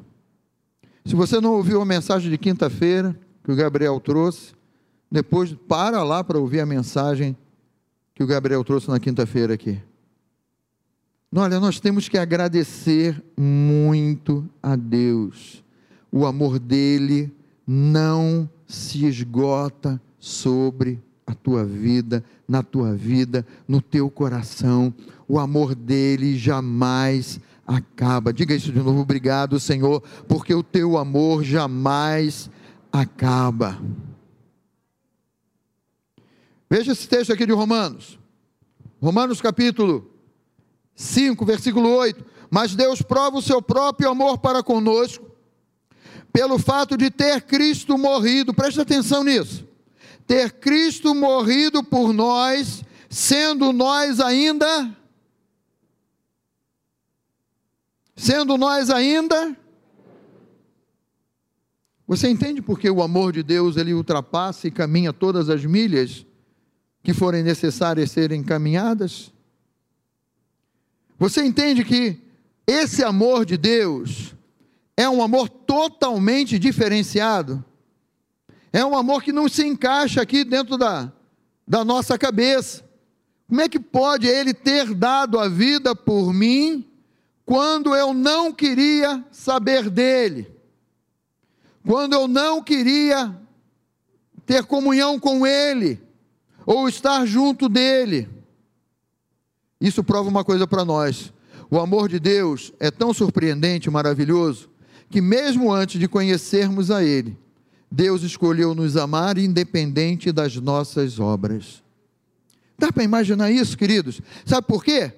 Se 1.04 1.14
você 1.14 1.38
não 1.38 1.52
ouviu 1.52 1.82
a 1.82 1.84
mensagem 1.84 2.30
de 2.30 2.38
quinta-feira 2.38 3.14
que 3.44 3.52
o 3.52 3.56
Gabriel 3.56 4.00
trouxe, 4.00 4.54
depois 5.10 5.52
para 5.68 6.02
lá 6.02 6.24
para 6.24 6.38
ouvir 6.38 6.60
a 6.60 6.66
mensagem 6.66 7.36
que 8.14 8.24
o 8.24 8.26
Gabriel 8.26 8.64
trouxe 8.64 8.88
na 8.88 8.98
quinta-feira 8.98 9.52
aqui. 9.52 9.78
Olha, 11.36 11.60
nós 11.60 11.78
temos 11.78 12.08
que 12.08 12.16
agradecer 12.16 13.22
muito 13.36 14.48
a 14.62 14.76
Deus. 14.76 15.62
O 16.10 16.24
amor 16.24 16.58
dele 16.58 17.34
não 17.66 18.48
se 18.66 19.04
esgota 19.04 20.00
sobre 20.18 21.02
a 21.26 21.34
tua 21.34 21.64
vida, 21.64 22.24
na 22.46 22.62
tua 22.62 22.94
vida, 22.94 23.46
no 23.66 23.80
teu 23.80 24.10
coração. 24.10 24.92
O 25.26 25.38
amor 25.38 25.74
dele 25.74 26.36
jamais 26.36 27.40
acaba. 27.66 28.32
Diga 28.32 28.54
isso 28.54 28.70
de 28.70 28.78
novo, 28.78 29.00
obrigado, 29.00 29.58
Senhor, 29.58 30.02
porque 30.28 30.54
o 30.54 30.62
teu 30.62 30.98
amor 30.98 31.42
jamais 31.42 32.50
acaba. 32.92 33.80
Veja 36.68 36.92
esse 36.92 37.08
texto 37.08 37.32
aqui 37.32 37.46
de 37.46 37.52
Romanos. 37.52 38.18
Romanos 39.00 39.40
capítulo 39.40 40.10
5, 40.94 41.44
versículo 41.44 41.88
8. 41.88 42.24
Mas 42.50 42.74
Deus 42.74 43.02
prova 43.02 43.38
o 43.38 43.42
seu 43.42 43.60
próprio 43.60 44.08
amor 44.08 44.38
para 44.38 44.62
conosco, 44.62 45.30
pelo 46.32 46.58
fato 46.58 46.96
de 46.96 47.10
ter 47.10 47.42
Cristo 47.42 47.96
morrido, 47.98 48.52
preste 48.52 48.80
atenção 48.80 49.24
nisso. 49.24 49.66
Ter 50.26 50.52
Cristo 50.52 51.14
morrido 51.14 51.82
por 51.82 52.12
nós, 52.12 52.82
sendo 53.08 53.72
nós 53.72 54.20
ainda 54.20 54.96
sendo 58.16 58.56
nós 58.56 58.90
ainda. 58.90 59.56
Você 62.06 62.28
entende 62.28 62.60
porque 62.60 62.88
o 62.88 63.02
amor 63.02 63.32
de 63.32 63.42
Deus 63.42 63.76
ele 63.76 63.94
ultrapassa 63.94 64.68
e 64.68 64.70
caminha 64.70 65.12
todas 65.12 65.48
as 65.48 65.64
milhas 65.64 66.26
que 67.02 67.12
forem 67.12 67.42
necessárias 67.42 68.10
serem 68.10 68.42
caminhadas? 68.42 69.32
Você 71.18 71.44
entende 71.44 71.84
que 71.84 72.18
esse 72.66 73.02
amor 73.02 73.44
de 73.44 73.56
Deus 73.56 74.34
é 74.96 75.08
um 75.08 75.22
amor 75.22 75.48
totalmente 75.48 76.58
diferenciado? 76.58 77.64
É 78.74 78.84
um 78.84 78.96
amor 78.96 79.22
que 79.22 79.30
não 79.30 79.48
se 79.48 79.64
encaixa 79.64 80.20
aqui 80.20 80.42
dentro 80.42 80.76
da, 80.76 81.12
da 81.64 81.84
nossa 81.84 82.18
cabeça. 82.18 82.82
Como 83.48 83.60
é 83.60 83.68
que 83.68 83.78
pode 83.78 84.26
ele 84.26 84.52
ter 84.52 84.92
dado 84.92 85.38
a 85.38 85.48
vida 85.48 85.94
por 85.94 86.34
mim 86.34 86.84
quando 87.46 87.94
eu 87.94 88.12
não 88.12 88.52
queria 88.52 89.24
saber 89.30 89.88
dele, 89.88 90.50
quando 91.86 92.14
eu 92.14 92.26
não 92.26 92.60
queria 92.60 93.38
ter 94.44 94.64
comunhão 94.64 95.20
com 95.20 95.46
ele, 95.46 96.02
ou 96.66 96.88
estar 96.88 97.24
junto 97.26 97.68
dele. 97.68 98.28
Isso 99.80 100.02
prova 100.02 100.28
uma 100.28 100.42
coisa 100.42 100.66
para 100.66 100.84
nós: 100.84 101.32
o 101.70 101.78
amor 101.78 102.08
de 102.08 102.18
Deus 102.18 102.72
é 102.80 102.90
tão 102.90 103.14
surpreendente, 103.14 103.88
maravilhoso, 103.88 104.68
que 105.08 105.20
mesmo 105.20 105.72
antes 105.72 106.00
de 106.00 106.08
conhecermos 106.08 106.90
a 106.90 107.04
Ele, 107.04 107.38
Deus 107.94 108.24
escolheu 108.24 108.74
nos 108.74 108.96
amar 108.96 109.38
independente 109.38 110.32
das 110.32 110.56
nossas 110.56 111.20
obras. 111.20 111.80
Dá 112.76 112.90
para 112.90 113.04
imaginar 113.04 113.52
isso, 113.52 113.78
queridos? 113.78 114.20
Sabe 114.44 114.66
por 114.66 114.82
quê? 114.82 115.12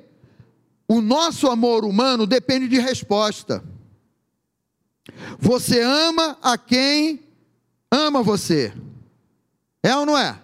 O 0.86 1.00
nosso 1.00 1.48
amor 1.48 1.86
humano 1.86 2.26
depende 2.26 2.68
de 2.68 2.78
resposta. 2.78 3.64
Você 5.38 5.80
ama 5.80 6.36
a 6.42 6.58
quem 6.58 7.20
ama 7.90 8.22
você. 8.22 8.74
É 9.82 9.96
ou 9.96 10.04
não 10.04 10.18
é? 10.18 10.38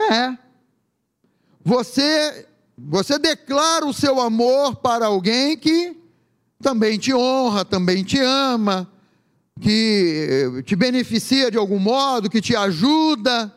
É. 0.00 0.36
Você 1.64 2.48
você 2.76 3.20
declara 3.20 3.86
o 3.86 3.92
seu 3.92 4.20
amor 4.20 4.74
para 4.76 5.06
alguém 5.06 5.56
que 5.56 5.96
também 6.60 6.98
te 6.98 7.14
honra, 7.14 7.64
também 7.64 8.02
te 8.02 8.18
ama, 8.18 8.91
que 9.60 10.62
te 10.64 10.74
beneficia 10.74 11.50
de 11.50 11.58
algum 11.58 11.78
modo, 11.78 12.30
que 12.30 12.40
te 12.40 12.56
ajuda. 12.56 13.52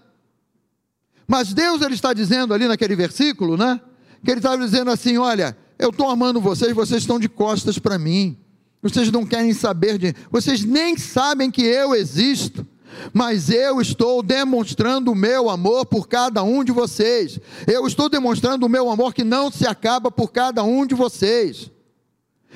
Mas 1.28 1.54
Deus 1.54 1.82
ele 1.82 1.96
está 1.96 2.14
dizendo 2.14 2.54
ali 2.54 2.68
naquele 2.68 2.96
versículo, 2.96 3.58
né? 3.58 3.80
Que 4.24 4.32
ele 4.32 4.40
estava 4.40 4.58
dizendo 4.58 4.92
assim: 4.92 5.18
olha, 5.18 5.58
eu 5.80 5.90
estou 5.90 6.10
amando 6.10 6.40
vocês, 6.40 6.74
vocês 6.74 7.02
estão 7.02 7.20
de 7.20 7.30
costas 7.30 7.80
para 7.80 7.98
mim. 7.98 8.38
Vocês 8.82 9.12
não 9.12 9.26
querem 9.26 9.54
saber 9.54 9.98
de. 9.98 10.14
Vocês 10.30 10.64
nem 10.64 10.98
sabem 10.98 11.50
que 11.50 11.64
eu 11.64 11.96
existo. 11.96 12.66
Mas 13.12 13.50
eu 13.50 13.82
estou 13.82 14.24
demonstrando 14.24 15.12
o 15.12 15.16
meu 15.16 15.50
amor 15.50 15.86
por 15.86 16.08
cada 16.08 16.44
um 16.44 16.64
de 16.64 16.72
vocês. 16.72 17.40
Eu 17.68 17.86
estou 17.88 18.08
demonstrando 18.08 18.66
o 18.66 18.70
meu 18.70 18.90
amor 18.90 19.14
que 19.14 19.24
não 19.24 19.52
se 19.52 19.68
acaba 19.68 20.10
por 20.10 20.32
cada 20.32 20.64
um 20.64 20.86
de 20.86 20.96
vocês. 20.96 21.72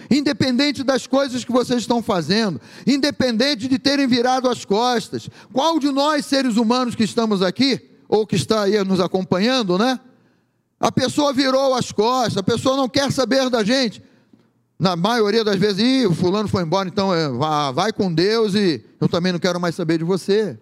Independente 0.09 0.83
das 0.83 1.05
coisas 1.05 1.43
que 1.43 1.51
vocês 1.51 1.81
estão 1.81 2.01
fazendo, 2.01 2.59
independente 2.85 3.67
de 3.67 3.77
terem 3.77 4.07
virado 4.07 4.49
as 4.49 4.65
costas, 4.65 5.29
qual 5.53 5.79
de 5.79 5.91
nós 5.91 6.25
seres 6.25 6.57
humanos 6.57 6.95
que 6.95 7.03
estamos 7.03 7.41
aqui, 7.41 7.79
ou 8.07 8.25
que 8.25 8.35
está 8.35 8.63
aí 8.63 8.83
nos 8.83 8.99
acompanhando, 8.99 9.77
né? 9.77 9.99
A 10.79 10.91
pessoa 10.91 11.31
virou 11.31 11.75
as 11.75 11.91
costas, 11.91 12.37
a 12.37 12.43
pessoa 12.43 12.75
não 12.75 12.89
quer 12.89 13.11
saber 13.11 13.49
da 13.49 13.63
gente. 13.63 14.01
Na 14.79 14.95
maioria 14.95 15.43
das 15.43 15.57
vezes, 15.57 15.79
Ih, 15.79 16.07
o 16.07 16.15
fulano 16.15 16.47
foi 16.47 16.63
embora, 16.63 16.87
então 16.87 17.13
é, 17.13 17.29
vai 17.73 17.91
com 17.91 18.11
Deus 18.11 18.55
e 18.55 18.83
eu 18.99 19.09
também 19.09 19.33
não 19.33 19.39
quero 19.39 19.59
mais 19.59 19.75
saber 19.75 19.97
de 19.97 20.05
você. 20.05 20.57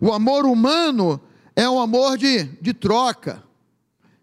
O 0.00 0.12
amor 0.12 0.44
humano 0.44 1.20
é 1.56 1.68
um 1.68 1.80
amor 1.80 2.18
de, 2.18 2.44
de 2.60 2.74
troca. 2.74 3.42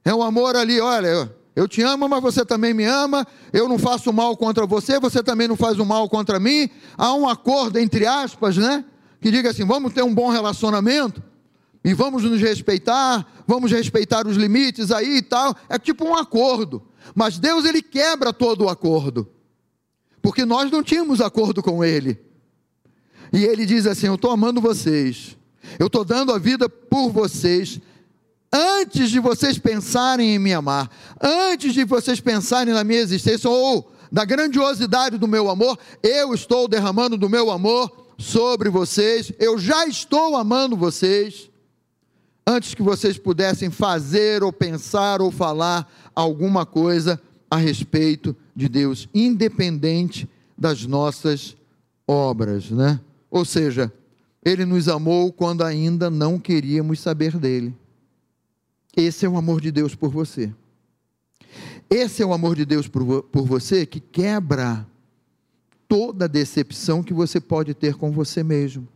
É 0.05 0.13
um 0.13 0.21
amor 0.21 0.55
ali, 0.55 0.79
olha, 0.79 1.35
eu 1.55 1.67
te 1.67 1.81
amo, 1.81 2.07
mas 2.07 2.21
você 2.21 2.45
também 2.45 2.73
me 2.73 2.85
ama. 2.85 3.27
Eu 3.51 3.67
não 3.67 3.77
faço 3.77 4.11
mal 4.13 4.35
contra 4.37 4.65
você, 4.65 4.99
você 4.99 5.21
também 5.21 5.47
não 5.47 5.57
faz 5.57 5.79
o 5.79 5.85
mal 5.85 6.07
contra 6.09 6.39
mim. 6.39 6.69
Há 6.97 7.13
um 7.13 7.27
acordo, 7.27 7.77
entre 7.77 8.05
aspas, 8.05 8.57
né? 8.57 8.85
Que 9.19 9.29
diga 9.29 9.49
assim: 9.49 9.65
vamos 9.65 9.93
ter 9.93 10.01
um 10.01 10.13
bom 10.13 10.29
relacionamento 10.29 11.21
e 11.83 11.93
vamos 11.93 12.23
nos 12.23 12.39
respeitar, 12.39 13.25
vamos 13.45 13.71
respeitar 13.71 14.27
os 14.27 14.37
limites 14.37 14.91
aí 14.91 15.17
e 15.17 15.21
tal. 15.21 15.55
É 15.67 15.77
tipo 15.77 16.05
um 16.05 16.15
acordo. 16.15 16.81
Mas 17.13 17.37
Deus 17.37 17.65
ele 17.65 17.81
quebra 17.81 18.31
todo 18.31 18.65
o 18.65 18.69
acordo. 18.69 19.27
Porque 20.21 20.45
nós 20.45 20.71
não 20.71 20.83
tínhamos 20.83 21.19
acordo 21.19 21.61
com 21.61 21.83
ele. 21.83 22.17
E 23.33 23.43
ele 23.43 23.65
diz 23.65 23.85
assim: 23.85 24.07
Eu 24.07 24.15
estou 24.15 24.31
amando 24.31 24.61
vocês. 24.61 25.37
Eu 25.77 25.87
estou 25.87 26.05
dando 26.05 26.31
a 26.31 26.37
vida 26.37 26.69
por 26.69 27.09
vocês. 27.09 27.81
Antes 28.53 29.09
de 29.09 29.19
vocês 29.19 29.57
pensarem 29.57 30.35
em 30.35 30.39
me 30.39 30.53
amar, 30.53 30.89
antes 31.21 31.73
de 31.73 31.85
vocês 31.85 32.19
pensarem 32.19 32.73
na 32.73 32.83
minha 32.83 32.99
existência 32.99 33.49
ou 33.49 33.91
da 34.11 34.25
grandiosidade 34.25 35.17
do 35.17 35.27
meu 35.27 35.49
amor, 35.49 35.79
eu 36.03 36.33
estou 36.33 36.67
derramando 36.67 37.17
do 37.17 37.29
meu 37.29 37.49
amor 37.49 38.09
sobre 38.17 38.69
vocês. 38.69 39.31
Eu 39.39 39.57
já 39.57 39.87
estou 39.87 40.35
amando 40.35 40.75
vocês 40.75 41.49
antes 42.45 42.73
que 42.73 42.83
vocês 42.83 43.17
pudessem 43.17 43.69
fazer 43.69 44.43
ou 44.43 44.51
pensar 44.51 45.21
ou 45.21 45.31
falar 45.31 45.89
alguma 46.13 46.65
coisa 46.65 47.21
a 47.49 47.55
respeito 47.55 48.35
de 48.53 48.67
Deus, 48.67 49.07
independente 49.13 50.27
das 50.57 50.85
nossas 50.85 51.55
obras, 52.05 52.69
né? 52.69 52.99
Ou 53.29 53.45
seja, 53.45 53.91
ele 54.43 54.65
nos 54.65 54.89
amou 54.89 55.31
quando 55.31 55.63
ainda 55.63 56.09
não 56.09 56.37
queríamos 56.37 56.99
saber 56.99 57.37
dele. 57.37 57.73
Esse 58.95 59.25
é 59.25 59.29
o 59.29 59.37
amor 59.37 59.61
de 59.61 59.71
Deus 59.71 59.95
por 59.95 60.09
você. 60.09 60.53
Esse 61.89 62.21
é 62.21 62.25
o 62.25 62.33
amor 62.33 62.55
de 62.55 62.65
Deus 62.65 62.87
por, 62.87 63.23
por 63.23 63.45
você 63.45 63.85
que 63.85 63.99
quebra 63.99 64.87
toda 65.87 66.27
decepção 66.27 67.03
que 67.03 67.13
você 67.13 67.39
pode 67.39 67.73
ter 67.73 67.95
com 67.95 68.11
você 68.11 68.43
mesmo. 68.43 68.87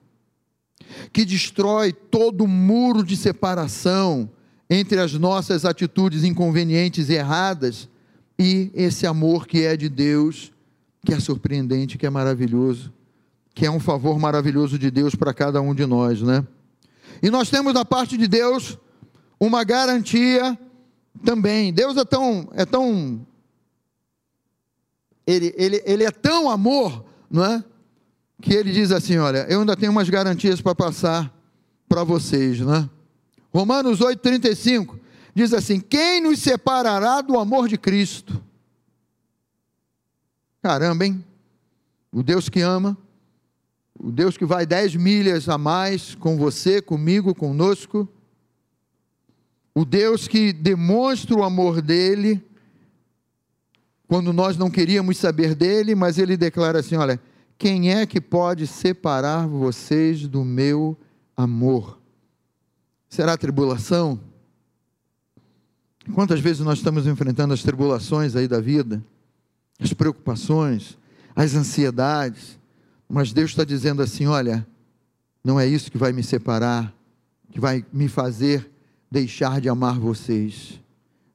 que 1.11 1.25
destrói 1.25 1.91
todo 1.91 2.47
muro 2.47 3.03
de 3.03 3.17
separação 3.17 4.29
entre 4.69 4.99
as 4.99 5.13
nossas 5.13 5.65
atitudes 5.65 6.23
inconvenientes 6.23 7.09
e 7.09 7.13
erradas 7.13 7.89
e 8.37 8.71
esse 8.73 9.05
amor 9.05 9.47
que 9.47 9.63
é 9.63 9.77
de 9.77 9.87
Deus, 9.89 10.51
que 11.05 11.13
é 11.13 11.19
surpreendente, 11.19 11.97
que 11.97 12.05
é 12.05 12.09
maravilhoso, 12.09 12.91
que 13.53 13.65
é 13.65 13.71
um 13.71 13.79
favor 13.79 14.19
maravilhoso 14.19 14.77
de 14.77 14.91
Deus 14.91 15.15
para 15.15 15.33
cada 15.33 15.61
um 15.61 15.73
de 15.73 15.85
nós, 15.85 16.21
né? 16.21 16.45
E 17.21 17.29
nós 17.29 17.49
temos 17.49 17.73
da 17.73 17.85
parte 17.85 18.17
de 18.17 18.27
Deus 18.27 18.77
uma 19.39 19.63
garantia 19.63 20.57
também. 21.23 21.73
Deus 21.73 21.97
é 21.97 22.05
tão, 22.05 22.49
é 22.53 22.65
tão 22.65 23.25
ele, 25.25 25.53
ele, 25.57 25.81
ele 25.85 26.03
é 26.03 26.11
tão 26.11 26.49
amor, 26.49 27.03
não 27.29 27.43
é? 27.43 27.63
Que 28.41 28.53
ele 28.53 28.71
diz 28.71 28.91
assim: 28.91 29.17
olha, 29.17 29.45
eu 29.49 29.61
ainda 29.61 29.75
tenho 29.75 29.91
umas 29.91 30.09
garantias 30.09 30.61
para 30.61 30.75
passar 30.75 31.33
para 31.87 32.03
vocês, 32.03 32.59
né? 32.59 32.89
Romanos 33.53 33.99
8,35 33.99 34.99
diz 35.33 35.53
assim: 35.53 35.79
Quem 35.79 36.21
nos 36.21 36.39
separará 36.39 37.21
do 37.21 37.39
amor 37.39 37.67
de 37.67 37.77
Cristo? 37.77 38.43
Caramba, 40.61 41.05
hein? 41.05 41.23
O 42.11 42.21
Deus 42.21 42.49
que 42.49 42.61
ama, 42.61 42.97
o 43.99 44.11
Deus 44.11 44.37
que 44.37 44.45
vai 44.45 44.65
dez 44.65 44.95
milhas 44.95 45.49
a 45.49 45.57
mais 45.57 46.15
com 46.15 46.37
você, 46.37 46.81
comigo, 46.81 47.33
conosco, 47.33 48.07
o 49.77 49.83
Deus 49.83 50.25
que 50.25 50.53
demonstra 50.53 51.35
o 51.35 51.43
amor 51.43 51.81
dele, 51.81 52.41
quando 54.07 54.31
nós 54.31 54.55
não 54.57 54.71
queríamos 54.71 55.17
saber 55.17 55.53
dele, 55.53 55.93
mas 55.93 56.17
ele 56.17 56.37
declara 56.37 56.79
assim: 56.79 56.95
olha, 56.95 57.19
quem 57.57 57.91
é 57.91 58.05
que 58.05 58.21
pode 58.21 58.65
separar 58.65 59.45
vocês 59.45 60.29
do 60.29 60.45
meu 60.45 60.97
amor? 61.35 61.99
Será 63.09 63.37
tribulação? 63.37 64.19
Quantas 66.13 66.39
vezes 66.39 66.61
nós 66.61 66.77
estamos 66.77 67.05
enfrentando 67.05 67.53
as 67.53 67.61
tribulações 67.61 68.35
aí 68.35 68.47
da 68.47 68.61
vida, 68.61 69.03
as 69.77 69.91
preocupações, 69.91 70.97
as 71.35 71.53
ansiedades, 71.53 72.57
mas 73.09 73.33
Deus 73.33 73.49
está 73.49 73.65
dizendo 73.65 74.01
assim: 74.01 74.25
olha, 74.25 74.65
não 75.43 75.59
é 75.59 75.67
isso 75.67 75.91
que 75.91 75.97
vai 75.97 76.13
me 76.13 76.23
separar, 76.23 76.93
que 77.51 77.59
vai 77.59 77.85
me 77.91 78.07
fazer 78.07 78.71
deixar 79.15 79.61
de 79.61 79.69
amar 79.69 79.97
vocês. 79.97 80.77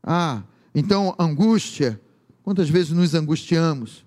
Ah, 0.03 0.43
então 0.75 1.15
angústia, 1.19 1.99
quantas 2.43 2.69
vezes 2.69 2.91
nos 2.93 3.15
angustiamos? 3.15 4.05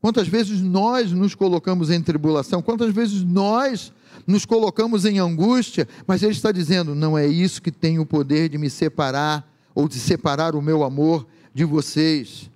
Quantas 0.00 0.26
vezes 0.26 0.62
nós 0.62 1.12
nos 1.12 1.34
colocamos 1.34 1.90
em 1.90 2.00
tribulação? 2.00 2.62
Quantas 2.62 2.94
vezes 2.94 3.22
nós 3.22 3.92
nos 4.26 4.46
colocamos 4.46 5.04
em 5.04 5.18
angústia, 5.18 5.86
mas 6.06 6.22
Ele 6.22 6.32
está 6.32 6.50
dizendo: 6.50 6.94
não 6.94 7.18
é 7.18 7.26
isso 7.26 7.60
que 7.60 7.70
tem 7.70 7.98
o 7.98 8.06
poder 8.06 8.48
de 8.48 8.56
me 8.56 8.70
separar, 8.70 9.46
ou 9.74 9.86
de 9.86 10.00
separar 10.00 10.54
o 10.56 10.62
meu 10.62 10.84
amor 10.84 11.26
de 11.52 11.66
vocês. 11.66 12.50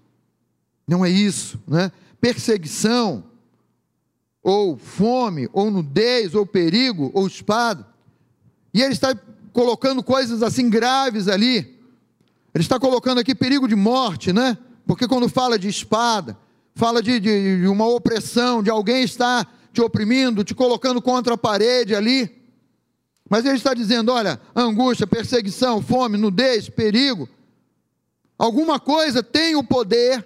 Não 0.86 1.04
é 1.04 1.10
isso, 1.10 1.60
né? 1.68 1.92
Perseguição, 2.18 3.24
ou 4.42 4.78
fome, 4.78 5.50
ou 5.52 5.70
nudez, 5.70 6.34
ou 6.34 6.46
perigo, 6.46 7.10
ou 7.12 7.26
espada. 7.26 7.86
E 8.72 8.80
Ele 8.80 8.94
está 8.94 9.14
colocando 9.58 10.04
coisas 10.04 10.40
assim 10.40 10.70
graves 10.70 11.26
ali. 11.26 11.76
Ele 12.54 12.62
está 12.62 12.78
colocando 12.78 13.18
aqui 13.18 13.34
perigo 13.34 13.66
de 13.66 13.74
morte, 13.74 14.32
né? 14.32 14.56
Porque 14.86 15.08
quando 15.08 15.28
fala 15.28 15.58
de 15.58 15.66
espada, 15.66 16.38
fala 16.76 17.02
de, 17.02 17.18
de, 17.18 17.62
de 17.62 17.66
uma 17.66 17.84
opressão, 17.84 18.62
de 18.62 18.70
alguém 18.70 19.02
estar 19.02 19.52
te 19.72 19.80
oprimindo, 19.80 20.44
te 20.44 20.54
colocando 20.54 21.02
contra 21.02 21.34
a 21.34 21.36
parede 21.36 21.92
ali. 21.92 22.40
Mas 23.28 23.44
ele 23.44 23.56
está 23.56 23.74
dizendo: 23.74 24.12
olha, 24.12 24.40
angústia, 24.54 25.08
perseguição, 25.08 25.82
fome, 25.82 26.16
nudez, 26.16 26.68
perigo. 26.68 27.28
Alguma 28.38 28.78
coisa 28.78 29.24
tem 29.24 29.56
o 29.56 29.64
poder 29.64 30.24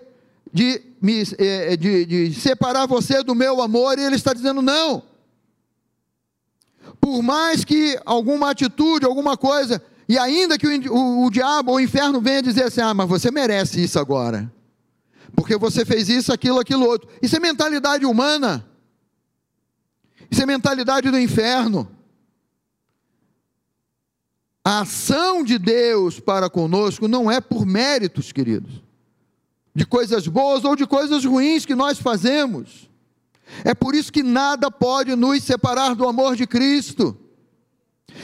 de, 0.52 0.78
me, 1.00 1.22
é, 1.38 1.74
de, 1.74 2.04
de 2.04 2.34
separar 2.34 2.84
você 2.84 3.22
do 3.22 3.34
meu 3.34 3.62
amor, 3.62 3.98
e 3.98 4.02
ele 4.04 4.16
está 4.16 4.34
dizendo: 4.34 4.60
não. 4.60 5.02
Por 7.02 7.20
mais 7.20 7.64
que 7.64 7.98
alguma 8.06 8.50
atitude, 8.50 9.04
alguma 9.04 9.36
coisa, 9.36 9.82
e 10.08 10.16
ainda 10.16 10.56
que 10.56 10.68
o, 10.68 10.94
o, 10.94 11.26
o 11.26 11.30
diabo 11.30 11.72
ou 11.72 11.78
o 11.78 11.80
inferno 11.80 12.20
venha 12.20 12.40
dizer 12.40 12.62
assim: 12.62 12.80
ah, 12.80 12.94
mas 12.94 13.08
você 13.08 13.28
merece 13.28 13.82
isso 13.82 13.98
agora, 13.98 14.48
porque 15.34 15.56
você 15.56 15.84
fez 15.84 16.08
isso, 16.08 16.32
aquilo, 16.32 16.60
aquilo 16.60 16.86
outro. 16.86 17.08
Isso 17.20 17.34
é 17.34 17.40
mentalidade 17.40 18.06
humana. 18.06 18.64
Isso 20.30 20.40
é 20.40 20.46
mentalidade 20.46 21.10
do 21.10 21.18
inferno. 21.18 21.90
A 24.64 24.82
ação 24.82 25.42
de 25.42 25.58
Deus 25.58 26.20
para 26.20 26.48
conosco 26.48 27.08
não 27.08 27.28
é 27.28 27.40
por 27.40 27.66
méritos, 27.66 28.30
queridos, 28.30 28.80
de 29.74 29.84
coisas 29.84 30.28
boas 30.28 30.64
ou 30.64 30.76
de 30.76 30.86
coisas 30.86 31.24
ruins 31.24 31.66
que 31.66 31.74
nós 31.74 31.98
fazemos. 31.98 32.88
É 33.64 33.74
por 33.74 33.94
isso 33.94 34.12
que 34.12 34.22
nada 34.22 34.70
pode 34.70 35.14
nos 35.14 35.42
separar 35.42 35.94
do 35.94 36.06
amor 36.06 36.36
de 36.36 36.46
Cristo. 36.46 37.16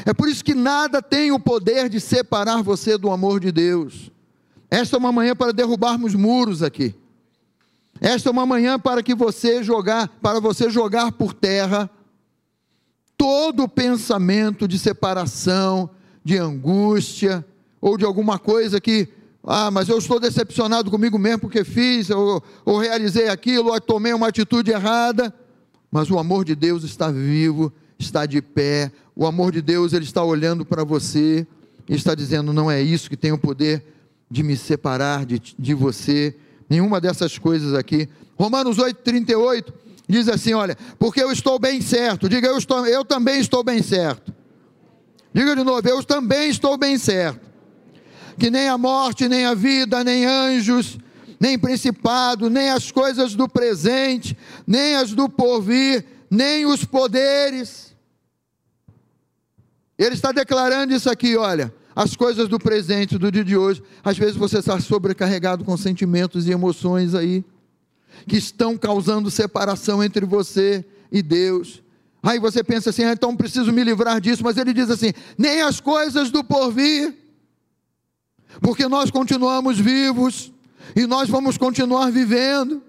É 0.04 0.12
por 0.12 0.28
isso 0.28 0.44
que 0.44 0.54
nada 0.54 1.02
tem 1.02 1.32
o 1.32 1.40
poder 1.40 1.88
de 1.88 2.00
separar 2.00 2.62
você 2.62 2.98
do 2.98 3.10
amor 3.10 3.40
de 3.40 3.52
Deus. 3.52 4.10
Esta 4.70 4.96
é 4.96 4.98
uma 4.98 5.12
manhã 5.12 5.34
para 5.34 5.52
derrubarmos 5.52 6.14
muros 6.14 6.62
aqui. 6.62 6.94
Esta 8.00 8.28
é 8.28 8.32
uma 8.32 8.46
manhã 8.46 8.78
para 8.78 9.02
que 9.02 9.14
você 9.14 9.62
jogar, 9.62 10.08
para 10.20 10.40
você 10.40 10.70
jogar 10.70 11.12
por 11.12 11.32
terra 11.32 11.90
todo 13.16 13.68
pensamento 13.68 14.68
de 14.68 14.78
separação, 14.78 15.90
de 16.22 16.38
angústia, 16.38 17.44
ou 17.80 17.96
de 17.98 18.04
alguma 18.04 18.38
coisa 18.38 18.80
que, 18.80 19.08
ah, 19.50 19.70
mas 19.70 19.88
eu 19.88 19.96
estou 19.96 20.20
decepcionado 20.20 20.90
comigo 20.90 21.18
mesmo 21.18 21.38
porque 21.38 21.64
fiz, 21.64 22.10
ou, 22.10 22.42
ou 22.66 22.78
realizei 22.78 23.30
aquilo, 23.30 23.72
ou 23.72 23.80
tomei 23.80 24.12
uma 24.12 24.28
atitude 24.28 24.70
errada. 24.70 25.34
Mas 25.90 26.10
o 26.10 26.18
amor 26.18 26.44
de 26.44 26.54
Deus 26.54 26.84
está 26.84 27.10
vivo, 27.10 27.72
está 27.98 28.26
de 28.26 28.42
pé, 28.42 28.92
o 29.16 29.26
amor 29.26 29.50
de 29.50 29.62
Deus 29.62 29.94
ele 29.94 30.04
está 30.04 30.22
olhando 30.22 30.66
para 30.66 30.84
você 30.84 31.46
e 31.88 31.94
está 31.94 32.14
dizendo: 32.14 32.52
não 32.52 32.70
é 32.70 32.82
isso 32.82 33.08
que 33.08 33.16
tem 33.16 33.32
o 33.32 33.38
poder 33.38 33.82
de 34.30 34.42
me 34.42 34.54
separar 34.54 35.24
de, 35.24 35.40
de 35.58 35.72
você, 35.72 36.36
nenhuma 36.68 37.00
dessas 37.00 37.38
coisas 37.38 37.72
aqui. 37.72 38.06
Romanos 38.36 38.78
8, 38.78 39.00
38 39.02 39.72
diz 40.06 40.28
assim: 40.28 40.52
olha, 40.52 40.76
porque 40.98 41.22
eu 41.22 41.32
estou 41.32 41.58
bem 41.58 41.80
certo. 41.80 42.28
Diga, 42.28 42.48
eu, 42.48 42.58
estou, 42.58 42.86
eu 42.86 43.02
também 43.02 43.40
estou 43.40 43.64
bem 43.64 43.82
certo. 43.82 44.30
Diga 45.32 45.56
de 45.56 45.64
novo, 45.64 45.88
eu 45.88 46.04
também 46.04 46.50
estou 46.50 46.76
bem 46.76 46.98
certo. 46.98 47.47
Que 48.38 48.50
nem 48.50 48.68
a 48.68 48.78
morte, 48.78 49.28
nem 49.28 49.44
a 49.44 49.54
vida, 49.54 50.04
nem 50.04 50.24
anjos, 50.24 50.98
nem 51.40 51.58
principado, 51.58 52.48
nem 52.48 52.70
as 52.70 52.90
coisas 52.90 53.34
do 53.34 53.48
presente, 53.48 54.36
nem 54.66 54.96
as 54.96 55.12
do 55.12 55.28
porvir, 55.28 56.04
nem 56.30 56.66
os 56.66 56.84
poderes. 56.84 57.94
Ele 59.98 60.14
está 60.14 60.30
declarando 60.30 60.94
isso 60.94 61.10
aqui, 61.10 61.36
olha, 61.36 61.74
as 61.94 62.14
coisas 62.14 62.48
do 62.48 62.60
presente, 62.60 63.18
do 63.18 63.32
dia 63.32 63.44
de 63.44 63.56
hoje. 63.56 63.82
Às 64.04 64.16
vezes 64.16 64.36
você 64.36 64.58
está 64.58 64.78
sobrecarregado 64.78 65.64
com 65.64 65.76
sentimentos 65.76 66.46
e 66.46 66.52
emoções 66.52 67.14
aí 67.14 67.44
que 68.26 68.36
estão 68.36 68.76
causando 68.76 69.30
separação 69.30 70.02
entre 70.02 70.24
você 70.24 70.84
e 71.10 71.22
Deus. 71.22 71.82
Aí 72.22 72.38
você 72.38 72.62
pensa 72.62 72.90
assim, 72.90 73.02
ah, 73.02 73.12
então 73.12 73.36
preciso 73.36 73.72
me 73.72 73.82
livrar 73.82 74.20
disso, 74.20 74.44
mas 74.44 74.56
ele 74.56 74.72
diz 74.72 74.90
assim: 74.90 75.12
nem 75.36 75.62
as 75.62 75.80
coisas 75.80 76.30
do 76.30 76.44
porvir, 76.44 77.14
porque 78.60 78.86
nós 78.88 79.10
continuamos 79.10 79.78
vivos 79.78 80.52
e 80.96 81.06
nós 81.06 81.28
vamos 81.28 81.58
continuar 81.58 82.10
vivendo. 82.10 82.82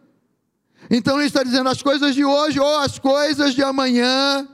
Então 0.89 1.17
ele 1.17 1.27
está 1.27 1.43
dizendo: 1.43 1.69
as 1.69 1.81
coisas 1.81 2.15
de 2.15 2.23
hoje 2.23 2.59
ou 2.59 2.79
as 2.79 2.97
coisas 2.97 3.53
de 3.53 3.63
amanhã, 3.63 4.47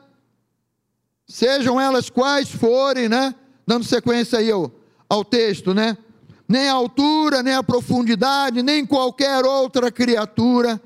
sejam 1.27 1.79
elas 1.79 2.09
quais 2.09 2.49
forem, 2.49 3.07
né? 3.07 3.33
Dando 3.65 3.83
sequência 3.83 4.39
aí 4.39 4.51
ao, 4.51 4.71
ao 5.09 5.23
texto, 5.23 5.73
né? 5.73 5.97
nem 6.47 6.69
a 6.69 6.73
altura, 6.73 7.41
nem 7.41 7.53
a 7.53 7.63
profundidade, 7.63 8.61
nem 8.61 8.85
qualquer 8.85 9.43
outra 9.43 9.91
criatura 9.91 10.79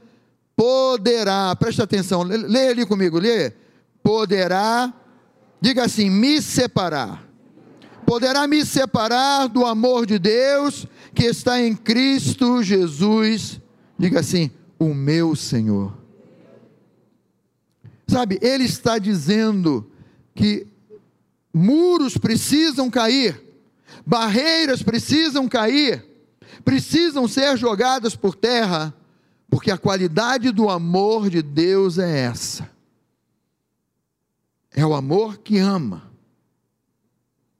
poderá, 0.55 1.55
preste 1.55 1.81
atenção, 1.81 2.23
leia 2.23 2.71
ali 2.71 2.85
comigo, 2.85 3.19
lê, 3.19 3.51
poderá, 4.03 4.93
diga 5.61 5.85
assim, 5.85 6.09
me 6.09 6.41
separar, 6.41 7.23
poderá 8.09 8.47
me 8.47 8.65
separar 8.65 9.47
do 9.47 9.63
amor 9.63 10.07
de 10.07 10.17
Deus 10.17 10.87
que 11.13 11.25
está 11.25 11.61
em 11.61 11.75
Cristo 11.75 12.63
Jesus, 12.63 13.61
diga 13.99 14.21
assim, 14.21 14.49
o 14.79 14.95
meu 14.95 15.35
Senhor. 15.35 15.95
Sabe, 18.07 18.39
ele 18.41 18.63
está 18.63 18.97
dizendo 18.97 19.91
que 20.33 20.65
muros 21.53 22.17
precisam 22.17 22.89
cair, 22.89 23.39
barreiras 24.03 24.81
precisam 24.81 25.47
cair, 25.47 26.03
precisam 26.65 27.27
ser 27.27 27.55
jogadas 27.57 28.15
por 28.15 28.33
terra, 28.33 28.91
porque 29.51 29.69
a 29.69 29.77
qualidade 29.77 30.49
do 30.49 30.67
amor 30.67 31.29
de 31.29 31.43
Deus 31.43 31.99
é 31.99 32.21
essa. 32.21 32.71
É 34.71 34.83
o 34.83 34.95
amor 34.95 35.37
que 35.37 35.59
ama. 35.59 36.08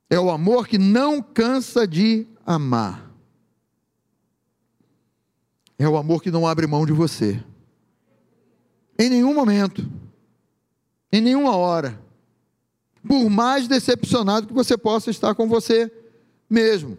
É 0.10 0.20
o 0.20 0.32
amor 0.32 0.68
que 0.68 0.78
não 0.78 1.22
cansa 1.22 1.88
de 1.88 2.26
amar. 2.46 3.10
É 5.78 5.88
o 5.88 5.96
amor 5.96 6.22
que 6.22 6.32
não 6.32 6.48
abre 6.48 6.66
mão 6.66 6.86
de 6.86 6.92
você. 6.92 7.42
Em 8.98 9.10
nenhum 9.10 9.34
momento. 9.34 9.88
Em 11.12 11.22
nenhuma 11.22 11.56
hora. 11.56 12.00
Por 13.08 13.30
mais 13.30 13.68
decepcionado 13.68 14.48
que 14.48 14.54
você 14.54 14.78
possa 14.78 15.10
estar 15.10 15.36
com 15.36 15.48
você 15.48 15.92
mesmo. 16.50 16.98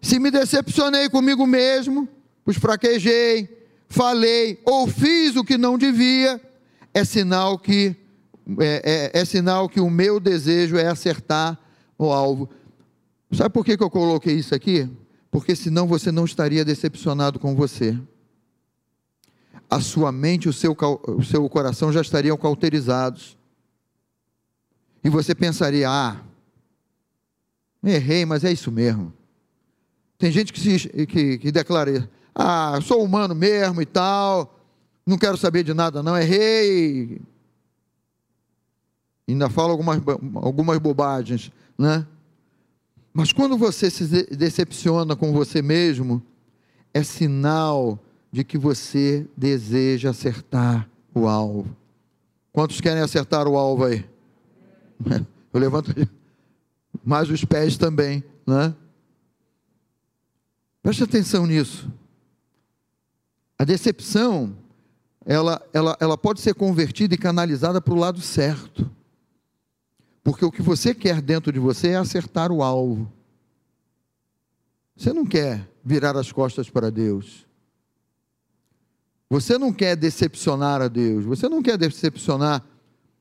Se 0.00 0.18
me 0.18 0.30
decepcionei 0.30 1.08
comigo 1.08 1.46
mesmo, 1.46 2.06
os 2.44 2.56
fraquejei, 2.56 3.48
falei 3.88 4.60
ou 4.64 4.86
fiz 4.86 5.34
o 5.34 5.42
que 5.42 5.56
não 5.56 5.78
devia, 5.78 6.40
é 6.92 7.04
sinal 7.04 7.58
que 7.58 7.96
é, 8.60 9.10
é, 9.14 9.20
é, 9.20 9.24
sinal 9.24 9.68
que 9.68 9.80
o 9.80 9.88
meu 9.88 10.20
desejo 10.20 10.76
é 10.76 10.86
acertar 10.86 11.58
o 11.98 12.10
alvo. 12.10 12.48
Sabe 13.32 13.52
por 13.52 13.64
que, 13.64 13.72
eu 13.72 13.90
coloquei 13.90 14.34
isso 14.34 14.54
aqui? 14.54 14.88
Porque 15.30 15.56
senão 15.56 15.86
você 15.86 16.12
não 16.12 16.24
estaria 16.24 16.64
decepcionado 16.64 17.38
com 17.38 17.54
você. 17.54 17.98
A 19.68 19.80
sua 19.80 20.12
mente 20.12 20.48
o 20.48 20.52
seu, 20.52 20.76
o 21.08 21.22
seu 21.22 21.48
coração 21.48 21.92
já 21.92 22.00
estariam 22.00 22.36
cauterizados. 22.36 23.36
E 25.02 25.08
você 25.08 25.34
pensaria: 25.34 25.90
ah, 25.90 26.20
errei, 27.82 28.24
mas 28.24 28.44
é 28.44 28.52
isso 28.52 28.70
mesmo. 28.70 29.12
Tem 30.16 30.30
gente 30.30 30.52
que, 30.52 30.60
se, 30.60 30.88
que, 31.06 31.38
que 31.38 31.52
declara: 31.52 32.08
ah, 32.34 32.78
sou 32.82 33.02
humano 33.02 33.34
mesmo 33.34 33.82
e 33.82 33.86
tal, 33.86 34.58
não 35.06 35.18
quero 35.18 35.36
saber 35.36 35.62
de 35.64 35.74
nada, 35.74 36.02
não, 36.02 36.16
errei. 36.16 37.20
Ainda 39.26 39.48
fala 39.48 39.72
algumas, 39.72 40.00
algumas 40.36 40.78
bobagens, 40.78 41.50
né? 41.78 42.06
Mas 43.12 43.32
quando 43.32 43.56
você 43.56 43.90
se 43.90 44.04
decepciona 44.34 45.14
com 45.14 45.32
você 45.32 45.62
mesmo, 45.62 46.22
é 46.92 47.02
sinal 47.02 47.98
de 48.32 48.42
que 48.42 48.58
você 48.58 49.26
deseja 49.36 50.10
acertar 50.10 50.88
o 51.14 51.28
alvo. 51.28 51.76
Quantos 52.52 52.80
querem 52.80 53.02
acertar 53.02 53.46
o 53.46 53.56
alvo 53.56 53.84
aí? 53.84 54.04
Eu 55.52 55.60
levanto 55.60 55.94
mais 57.04 57.30
os 57.30 57.44
pés 57.44 57.76
também, 57.76 58.24
né? 58.44 58.74
Preste 60.82 61.04
atenção 61.04 61.46
nisso. 61.46 61.88
A 63.58 63.64
decepção, 63.64 64.56
ela, 65.24 65.64
ela, 65.72 65.96
ela 66.00 66.18
pode 66.18 66.40
ser 66.40 66.54
convertida 66.54 67.14
e 67.14 67.18
canalizada 67.18 67.80
para 67.80 67.94
o 67.94 67.98
lado 67.98 68.20
certo. 68.20 68.90
Porque 70.24 70.42
o 70.42 70.50
que 70.50 70.62
você 70.62 70.94
quer 70.94 71.20
dentro 71.20 71.52
de 71.52 71.58
você 71.58 71.88
é 71.88 71.96
acertar 71.96 72.50
o 72.50 72.62
alvo. 72.62 73.12
Você 74.96 75.12
não 75.12 75.26
quer 75.26 75.68
virar 75.84 76.16
as 76.16 76.32
costas 76.32 76.70
para 76.70 76.90
Deus. 76.90 77.46
Você 79.28 79.58
não 79.58 79.70
quer 79.70 79.94
decepcionar 79.96 80.80
a 80.80 80.88
Deus. 80.88 81.26
Você 81.26 81.46
não 81.46 81.62
quer 81.62 81.76
decepcionar 81.76 82.64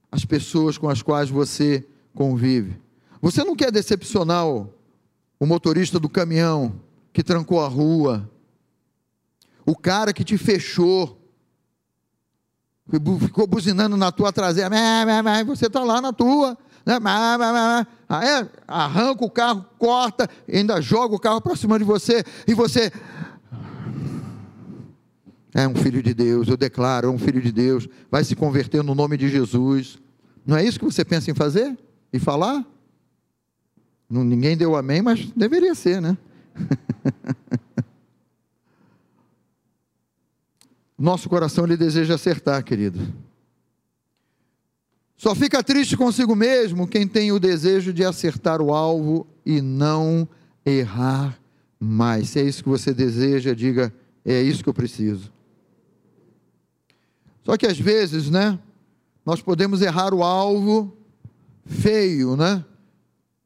as 0.10 0.24
pessoas 0.24 0.78
com 0.78 0.88
as 0.88 1.02
quais 1.02 1.30
você 1.30 1.86
convive. 2.16 2.80
Você 3.22 3.44
não 3.44 3.56
quer 3.56 3.72
decepcionar 3.72 4.48
o, 4.48 4.74
motorista 5.42 6.00
do 6.00 6.08
caminhão 6.08 6.80
que 7.12 7.22
trancou 7.22 7.60
a 7.60 7.68
rua. 7.68 8.30
O 9.66 9.76
cara 9.76 10.14
que 10.14 10.24
te 10.24 10.38
fechou 10.38 11.20
ficou 13.20 13.46
buzinando 13.46 13.98
na 13.98 14.10
tua 14.12 14.32
traseira, 14.32 14.70
você 15.46 15.68
está 15.68 15.84
lá 15.84 16.00
na 16.00 16.14
tua, 16.14 16.58
né? 16.86 17.88
Aí 18.10 18.48
arranca 18.68 19.26
o 19.26 19.30
carro, 19.30 19.66
corta, 19.78 20.30
ainda 20.52 20.82
joga 20.82 21.16
o 21.16 21.20
carro 21.20 21.42
para 21.42 21.56
cima 21.56 21.80
de 21.80 21.86
você, 21.86 22.24
e 22.48 22.54
você 22.54 22.92
é 25.54 25.68
um 25.68 25.76
filho 25.76 26.02
de 26.02 26.14
Deus, 26.14 26.48
eu 26.48 26.58
declaro, 26.58 27.08
é 27.08 27.12
um 27.12 27.20
filho 27.20 27.42
de 27.42 27.52
Deus, 27.52 27.88
vai 28.10 28.24
se 28.24 28.36
converter 28.36 28.84
no 28.84 28.96
nome 28.96 29.18
de 29.18 29.30
Jesus. 29.30 30.00
Não 30.46 30.58
é 30.58 30.66
isso 30.66 30.80
que 30.80 30.86
você 30.86 31.06
pensa 31.06 31.30
em 31.30 31.36
fazer? 31.36 31.78
E 32.12 32.20
falar? 32.20 32.66
Não, 34.10 34.24
ninguém 34.24 34.58
deu 34.58 34.76
amém, 34.76 35.02
mas 35.02 35.32
deveria 35.36 35.76
ser, 35.76 36.02
né? 36.02 36.18
Nosso 40.98 41.30
coração 41.30 41.66
ele 41.66 41.78
deseja 41.78 42.16
acertar, 42.16 42.64
querido. 42.64 43.14
Só 45.24 45.34
fica 45.34 45.64
triste 45.64 45.96
consigo 45.96 46.36
mesmo 46.36 46.86
quem 46.86 47.08
tem 47.08 47.32
o 47.32 47.40
desejo 47.40 47.94
de 47.94 48.04
acertar 48.04 48.62
o 48.62 48.74
alvo 48.74 49.26
e 49.46 49.62
não 49.62 50.28
errar 50.66 51.40
mais. 51.80 52.32
Se 52.32 52.42
é 52.42 52.44
isso 52.44 52.62
que 52.62 52.68
você 52.68 52.94
deseja, 52.94 53.56
diga: 53.56 53.94
é 54.26 54.42
isso 54.42 54.62
que 54.62 54.68
eu 54.68 54.74
preciso. 54.74 55.32
Só 57.42 57.56
que 57.56 57.66
às 57.66 57.80
vezes, 57.80 58.30
né, 58.30 58.60
nós 59.26 59.42
podemos 59.42 59.82
errar 59.82 60.14
o 60.14 60.22
alvo 60.22 60.94
feio, 61.66 62.36
né? 62.36 62.62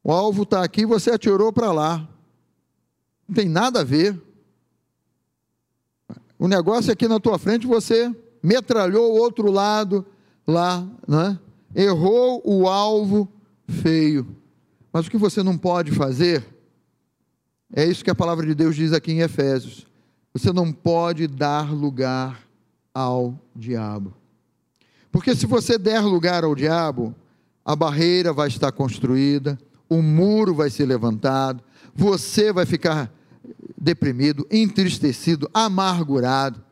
O 0.04 0.12
alvo 0.12 0.42
está 0.42 0.64
aqui, 0.64 0.84
você 0.84 1.12
atirou 1.12 1.54
para 1.54 1.72
lá. 1.72 2.10
Não 3.28 3.36
tem 3.36 3.48
nada 3.48 3.82
a 3.82 3.84
ver. 3.84 4.20
O 6.40 6.48
negócio 6.48 6.90
é 6.90 6.94
aqui 6.94 7.08
na 7.08 7.20
tua 7.20 7.38
frente, 7.38 7.68
você 7.68 8.12
metralhou 8.42 9.14
o 9.14 9.18
outro 9.20 9.52
lado 9.52 10.04
lá, 10.48 10.84
né? 11.08 11.38
Errou 11.76 12.42
o 12.46 12.68
alvo 12.68 13.28
feio. 13.68 14.36
Mas 14.92 15.08
o 15.08 15.12
que 15.12 15.18
você 15.18 15.44
não 15.44 15.58
pode 15.58 15.92
fazer, 15.92 16.46
é 17.74 17.86
isso 17.86 18.04
que 18.04 18.10
a 18.10 18.16
palavra 18.16 18.46
de 18.46 18.56
Deus 18.56 18.76
diz 18.76 18.94
aqui 18.94 19.12
em 19.12 19.20
Efésios: 19.20 19.86
você 20.34 20.52
não 20.52 20.72
pode 20.72 21.28
dar 21.28 21.74
lugar 21.74 22.48
ao 22.94 23.40
diabo. 23.56 24.14
Porque 25.12 25.36
se 25.36 25.46
você 25.46 25.78
der 25.78 26.02
lugar 26.02 26.44
ao 26.44 26.56
diabo, 26.56 27.16
a 27.66 27.76
barreira 27.76 28.32
vai 28.32 28.48
estar 28.48 28.72
construída, 28.72 29.58
o 29.90 30.02
muro 30.02 30.54
vai 30.54 30.70
ser 30.70 30.86
levantado, 30.86 31.64
você 31.94 32.52
vai 32.54 32.66
ficar 32.66 33.12
deprimido, 33.78 34.48
entristecido, 34.52 35.50
amargurado. 35.54 36.64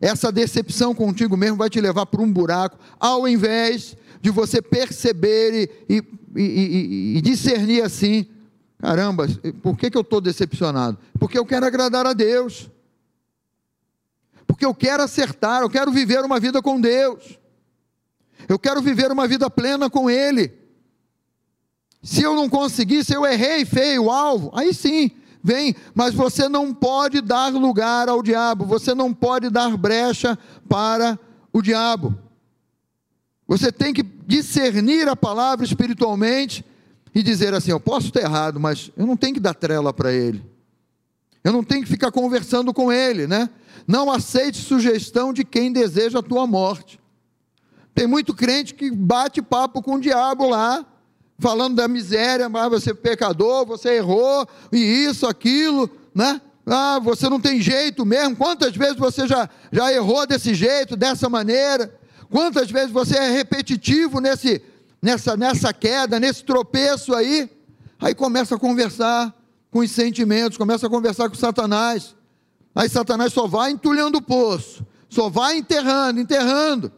Essa 0.00 0.30
decepção 0.30 0.94
contigo 0.94 1.36
mesmo 1.36 1.56
vai 1.56 1.70
te 1.70 1.80
levar 1.80 2.06
para 2.06 2.22
um 2.22 2.30
buraco, 2.30 2.78
ao 2.98 3.26
invés 3.26 3.96
de 4.20 4.30
você 4.30 4.60
perceber 4.60 5.70
e, 5.88 5.96
e, 5.96 6.42
e, 6.42 7.18
e 7.18 7.20
discernir 7.20 7.82
assim: 7.82 8.26
caramba, 8.78 9.26
por 9.62 9.76
que, 9.76 9.90
que 9.90 9.96
eu 9.96 10.02
estou 10.02 10.20
decepcionado? 10.20 10.98
Porque 11.18 11.38
eu 11.38 11.46
quero 11.46 11.66
agradar 11.66 12.06
a 12.06 12.12
Deus, 12.12 12.70
porque 14.46 14.64
eu 14.64 14.74
quero 14.74 15.02
acertar, 15.02 15.62
eu 15.62 15.70
quero 15.70 15.90
viver 15.90 16.24
uma 16.24 16.40
vida 16.40 16.62
com 16.62 16.80
Deus, 16.80 17.38
eu 18.48 18.58
quero 18.58 18.80
viver 18.80 19.10
uma 19.10 19.26
vida 19.26 19.50
plena 19.50 19.90
com 19.90 20.10
Ele. 20.10 20.52
Se 22.02 22.22
eu 22.22 22.34
não 22.34 22.48
conseguir, 22.48 23.04
se 23.04 23.14
eu 23.14 23.26
errei 23.26 23.64
feio 23.64 24.04
o 24.04 24.10
alvo, 24.10 24.52
aí 24.54 24.72
sim, 24.72 25.10
vem, 25.42 25.74
mas 25.94 26.14
você 26.14 26.48
não 26.48 26.72
pode 26.72 27.20
dar 27.20 27.48
lugar 27.48 28.08
ao 28.08 28.22
diabo, 28.22 28.64
você 28.64 28.94
não 28.94 29.12
pode 29.12 29.50
dar 29.50 29.76
brecha 29.76 30.38
para 30.68 31.18
o 31.52 31.60
diabo. 31.60 32.25
Você 33.46 33.70
tem 33.70 33.92
que 33.92 34.02
discernir 34.02 35.08
a 35.08 35.14
palavra 35.14 35.64
espiritualmente 35.64 36.64
e 37.14 37.22
dizer 37.22 37.54
assim: 37.54 37.70
eu 37.70 37.80
posso 37.80 38.08
estar 38.08 38.20
errado, 38.20 38.58
mas 38.58 38.90
eu 38.96 39.06
não 39.06 39.16
tenho 39.16 39.34
que 39.34 39.40
dar 39.40 39.54
trela 39.54 39.92
para 39.92 40.12
ele. 40.12 40.44
Eu 41.44 41.52
não 41.52 41.62
tenho 41.62 41.82
que 41.82 41.88
ficar 41.88 42.10
conversando 42.10 42.74
com 42.74 42.92
ele, 42.92 43.26
né? 43.26 43.48
Não 43.86 44.10
aceite 44.10 44.58
sugestão 44.58 45.32
de 45.32 45.44
quem 45.44 45.72
deseja 45.72 46.18
a 46.18 46.22
tua 46.22 46.46
morte. 46.46 46.98
Tem 47.94 48.06
muito 48.06 48.34
crente 48.34 48.74
que 48.74 48.90
bate 48.90 49.40
papo 49.40 49.80
com 49.80 49.94
o 49.94 50.00
diabo 50.00 50.48
lá, 50.48 50.84
falando 51.38 51.76
da 51.76 51.86
miséria, 51.86 52.48
mas 52.48 52.68
você 52.68 52.90
é 52.90 52.94
pecador, 52.94 53.64
você 53.64 53.90
errou, 53.90 54.46
e 54.72 54.78
isso, 54.78 55.24
aquilo, 55.24 55.88
né? 56.12 56.40
Ah, 56.66 56.98
você 57.00 57.28
não 57.28 57.40
tem 57.40 57.60
jeito 57.62 58.04
mesmo. 58.04 58.34
Quantas 58.34 58.76
vezes 58.76 58.96
você 58.96 59.26
já, 59.26 59.48
já 59.70 59.92
errou 59.92 60.26
desse 60.26 60.52
jeito, 60.52 60.96
dessa 60.96 61.28
maneira? 61.28 61.96
Quantas 62.30 62.70
vezes 62.70 62.90
você 62.90 63.16
é 63.16 63.30
repetitivo 63.30 64.20
nesse, 64.20 64.62
nessa, 65.00 65.36
nessa 65.36 65.72
queda, 65.72 66.18
nesse 66.18 66.44
tropeço 66.44 67.14
aí? 67.14 67.50
Aí 67.98 68.14
começa 68.14 68.56
a 68.56 68.58
conversar 68.58 69.34
com 69.70 69.80
os 69.80 69.90
sentimentos, 69.90 70.58
começa 70.58 70.86
a 70.86 70.90
conversar 70.90 71.28
com 71.28 71.34
Satanás. 71.34 72.14
Aí 72.74 72.88
Satanás 72.88 73.32
só 73.32 73.46
vai 73.46 73.70
entulhando 73.70 74.18
o 74.18 74.22
poço, 74.22 74.84
só 75.08 75.28
vai 75.28 75.56
enterrando, 75.56 76.20
enterrando. 76.20 76.92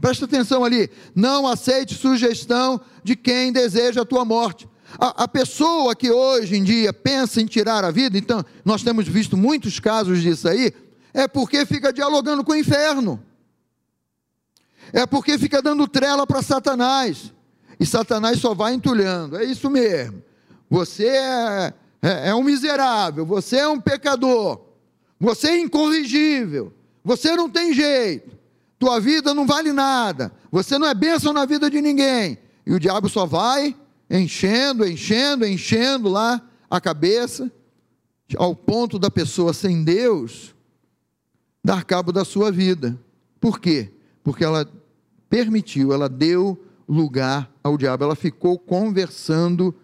Presta 0.00 0.26
atenção 0.26 0.64
ali. 0.64 0.88
Não 1.14 1.46
aceite 1.46 1.94
sugestão 1.94 2.80
de 3.02 3.16
quem 3.16 3.52
deseja 3.52 4.02
a 4.02 4.04
tua 4.04 4.24
morte. 4.24 4.68
A, 4.98 5.24
a, 5.24 5.28
pessoa 5.28 5.94
que 5.94 6.10
hoje 6.10 6.56
em 6.56 6.62
dia 6.62 6.92
pensa 6.92 7.40
em 7.40 7.46
tirar 7.46 7.84
a 7.84 7.90
vida, 7.90 8.16
então, 8.16 8.44
nós 8.64 8.82
temos 8.82 9.06
visto 9.06 9.36
muitos 9.36 9.78
casos 9.78 10.22
disso 10.22 10.48
aí, 10.48 10.72
é 11.12 11.28
porque 11.28 11.66
fica 11.66 11.92
dialogando 11.92 12.42
com 12.42 12.52
o 12.52 12.56
inferno 12.56 13.22
é 14.92 15.06
porque 15.06 15.38
fica 15.38 15.60
dando 15.62 15.86
trela 15.86 16.26
para 16.26 16.42
Satanás. 16.42 17.32
e 17.78 17.86
Satanás 17.86 18.40
só 18.40 18.54
vai 18.54 18.74
entulhando. 18.74 19.36
É 19.36 19.44
isso 19.44 19.70
mesmo. 19.70 20.22
Você 20.68 21.06
é, 21.06 21.74
é, 22.02 22.28
é 22.30 22.34
um 22.34 22.42
miserável, 22.42 23.24
você 23.24 23.58
é 23.58 23.68
um 23.68 23.80
pecador, 23.80 24.60
você 25.18 25.48
é 25.48 25.60
incorrigível, 25.60 26.72
você 27.02 27.34
não 27.34 27.48
tem 27.48 27.72
jeito, 27.72 28.36
tua 28.78 29.00
vida 29.00 29.32
não 29.32 29.46
vale 29.46 29.72
nada, 29.72 30.32
você 30.50 30.78
não 30.78 30.86
é 30.86 30.94
bênção 30.94 31.32
na 31.32 31.44
vida 31.44 31.70
de 31.70 31.80
ninguém. 31.80 32.38
E 32.66 32.74
o 32.74 32.80
diabo 32.80 33.08
só 33.08 33.24
vai 33.24 33.74
enchendo, 34.10 34.86
enchendo, 34.86 35.46
enchendo 35.46 36.08
lá 36.08 36.40
a 36.70 36.80
cabeça, 36.80 37.50
ao 38.36 38.54
ponto 38.54 38.98
da 38.98 39.10
pessoa 39.10 39.54
sem 39.54 39.82
Deus 39.82 40.54
dar 41.64 41.84
cabo 41.84 42.12
da 42.12 42.24
sua 42.24 42.52
vida. 42.52 42.98
Por 43.40 43.58
quê? 43.58 43.90
Porque 44.22 44.44
ela 44.44 44.70
permitiu, 45.28 45.92
ela 45.92 46.08
deu 46.08 46.58
lugar 46.88 47.52
ao 47.62 47.76
diabo, 47.76 48.04
ela 48.04 48.16
ficou 48.16 48.58
conversando 48.58 49.74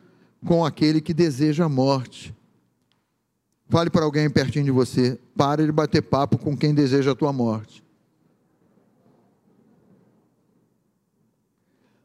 com 0.46 0.64
aquele 0.64 1.00
que 1.00 1.12
deseja 1.12 1.64
a 1.64 1.68
morte. 1.68 2.34
Fale 3.68 3.90
para 3.90 4.04
alguém 4.04 4.28
pertinho 4.30 4.64
de 4.64 4.70
você, 4.70 5.18
pare 5.36 5.66
de 5.66 5.72
bater 5.72 6.02
papo 6.02 6.38
com 6.38 6.56
quem 6.56 6.74
deseja 6.74 7.12
a 7.12 7.14
tua 7.14 7.32
morte. 7.32 7.82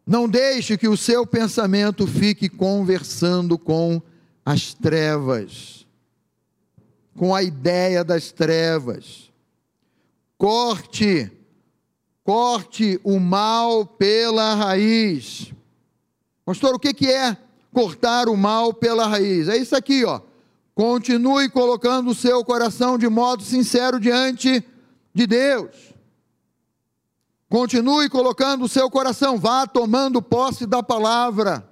Não 0.05 0.27
deixe 0.27 0.77
que 0.77 0.87
o 0.87 0.97
seu 0.97 1.25
pensamento 1.27 2.07
fique 2.07 2.49
conversando 2.49 3.59
com 3.59 4.01
as 4.43 4.73
trevas, 4.73 5.85
com 7.15 7.35
a 7.35 7.43
ideia 7.43 8.03
das 8.03 8.31
trevas. 8.31 9.31
Corte, 10.35 11.31
corte 12.29 13.01
o 13.03 13.19
mal 13.19 13.83
pela 13.83 14.53
raiz. 14.53 15.51
Pastor, 16.45 16.75
o 16.75 16.79
que, 16.79 17.11
é 17.11 17.35
cortar 17.73 18.29
o 18.29 18.37
mal 18.37 18.71
pela 18.71 19.07
raiz? 19.07 19.47
É 19.47 19.57
isso 19.57 19.75
aqui, 19.75 20.05
ó. 20.05 20.21
Continue 20.75 21.49
colocando 21.49 22.11
o 22.11 22.13
seu 22.13 22.45
coração 22.45 22.99
de 22.99 23.09
modo 23.09 23.41
sincero 23.41 23.99
diante 23.99 24.63
de 25.11 25.25
Deus. 25.25 25.71
Continue 27.49 28.07
colocando 28.09 28.65
o 28.65 28.69
seu 28.69 28.91
coração, 28.91 29.39
vá 29.39 29.65
tomando 29.65 30.21
posse 30.21 30.67
da 30.67 30.83
palavra, 30.83 31.67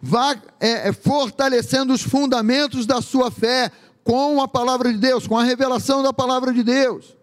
vá 0.00 0.40
é, 0.58 0.88
é, 0.88 0.92
fortalecendo 0.94 1.92
os 1.92 2.00
fundamentos 2.00 2.86
da 2.86 3.02
sua 3.02 3.30
fé 3.30 3.70
com 4.02 4.40
a 4.40 4.48
palavra 4.48 4.90
de 4.90 4.96
Deus, 4.96 5.26
com 5.26 5.36
a 5.36 5.44
revelação 5.44 6.02
da 6.02 6.14
palavra 6.14 6.50
de 6.50 6.62
Deus. 6.62 7.15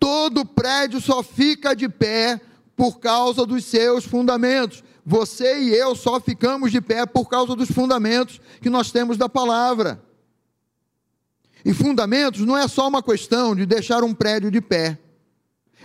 Todo 0.00 0.46
prédio 0.46 0.98
só 0.98 1.22
fica 1.22 1.76
de 1.76 1.86
pé 1.86 2.40
por 2.74 2.98
causa 2.98 3.44
dos 3.44 3.66
seus 3.66 4.06
fundamentos. 4.06 4.82
Você 5.04 5.60
e 5.60 5.74
eu 5.74 5.94
só 5.94 6.18
ficamos 6.18 6.72
de 6.72 6.80
pé 6.80 7.04
por 7.04 7.28
causa 7.28 7.54
dos 7.54 7.70
fundamentos 7.70 8.40
que 8.62 8.70
nós 8.70 8.90
temos 8.90 9.18
da 9.18 9.28
palavra. 9.28 10.02
E 11.62 11.74
fundamentos 11.74 12.40
não 12.46 12.56
é 12.56 12.66
só 12.66 12.88
uma 12.88 13.02
questão 13.02 13.54
de 13.54 13.66
deixar 13.66 14.02
um 14.02 14.14
prédio 14.14 14.50
de 14.50 14.62
pé. 14.62 14.98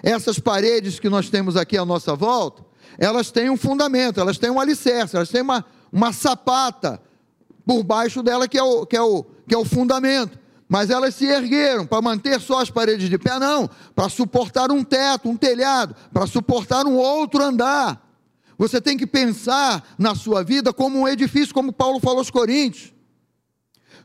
Essas 0.02 0.40
paredes 0.40 1.00
que 1.00 1.10
nós 1.10 1.30
temos 1.30 1.58
aqui 1.58 1.78
à 1.78 1.84
nossa 1.84 2.16
volta, 2.16 2.64
elas 2.98 3.32
têm 3.32 3.50
um 3.50 3.58
fundamento, 3.58 4.22
elas 4.22 4.38
têm 4.38 4.50
um 4.50 4.60
alicerce, 4.60 5.18
elas 5.18 5.30
têm 5.30 5.42
uma, 5.42 5.66
uma 5.92 6.14
sapata 6.14 7.02
por 7.66 7.84
baixo 7.84 8.24
dela 8.24 8.48
que 8.48 8.58
é 8.58 8.64
o, 8.64 8.86
que 8.86 8.96
é 8.96 9.02
o, 9.02 9.26
que 9.46 9.54
é 9.54 9.58
o 9.58 9.66
fundamento. 9.66 10.40
Mas 10.68 10.90
elas 10.90 11.14
se 11.14 11.26
ergueram 11.26 11.86
para 11.86 12.02
manter 12.02 12.40
só 12.42 12.60
as 12.60 12.70
paredes 12.70 13.10
de 13.10 13.18
pé, 13.18 13.38
não, 13.38 13.70
para 13.96 14.10
suportar 14.10 14.72
um 14.72 14.84
teto, 14.84 15.30
um 15.30 15.38
telhado, 15.38 15.96
para 16.12 16.26
suportar 16.26 16.86
um 16.88 16.96
outro 16.96 17.44
andar. 17.44 18.02
Você 18.58 18.82
tem 18.82 18.98
que 18.98 19.06
pensar 19.06 19.96
na 19.98 20.16
sua 20.16 20.44
vida 20.44 20.74
como 20.74 21.00
um 21.00 21.08
edifício, 21.08 21.54
como 21.54 21.72
Paulo 21.72 22.00
falou 22.00 22.20
aos 22.20 22.32
Coríntios. 22.32 22.94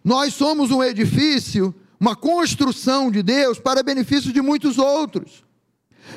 Nós 0.05 0.35
somos 0.35 0.71
um 0.71 0.83
edifício, 0.83 1.75
uma 1.99 2.17
construção 2.17 3.11
de 3.11 3.23
Deus 3.23 3.59
para 3.59 3.83
benefício 3.83 4.33
de 4.33 4.43
muitos 4.43 4.77
outros. 4.77 5.45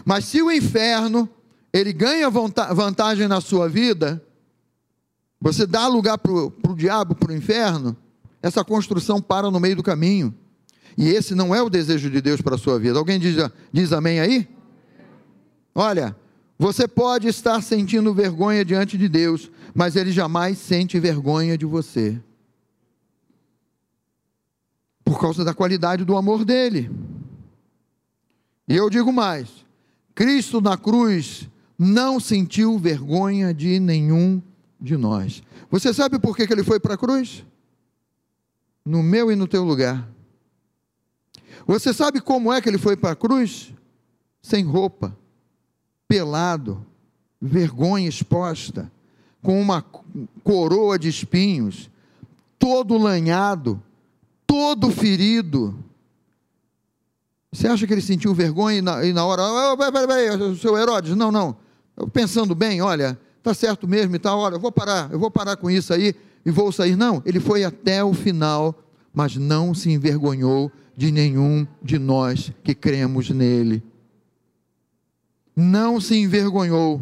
Mas 0.04 0.26
se 0.26 0.42
o 0.42 0.52
inferno 0.52 1.30
ele 1.72 1.94
ganha 1.94 2.30
vantagem 2.30 3.28
na 3.28 3.40
sua 3.42 3.70
vida, 3.70 4.24
você 5.40 5.66
dá 5.66 5.88
lugar 5.88 6.18
para 6.18 6.32
o 6.32 6.76
diabo, 6.76 7.16
para 7.16 7.32
o 7.32 7.36
inferno, 7.36 7.98
essa 8.44 8.64
construção 8.64 9.22
para 9.22 9.50
no 9.50 9.60
meio 9.60 9.78
do 9.78 9.82
caminho. 9.82 10.36
E 10.98 11.08
esse 11.08 11.34
não 11.34 11.56
é 11.56 11.62
o 11.62 11.70
desejo 11.70 12.12
de 12.12 12.22
Deus 12.22 12.42
para 12.42 12.56
a 12.56 12.58
sua 12.58 12.78
vida. 12.78 13.00
Alguém 13.00 13.18
diz, 13.18 13.38
diz 13.72 13.94
amém 13.94 14.20
aí? 14.20 14.48
Olha, 15.74 16.16
você 16.60 16.88
pode 16.88 17.28
estar 17.28 17.62
sentindo 17.64 18.14
vergonha 18.14 18.64
diante 18.66 18.98
de 18.98 19.08
Deus, 19.08 19.50
mas 19.74 19.96
Ele 19.96 20.12
jamais 20.12 20.58
sente 20.58 21.00
vergonha 21.00 21.58
de 21.58 21.66
você. 21.66 22.22
Por 25.04 25.20
causa 25.20 25.44
da 25.44 25.54
qualidade 25.54 26.04
do 26.04 26.16
amor 26.16 26.44
dele. 26.44 26.92
E 28.68 28.76
eu 28.76 28.90
digo 28.90 29.12
mais: 29.12 29.50
Cristo 30.14 30.62
na 30.62 30.78
cruz 30.78 31.50
não 31.80 32.20
sentiu 32.20 32.78
vergonha 32.78 33.54
de 33.54 33.80
nenhum 33.80 34.42
de 34.80 34.96
nós. 34.96 35.42
Você 35.72 35.94
sabe 35.94 36.20
por 36.20 36.36
que, 36.36 36.44
ele 36.44 36.64
foi 36.64 36.80
para 36.80 36.94
a 36.94 36.98
cruz? 36.98 37.44
No 38.86 39.02
meu 39.02 39.32
e 39.32 39.36
no 39.36 39.48
teu 39.48 39.64
lugar. 39.64 40.10
Você 41.66 41.94
sabe 41.94 42.20
como 42.20 42.52
é 42.52 42.62
que 42.62 42.70
ele 42.70 42.78
foi 42.78 42.98
para 42.98 43.12
a 43.12 43.16
cruz? 43.16 43.74
Sem 44.42 44.64
roupa, 44.64 45.18
pelado, 46.08 46.86
vergonha 47.42 48.10
exposta, 48.10 48.92
com 49.42 49.62
uma 49.62 49.82
coroa 50.44 51.00
de 51.00 51.08
espinhos, 51.08 51.90
todo 52.60 52.98
lanhado, 52.98 53.82
todo 54.46 54.92
ferido 54.92 55.84
você 57.54 57.68
acha 57.68 57.86
que 57.86 57.94
ele 57.94 58.02
sentiu 58.02 58.34
vergonha 58.34 58.80
e 58.80 58.82
na, 58.82 59.06
e 59.06 59.14
na 59.14 59.24
hora, 59.24 59.44
oh, 59.44 59.78
peraí, 59.78 60.08
peraí, 60.08 60.58
seu 60.58 60.76
Herodes, 60.76 61.16
não, 61.16 61.32
não. 61.32 61.56
Pensando 62.12 62.56
bem, 62.56 62.82
olha, 62.82 63.18
tá 63.44 63.54
certo 63.54 63.88
mesmo 63.88 64.16
e 64.16 64.20
tal, 64.20 64.40
olha, 64.40 64.56
eu 64.56 64.60
vou 64.60 64.72
parar, 64.72 65.12
eu 65.12 65.20
vou 65.20 65.30
parar 65.30 65.56
com 65.56 65.70
isso 65.70 65.94
aí 65.94 66.16
e 66.46 66.52
vou 66.52 66.72
sair. 66.72 66.96
Não, 66.96 67.22
ele 67.26 67.40
foi 67.40 67.64
até 67.64 68.04
o 68.04 68.14
final, 68.14 68.84
mas 69.14 69.36
não 69.36 69.74
se 69.74 69.92
envergonhou 69.92 70.72
de 70.96 71.12
nenhum 71.12 71.66
de 71.82 71.98
nós 71.98 72.52
que 72.64 72.76
cremos 72.76 73.30
nele. 73.30 73.84
Não 75.56 76.00
se 76.02 76.16
envergonhou. 76.16 77.02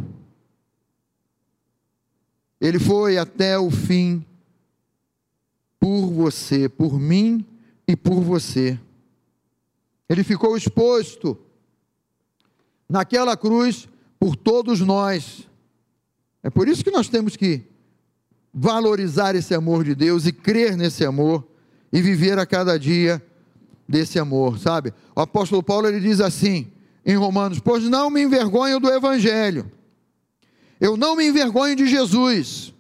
Ele 2.60 2.80
foi 2.80 3.18
até 3.18 3.58
o 3.58 3.72
fim 3.72 4.26
por 5.80 6.08
você, 6.12 6.70
por 6.70 7.00
mim 7.00 7.46
e 7.88 7.96
por 7.96 8.22
você. 8.22 8.80
Ele 10.08 10.24
ficou 10.24 10.56
exposto 10.56 11.38
naquela 12.88 13.36
cruz 13.36 13.88
por 14.20 14.36
todos 14.36 14.82
nós. 14.82 15.50
É 16.44 16.50
por 16.50 16.68
isso 16.68 16.84
que 16.84 16.92
nós 16.92 17.08
temos 17.08 17.36
que 17.36 17.71
valorizar 18.54 19.36
esse 19.36 19.54
amor 19.54 19.84
de 19.84 19.96
Deus 19.96 20.26
e 20.26 20.32
crer 20.32 20.76
nesse 20.76 21.06
amor 21.06 21.48
e 21.92 22.02
viver 22.02 22.38
a 22.40 22.46
cada 22.46 22.78
dia 22.78 23.22
desse 23.88 24.20
amor, 24.20 24.60
sabe? 24.60 24.94
O 25.16 25.22
apóstolo 25.22 25.62
Paulo 25.62 25.88
ele 25.88 26.00
diz 26.00 26.20
assim 26.20 26.72
em 27.06 27.16
Romanos: 27.16 27.60
"Pois 27.60 27.84
não 27.84 28.10
me 28.10 28.22
envergonho 28.22 28.80
do 28.80 28.90
evangelho. 28.90 29.72
Eu 30.80 30.98
não 30.98 31.16
me 31.16 31.28
envergonho 31.28 31.76
de 31.76 31.86
Jesus, 31.86 32.74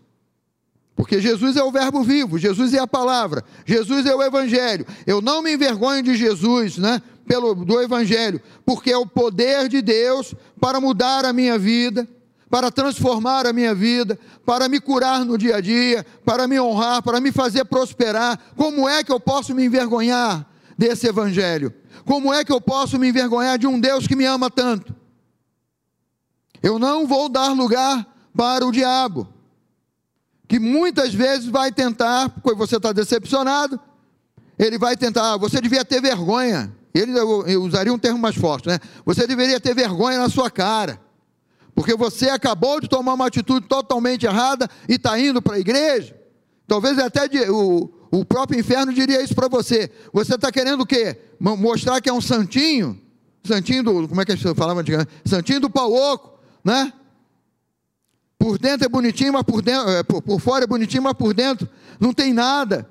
porque 0.96 1.22
Jesus 1.22 1.56
é 1.56 1.64
o 1.64 1.72
Verbo 1.72 2.04
vivo, 2.04 2.38
Jesus 2.38 2.74
é 2.74 2.80
a 2.80 2.88
palavra, 2.88 3.44
Jesus 3.66 4.06
é 4.06 4.16
o 4.16 4.22
Evangelho. 4.22 4.86
Eu 5.06 5.22
não 5.22 5.42
me 5.42 5.54
envergonho 5.54 6.04
de 6.04 6.16
Jesus, 6.16 6.78
né? 6.78 7.02
pelo, 7.26 7.56
do 7.56 7.82
Evangelho, 7.82 8.42
porque 8.66 8.92
é 8.92 8.98
o 8.98 9.06
poder 9.06 9.68
de 9.70 9.82
Deus 9.82 10.36
para 10.60 10.82
mudar 10.82 11.26
a 11.26 11.32
minha 11.32 11.58
vida, 11.58 12.08
para 12.52 12.70
transformar 12.70 13.48
a 13.48 13.54
minha 13.54 13.74
vida, 13.74 14.20
para 14.46 14.68
me 14.68 14.82
curar 14.82 15.24
no 15.24 15.38
dia 15.38 15.56
a 15.56 15.62
dia, 15.62 16.06
para 16.26 16.48
me 16.50 16.60
honrar, 16.60 17.02
para 17.02 17.22
me 17.22 17.32
fazer 17.32 17.64
prosperar. 17.64 18.38
Como 18.58 18.88
é 18.90 19.04
que 19.04 19.12
eu 19.12 19.22
posso 19.22 19.56
me 19.56 19.64
envergonhar 19.64 20.46
desse 20.78 21.08
Evangelho? 21.08 21.74
Como 22.06 22.34
é 22.34 22.44
que 22.44 22.52
eu 22.52 22.60
posso 22.60 23.00
me 23.00 23.08
envergonhar 23.08 23.58
de 23.58 23.66
um 23.66 23.80
Deus 23.80 24.06
que 24.06 24.18
me 24.18 24.26
ama 24.26 24.50
tanto? 24.50 24.94
Eu 26.62 26.78
não 26.78 27.08
vou 27.08 27.30
dar 27.30 27.54
lugar 27.54 28.06
para 28.36 28.66
o 28.66 28.72
diabo, 28.72 29.28
que 30.48 30.60
muitas 30.60 31.14
vezes 31.14 31.46
vai 31.46 31.72
tentar, 31.72 32.30
porque 32.30 32.54
você 32.54 32.76
está 32.76 32.92
decepcionado, 32.92 33.80
ele 34.60 34.78
vai 34.78 34.98
tentar, 34.98 35.34
ah, 35.34 35.38
você 35.38 35.62
devia 35.62 35.86
ter 35.86 36.02
vergonha 36.02 36.76
ele 36.94 37.18
eu 37.18 37.64
usaria 37.64 37.94
um 37.94 37.98
termo 37.98 38.20
mais 38.20 38.36
forte, 38.36 38.68
né? 38.68 38.78
Você 39.06 39.26
deveria 39.26 39.60
ter 39.60 39.74
vergonha 39.74 40.18
na 40.18 40.30
sua 40.30 40.52
cara, 40.52 41.00
porque 41.76 41.96
você 41.96 42.30
acabou 42.30 42.80
de 42.80 42.88
tomar 42.88 43.14
uma 43.14 43.28
atitude 43.28 43.68
totalmente 43.68 44.26
errada 44.26 44.70
e 44.88 44.96
está 44.96 45.20
indo 45.20 45.42
para 45.42 45.56
a 45.56 45.60
igreja. 45.60 46.16
Talvez 46.68 46.98
até 47.00 47.28
o, 47.50 47.90
o 48.12 48.26
próprio 48.26 48.60
inferno 48.60 48.94
diria 48.94 49.22
isso 49.22 49.36
para 49.36 49.48
você. 49.48 49.92
Você 50.14 50.36
está 50.36 50.52
querendo 50.52 50.82
o 50.82 50.86
quê? 50.86 51.18
Mostrar 51.40 52.00
que 52.02 52.10
é 52.10 52.14
um 52.14 52.22
santinho? 52.22 53.00
Santinho 53.44 53.84
do. 53.84 54.08
Como 54.08 54.22
é 54.22 54.26
que 54.26 54.32
a 54.32 54.36
gente 54.36 54.56
falava 54.56 54.82
antigamente? 54.82 55.12
Santinho 55.26 55.60
do 55.60 55.70
pau 55.70 55.94
oco, 55.94 56.40
né? 56.64 56.94
Por 58.38 58.58
dentro 58.58 58.86
é 58.86 58.90
bonitinho, 58.90 59.34
mas 59.34 59.44
por, 59.44 59.62
dentro, 59.62 59.90
é, 59.90 60.04
por, 60.04 60.22
por 60.22 60.40
fora 60.40 60.64
é 60.64 60.68
bonitinho, 60.68 61.04
mas 61.04 61.14
por 61.14 61.34
dentro 61.34 61.68
não 62.00 62.14
tem 62.14 62.34
nada. 62.34 62.90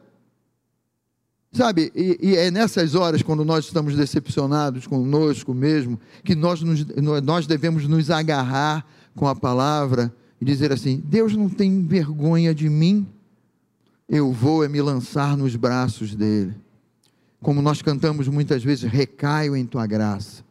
Sabe, 1.52 1.90
e, 1.96 2.16
e, 2.22 2.36
é 2.36 2.48
nessas 2.48 2.94
horas, 2.94 3.22
quando 3.22 3.44
nós 3.44 3.64
estamos 3.64 3.96
decepcionados 3.96 4.86
conosco 4.86 5.52
mesmo, 5.52 5.98
que 6.24 6.36
nós, 6.36 6.62
nos, 6.62 6.86
nós 7.24 7.46
devemos 7.46 7.88
nos 7.88 8.08
agarrar 8.08 8.86
com 9.16 9.26
a 9.26 9.34
palavra 9.34 10.14
e 10.40 10.44
dizer 10.44 10.72
assim: 10.72 11.02
Deus 11.04 11.34
não 11.34 11.48
tem 11.48 11.84
vergonha 11.84 12.54
de 12.54 12.68
mim, 12.68 13.04
eu 14.08 14.32
vou 14.32 14.64
é 14.64 14.68
me 14.68 14.80
lançar 14.80 15.36
nos 15.36 15.56
braços 15.56 16.14
dele. 16.14 16.54
Como 17.42 17.60
nós 17.60 17.82
cantamos 17.82 18.28
muitas 18.28 18.62
vezes, 18.62 18.84
recaio 18.84 19.56
em 19.56 19.66
tua 19.66 19.86
graça, 19.86 20.44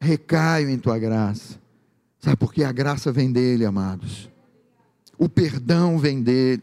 recaio 0.00 0.70
em 0.70 0.78
tua 0.78 0.98
graça. 0.98 1.58
Sabe, 2.20 2.36
porque 2.36 2.62
a 2.62 2.70
graça 2.70 3.10
vem 3.10 3.32
dele, 3.32 3.64
amados, 3.64 4.30
o 5.18 5.28
perdão 5.28 5.98
vem 5.98 6.22
dele 6.22 6.62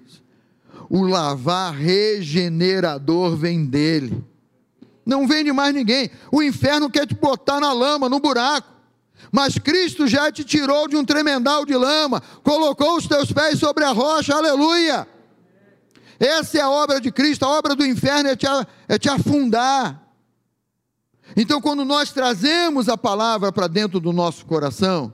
o 0.90 1.04
lavar 1.04 1.74
regenerador 1.74 3.36
vem 3.36 3.66
dele. 3.66 4.24
Não 5.06 5.28
vem 5.28 5.44
de 5.44 5.52
mais 5.52 5.74
ninguém. 5.74 6.10
O 6.32 6.44
inferno 6.44 6.90
quer 6.90 7.06
te 7.08 7.16
botar 7.16 7.60
na 7.60 7.72
lama, 7.72 8.10
no 8.10 8.20
buraco. 8.20 8.68
Mas 9.32 9.58
Cristo 9.58 10.08
já 10.08 10.32
te 10.32 10.44
tirou 10.44 10.88
de 10.88 10.96
um 10.96 11.04
tremendal 11.04 11.66
de 11.66 11.76
lama, 11.76 12.22
colocou 12.44 12.98
os 12.98 13.08
teus 13.08 13.32
pés 13.32 13.60
sobre 13.60 13.84
a 13.84 13.92
rocha, 13.92 14.36
aleluia. 14.36 15.08
Essa 16.20 16.60
é 16.60 16.62
a 16.62 16.70
obra 16.70 17.00
de 17.00 17.12
Cristo, 17.12 17.44
a 17.46 17.50
obra 17.50 17.76
do 17.76 17.86
inferno 17.86 18.30
é 18.30 18.36
te, 18.36 18.48
é 18.88 18.98
te 18.98 19.10
afundar. 19.10 20.04
Então, 21.36 21.62
quando 21.62 21.84
nós 21.84 22.12
trazemos 22.12 22.88
a 22.88 22.98
palavra 22.98 23.52
para 23.52 23.68
dentro 23.68 24.00
do 24.00 24.14
nosso 24.14 24.46
coração, 24.46 25.14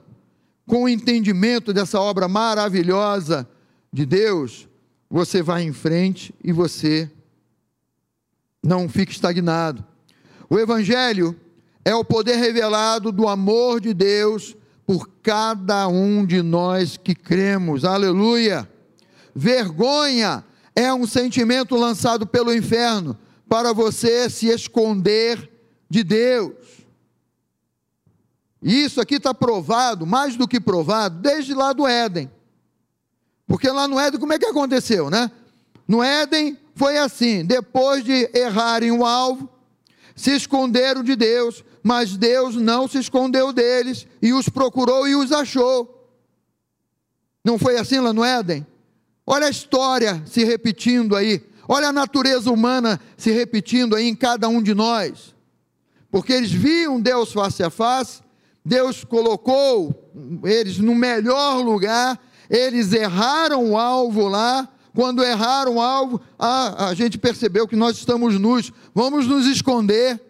com 0.66 0.84
o 0.84 0.88
entendimento 0.88 1.72
dessa 1.72 2.00
obra 2.00 2.28
maravilhosa 2.28 3.48
de 3.92 4.06
Deus, 4.06 4.68
você 5.14 5.40
vai 5.40 5.62
em 5.62 5.72
frente 5.72 6.34
e 6.42 6.50
você 6.50 7.08
não 8.60 8.88
fica 8.88 9.12
estagnado. 9.12 9.84
O 10.50 10.58
Evangelho 10.58 11.38
é 11.84 11.94
o 11.94 12.04
poder 12.04 12.34
revelado 12.34 13.12
do 13.12 13.28
amor 13.28 13.80
de 13.80 13.94
Deus 13.94 14.56
por 14.84 15.08
cada 15.22 15.86
um 15.86 16.26
de 16.26 16.42
nós 16.42 16.96
que 16.96 17.14
cremos. 17.14 17.84
Aleluia! 17.84 18.68
Vergonha 19.32 20.44
é 20.74 20.92
um 20.92 21.06
sentimento 21.06 21.76
lançado 21.76 22.26
pelo 22.26 22.52
inferno 22.52 23.16
para 23.48 23.72
você 23.72 24.28
se 24.28 24.48
esconder 24.48 25.48
de 25.88 26.02
Deus. 26.02 26.54
Isso 28.60 29.00
aqui 29.00 29.14
está 29.14 29.32
provado, 29.32 30.04
mais 30.04 30.34
do 30.34 30.48
que 30.48 30.58
provado, 30.58 31.20
desde 31.20 31.54
lá 31.54 31.72
do 31.72 31.86
Éden. 31.86 32.28
Porque 33.46 33.68
lá 33.68 33.86
no 33.86 33.98
Éden, 33.98 34.18
como 34.18 34.32
é 34.32 34.38
que 34.38 34.46
aconteceu, 34.46 35.10
né? 35.10 35.30
No 35.86 36.02
Éden 36.02 36.58
foi 36.74 36.98
assim: 36.98 37.44
depois 37.44 38.04
de 38.04 38.30
errarem 38.34 38.90
o 38.90 39.04
alvo, 39.04 39.48
se 40.16 40.34
esconderam 40.34 41.02
de 41.02 41.14
Deus, 41.14 41.64
mas 41.82 42.16
Deus 42.16 42.56
não 42.56 42.88
se 42.88 42.98
escondeu 42.98 43.52
deles 43.52 44.06
e 44.22 44.32
os 44.32 44.48
procurou 44.48 45.06
e 45.06 45.14
os 45.14 45.32
achou. 45.32 45.90
Não 47.44 47.58
foi 47.58 47.76
assim 47.76 48.00
lá 48.00 48.12
no 48.12 48.24
Éden? 48.24 48.66
Olha 49.26 49.46
a 49.46 49.50
história 49.50 50.22
se 50.26 50.44
repetindo 50.44 51.14
aí, 51.14 51.42
olha 51.68 51.88
a 51.88 51.92
natureza 51.92 52.50
humana 52.50 53.00
se 53.16 53.30
repetindo 53.30 53.96
aí 53.96 54.08
em 54.08 54.14
cada 54.14 54.48
um 54.48 54.62
de 54.62 54.74
nós. 54.74 55.34
Porque 56.10 56.32
eles 56.32 56.52
viam 56.52 57.00
Deus 57.00 57.32
face 57.32 57.62
a 57.62 57.70
face, 57.70 58.22
Deus 58.64 59.04
colocou 59.04 60.10
eles 60.44 60.78
no 60.78 60.94
melhor 60.94 61.62
lugar 61.62 62.18
eles 62.54 62.92
erraram 62.92 63.72
o 63.72 63.76
alvo 63.76 64.28
lá. 64.28 64.68
Quando 64.94 65.24
erraram 65.24 65.74
o 65.74 65.80
alvo, 65.80 66.20
a, 66.38 66.86
a 66.88 66.94
gente 66.94 67.18
percebeu 67.18 67.66
que 67.66 67.74
nós 67.74 67.96
estamos 67.96 68.38
nus. 68.38 68.72
Vamos 68.94 69.26
nos 69.26 69.44
esconder. 69.44 70.20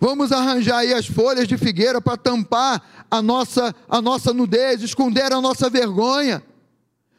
Vamos 0.00 0.32
arranjar 0.32 0.78
aí 0.78 0.92
as 0.92 1.06
folhas 1.06 1.46
de 1.46 1.56
figueira 1.56 2.00
para 2.00 2.16
tampar 2.16 3.06
a 3.08 3.22
nossa, 3.22 3.72
a 3.88 4.02
nossa 4.02 4.34
nudez, 4.34 4.82
esconder 4.82 5.32
a 5.32 5.40
nossa 5.40 5.70
vergonha. 5.70 6.42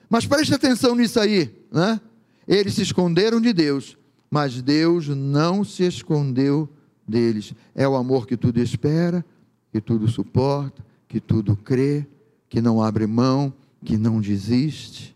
Mas 0.10 0.26
preste 0.26 0.54
atenção 0.54 0.96
nisso 0.96 1.18
aí, 1.18 1.50
né? 1.72 2.02
Eles 2.46 2.74
se 2.74 2.82
esconderam 2.82 3.40
de 3.40 3.54
Deus, 3.54 3.98
mas 4.30 4.62
Deus 4.62 5.08
não 5.08 5.64
se 5.64 5.84
escondeu 5.84 6.68
deles. 7.08 7.54
É 7.74 7.88
o 7.88 7.96
amor 7.96 8.28
que 8.28 8.36
tudo 8.36 8.60
espera, 8.60 9.24
que 9.72 9.80
tudo 9.80 10.10
suporta, 10.10 10.86
que 11.08 11.22
tudo 11.22 11.56
crê, 11.56 12.06
que 12.50 12.62
não 12.62 12.84
abre 12.84 13.08
mão, 13.08 13.54
que 13.84 13.98
não 13.98 14.20
desiste. 14.20 15.16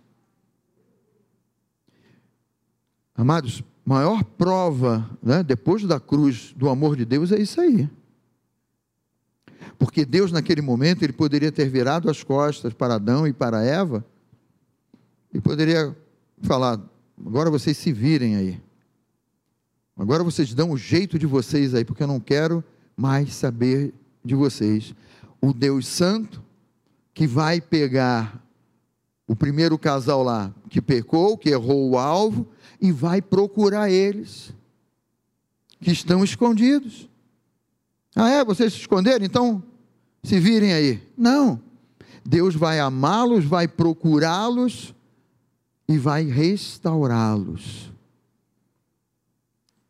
Amados, 3.15 3.63
maior 3.85 4.23
prova, 4.23 5.09
né, 5.23 5.41
depois 5.41 5.83
da 5.83 5.99
cruz, 5.99 6.53
do 6.55 6.69
amor 6.69 6.95
de 6.95 7.05
Deus 7.05 7.31
é 7.31 7.39
isso 7.39 7.59
aí. 7.59 7.89
Porque 9.79 10.05
Deus, 10.05 10.31
naquele 10.31 10.61
momento, 10.61 11.03
ele 11.03 11.13
poderia 11.13 11.51
ter 11.51 11.69
virado 11.69 12.09
as 12.09 12.23
costas 12.23 12.73
para 12.73 12.95
Adão 12.95 13.27
e 13.27 13.33
para 13.33 13.63
Eva 13.63 14.05
e 15.33 15.39
poderia 15.39 15.95
falar: 16.41 16.79
agora 17.25 17.49
vocês 17.49 17.77
se 17.77 17.91
virem 17.91 18.35
aí. 18.35 18.61
Agora 19.95 20.23
vocês 20.23 20.53
dão 20.53 20.71
o 20.71 20.77
jeito 20.77 21.17
de 21.17 21.25
vocês 21.25 21.73
aí, 21.73 21.83
porque 21.83 22.03
eu 22.03 22.07
não 22.07 22.19
quero 22.19 22.63
mais 22.95 23.33
saber 23.33 23.93
de 24.23 24.35
vocês. 24.35 24.93
O 25.41 25.53
Deus 25.53 25.87
Santo 25.87 26.41
que 27.13 27.25
vai 27.25 27.59
pegar 27.59 28.46
o 29.27 29.35
primeiro 29.35 29.77
casal 29.77 30.23
lá 30.23 30.53
que 30.69 30.81
pecou, 30.81 31.37
que 31.37 31.49
errou 31.49 31.89
o 31.89 31.97
alvo, 31.97 32.47
e 32.79 32.91
vai 32.91 33.21
procurar 33.21 33.89
eles, 33.89 34.53
que 35.81 35.91
estão 35.91 36.23
escondidos. 36.23 37.09
Ah, 38.15 38.29
é? 38.29 38.43
Vocês 38.45 38.73
se 38.73 38.79
esconderam? 38.79 39.25
Então, 39.25 39.61
se 40.23 40.39
virem 40.39 40.73
aí. 40.73 41.03
Não. 41.15 41.61
Deus 42.25 42.55
vai 42.55 42.79
amá-los, 42.79 43.45
vai 43.45 43.67
procurá-los 43.67 44.93
e 45.87 45.97
vai 45.97 46.23
restaurá-los. 46.23 47.91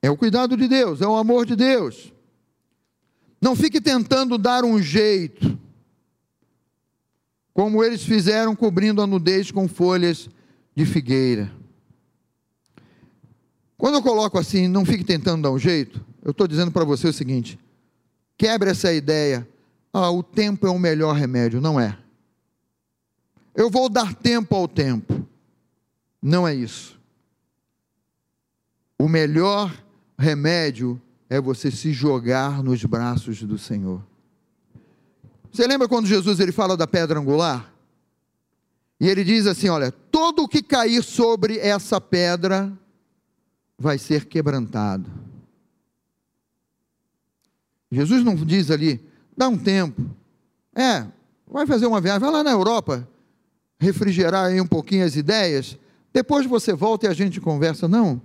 É 0.01 0.09
o 0.09 0.17
cuidado 0.17 0.55
de 0.55 0.67
Deus, 0.67 1.01
é 1.01 1.07
o 1.07 1.15
amor 1.15 1.45
de 1.45 1.55
Deus. 1.55 2.13
Não 3.41 3.55
fique 3.55 3.79
tentando 3.79 4.37
dar 4.37 4.63
um 4.63 4.81
jeito 4.81 5.57
como 7.57 7.83
eles 7.83 8.03
fizeram 8.03 8.55
cobrindo 8.55 9.01
a 9.01 9.07
nudez 9.07 9.49
com 9.49 9.67
folhas 9.67 10.29
de 10.75 10.85
figueira. 10.85 11.51
Quando 13.75 13.95
eu 13.95 14.03
coloco 14.03 14.37
assim, 14.37 14.67
não 14.67 14.85
fique 14.85 15.03
tentando 15.03 15.41
dar 15.41 15.49
um 15.49 15.57
jeito, 15.57 15.99
eu 16.21 16.29
estou 16.29 16.47
dizendo 16.47 16.71
para 16.71 16.85
você 16.85 17.07
o 17.07 17.13
seguinte: 17.13 17.57
quebre 18.37 18.69
essa 18.69 18.93
ideia, 18.93 19.49
ah, 19.91 20.11
o 20.11 20.21
tempo 20.21 20.67
é 20.67 20.69
o 20.69 20.77
melhor 20.77 21.15
remédio. 21.15 21.59
Não 21.59 21.79
é. 21.79 21.97
Eu 23.55 23.71
vou 23.71 23.89
dar 23.89 24.13
tempo 24.13 24.55
ao 24.55 24.67
tempo. 24.67 25.27
Não 26.21 26.47
é 26.47 26.53
isso. 26.53 26.95
O 28.99 29.09
melhor 29.09 29.75
remédio 30.15 31.01
é 31.27 31.41
você 31.41 31.71
se 31.71 31.91
jogar 31.91 32.61
nos 32.61 32.85
braços 32.85 33.41
do 33.41 33.57
Senhor. 33.57 34.06
Você 35.57 35.65
lembra 35.65 35.87
quando 35.87 36.05
Jesus 36.05 36.39
ele 36.39 36.51
fala 36.51 36.77
da 36.77 36.85
pedra 36.85 37.19
angular? 37.19 37.73
E 38.99 39.09
ele 39.09 39.23
diz 39.23 39.47
assim: 39.47 39.69
olha, 39.69 39.91
todo 39.91 40.43
o 40.43 40.47
que 40.47 40.61
cair 40.61 41.03
sobre 41.03 41.57
essa 41.57 41.99
pedra 41.99 42.71
vai 43.75 43.97
ser 43.97 44.25
quebrantado. 44.25 45.09
Jesus 47.91 48.23
não 48.23 48.35
diz 48.35 48.69
ali, 48.69 49.03
dá 49.35 49.47
um 49.47 49.57
tempo. 49.57 49.99
É, 50.75 51.07
vai 51.47 51.65
fazer 51.65 51.87
uma 51.87 51.99
viagem, 51.99 52.19
vai 52.19 52.29
lá 52.29 52.43
na 52.43 52.51
Europa, 52.51 53.07
refrigerar 53.79 54.45
aí 54.45 54.61
um 54.61 54.67
pouquinho 54.67 55.07
as 55.07 55.15
ideias, 55.15 55.75
depois 56.13 56.45
você 56.45 56.71
volta 56.71 57.07
e 57.07 57.09
a 57.09 57.15
gente 57.15 57.41
conversa. 57.41 57.87
Não. 57.87 58.21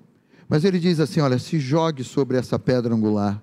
Mas 0.47 0.67
ele 0.67 0.79
diz 0.79 1.01
assim: 1.01 1.21
olha, 1.21 1.39
se 1.39 1.59
jogue 1.59 2.05
sobre 2.05 2.37
essa 2.37 2.59
pedra 2.59 2.95
angular 2.95 3.43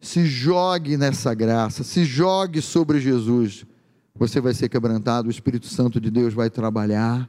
se 0.00 0.24
jogue 0.26 0.96
nessa 0.96 1.34
graça, 1.34 1.82
se 1.82 2.04
jogue 2.04 2.62
sobre 2.62 3.00
Jesus. 3.00 3.66
Você 4.14 4.40
vai 4.40 4.54
ser 4.54 4.68
quebrantado, 4.68 5.28
o 5.28 5.30
Espírito 5.30 5.66
Santo 5.66 6.00
de 6.00 6.10
Deus 6.10 6.34
vai 6.34 6.50
trabalhar, 6.50 7.28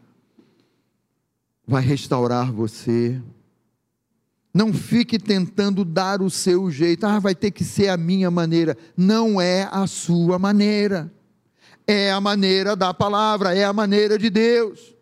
vai 1.68 1.84
restaurar 1.84 2.52
você. 2.52 3.22
Não 4.54 4.74
fique 4.74 5.20
tentando 5.20 5.86
dar 5.86 6.22
o 6.22 6.30
seu 6.30 6.70
jeito, 6.72 7.06
ah, 7.06 7.20
vai 7.20 7.36
ter 7.36 7.52
que 7.52 7.64
ser 7.64 7.90
a 7.90 7.98
minha 7.98 8.32
maneira. 8.32 8.76
Não 8.98 9.40
é 9.40 9.68
a 9.72 9.86
sua 9.86 10.40
maneira, 10.40 11.12
é 11.86 12.12
a 12.12 12.20
maneira 12.20 12.76
da 12.76 12.94
palavra, 12.94 13.56
é 13.56 13.64
a 13.64 13.74
maneira 13.74 14.18
de 14.18 14.30
Deus, 14.30 14.96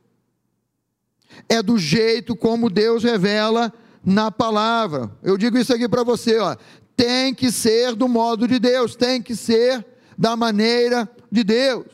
é 1.48 1.62
do 1.62 1.78
jeito 1.78 2.36
como 2.36 2.70
Deus 2.70 3.04
revela 3.04 3.74
na 4.06 4.30
palavra. 4.30 5.10
Eu 5.24 5.38
digo 5.38 5.58
isso 5.58 5.74
aqui 5.74 5.88
para 5.88 6.04
você, 6.04 6.38
ó 6.40 6.56
tem 6.98 7.32
que 7.32 7.52
ser 7.52 7.96
do 7.96 8.08
modo 8.08 8.48
de 8.48 8.58
Deus, 8.58 8.96
tem 8.96 9.22
que 9.22 9.36
ser 9.36 9.86
da 10.18 10.36
maneira 10.36 11.08
de 11.32 11.44
Deus. 11.44 11.86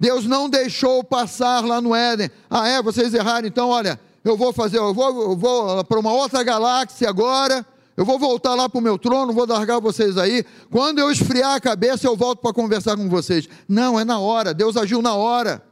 Deus 0.00 0.24
não 0.24 0.48
deixou 0.48 1.04
passar 1.04 1.62
lá 1.62 1.80
no 1.80 1.94
Éden. 1.94 2.30
Ah, 2.48 2.66
é? 2.66 2.82
Vocês 2.82 3.12
erraram, 3.12 3.46
então 3.46 3.68
olha, 3.68 4.00
eu 4.24 4.36
vou 4.36 4.50
fazer, 4.52 4.78
eu 4.78 4.94
vou, 4.94 5.22
eu 5.22 5.36
vou 5.36 5.84
para 5.84 6.00
uma 6.00 6.12
outra 6.12 6.42
galáxia 6.42 7.08
agora. 7.08 7.64
Eu 7.96 8.04
vou 8.04 8.18
voltar 8.18 8.54
lá 8.54 8.68
para 8.68 8.78
o 8.78 8.82
meu 8.82 8.98
trono, 8.98 9.32
vou 9.32 9.46
largar 9.46 9.78
vocês 9.78 10.18
aí. 10.18 10.44
Quando 10.68 10.98
eu 10.98 11.12
esfriar 11.12 11.54
a 11.54 11.60
cabeça, 11.60 12.06
eu 12.08 12.16
volto 12.16 12.40
para 12.40 12.52
conversar 12.52 12.96
com 12.96 13.08
vocês. 13.08 13.48
Não, 13.68 14.00
é 14.00 14.04
na 14.04 14.18
hora. 14.18 14.52
Deus 14.52 14.76
agiu 14.76 15.00
na 15.00 15.14
hora. 15.14 15.62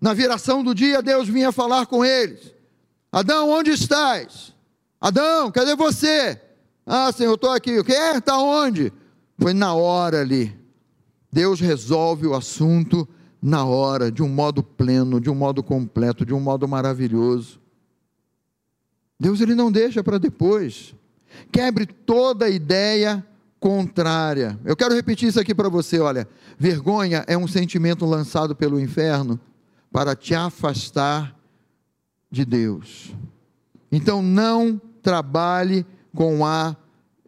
Na 0.00 0.14
viração 0.14 0.64
do 0.64 0.74
dia, 0.74 1.02
Deus 1.02 1.28
vinha 1.28 1.52
falar 1.52 1.84
com 1.84 2.02
eles. 2.02 2.54
Adão, 3.10 3.50
onde 3.50 3.70
estás? 3.70 4.54
Adão, 4.98 5.50
cadê 5.50 5.76
você? 5.76 6.40
Ah, 6.86 7.12
Senhor, 7.12 7.34
estou 7.34 7.50
aqui. 7.50 7.78
O 7.78 7.84
que? 7.84 7.92
Está 7.92 8.38
onde? 8.38 8.92
Foi 9.38 9.52
na 9.52 9.74
hora 9.74 10.20
ali. 10.20 10.56
Deus 11.32 11.60
resolve 11.60 12.26
o 12.26 12.34
assunto 12.34 13.08
na 13.40 13.64
hora, 13.64 14.12
de 14.12 14.22
um 14.22 14.28
modo 14.28 14.62
pleno, 14.62 15.20
de 15.20 15.30
um 15.30 15.34
modo 15.34 15.62
completo, 15.62 16.24
de 16.24 16.32
um 16.34 16.40
modo 16.40 16.68
maravilhoso. 16.68 17.60
Deus 19.18 19.40
ele 19.40 19.54
não 19.54 19.70
deixa 19.70 20.02
para 20.02 20.18
depois. 20.18 20.94
Quebre 21.50 21.86
toda 21.86 22.48
ideia 22.48 23.24
contrária. 23.58 24.58
Eu 24.64 24.76
quero 24.76 24.94
repetir 24.94 25.28
isso 25.28 25.40
aqui 25.40 25.54
para 25.54 25.68
você, 25.68 25.98
olha. 26.00 26.28
Vergonha 26.58 27.24
é 27.26 27.38
um 27.38 27.48
sentimento 27.48 28.04
lançado 28.04 28.54
pelo 28.54 28.80
inferno 28.80 29.40
para 29.90 30.14
te 30.16 30.34
afastar 30.34 31.36
de 32.30 32.44
Deus. 32.44 33.14
Então 33.90 34.22
não 34.22 34.80
trabalhe 35.02 35.86
com 36.14 36.44
a 36.44 36.76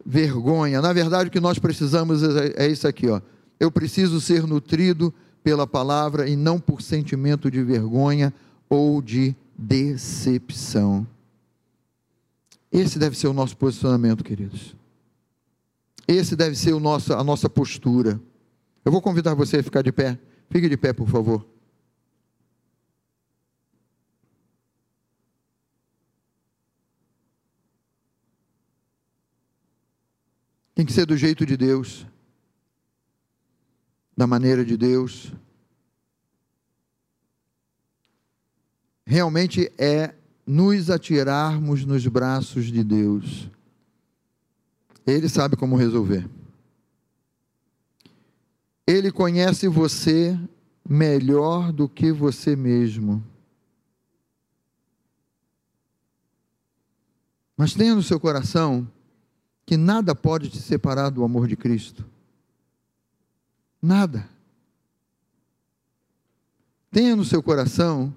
vergonha. 0.04 0.80
Na 0.80 0.92
verdade, 0.92 1.28
o 1.28 1.32
que 1.32 1.40
nós 1.40 1.58
precisamos 1.58 2.22
é, 2.22 2.54
é 2.56 2.68
isso 2.68 2.86
aqui, 2.86 3.08
ó. 3.08 3.20
Eu 3.58 3.70
preciso 3.70 4.20
ser 4.20 4.46
nutrido 4.46 5.12
pela 5.42 5.66
palavra 5.66 6.28
e 6.28 6.36
não 6.36 6.58
por 6.58 6.82
sentimento 6.82 7.50
de 7.50 7.62
vergonha 7.62 8.32
ou 8.68 9.00
de 9.00 9.34
decepção. 9.56 11.06
Esse 12.72 12.98
deve 12.98 13.16
ser 13.16 13.28
o 13.28 13.32
nosso 13.32 13.56
posicionamento, 13.56 14.24
queridos. 14.24 14.74
Esse 16.08 16.34
deve 16.34 16.56
ser 16.56 16.72
o 16.72 16.80
nosso, 16.80 17.14
a 17.14 17.22
nossa 17.22 17.48
postura. 17.48 18.20
Eu 18.84 18.92
vou 18.92 19.00
convidar 19.00 19.34
você 19.34 19.58
a 19.58 19.62
ficar 19.62 19.82
de 19.82 19.92
pé. 19.92 20.18
Fique 20.50 20.68
de 20.68 20.76
pé, 20.76 20.92
por 20.92 21.08
favor. 21.08 21.53
Tem 30.74 30.84
que 30.84 30.92
ser 30.92 31.06
do 31.06 31.16
jeito 31.16 31.46
de 31.46 31.56
Deus, 31.56 32.04
da 34.16 34.26
maneira 34.26 34.64
de 34.64 34.76
Deus. 34.76 35.32
Realmente 39.06 39.70
é 39.78 40.14
nos 40.46 40.90
atirarmos 40.90 41.84
nos 41.84 42.06
braços 42.06 42.66
de 42.66 42.82
Deus. 42.82 43.48
Ele 45.06 45.28
sabe 45.28 45.56
como 45.56 45.76
resolver. 45.76 46.28
Ele 48.86 49.12
conhece 49.12 49.68
você 49.68 50.38
melhor 50.86 51.72
do 51.72 51.88
que 51.88 52.10
você 52.12 52.56
mesmo. 52.56 53.24
Mas 57.56 57.72
tenha 57.74 57.94
no 57.94 58.02
seu 58.02 58.18
coração 58.18 58.86
que 59.66 59.76
nada 59.76 60.14
pode 60.14 60.50
te 60.50 60.58
separar 60.58 61.10
do 61.10 61.24
amor 61.24 61.46
de 61.46 61.56
Cristo. 61.56 62.04
Nada. 63.80 64.28
Tenha 66.90 67.16
no 67.16 67.24
seu 67.24 67.42
coração 67.42 68.14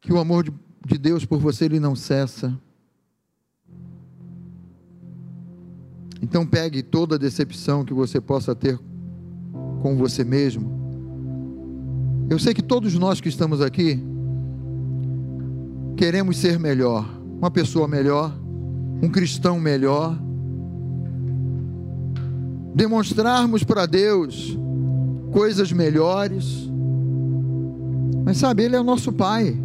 que 0.00 0.12
o 0.12 0.18
amor 0.18 0.44
de, 0.44 0.52
de 0.86 0.98
Deus 0.98 1.24
por 1.24 1.38
você 1.38 1.66
ele 1.66 1.78
não 1.78 1.94
cessa. 1.94 2.58
Então 6.22 6.46
pegue 6.46 6.82
toda 6.82 7.14
a 7.14 7.18
decepção 7.18 7.84
que 7.84 7.94
você 7.94 8.20
possa 8.20 8.54
ter 8.54 8.78
com 9.82 9.96
você 9.96 10.24
mesmo. 10.24 10.78
Eu 12.28 12.38
sei 12.38 12.54
que 12.54 12.62
todos 12.62 12.94
nós 12.94 13.20
que 13.20 13.28
estamos 13.28 13.60
aqui 13.60 14.02
queremos 15.96 16.36
ser 16.38 16.58
melhor, 16.58 17.08
uma 17.38 17.50
pessoa 17.50 17.86
melhor, 17.86 18.34
um 19.02 19.08
cristão 19.08 19.58
melhor 19.58 20.18
demonstrarmos 22.74 23.64
para 23.64 23.86
Deus 23.86 24.58
coisas 25.32 25.72
melhores. 25.72 26.70
Mas 28.24 28.36
sabe, 28.36 28.64
Ele 28.64 28.76
é 28.76 28.80
o 28.80 28.84
nosso 28.84 29.12
Pai. 29.12 29.56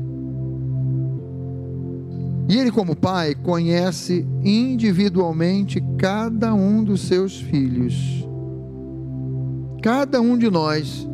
E 2.48 2.58
Ele, 2.58 2.72
como 2.72 2.96
Pai, 2.96 3.34
conhece 3.36 4.26
individualmente 4.44 5.84
cada 5.98 6.54
um 6.54 6.84
dos 6.84 7.02
seus 7.02 7.40
filhos. 7.40 7.96
Cada 9.82 10.22
um 10.22 10.38
de 10.38 10.50
nós, 10.50 11.08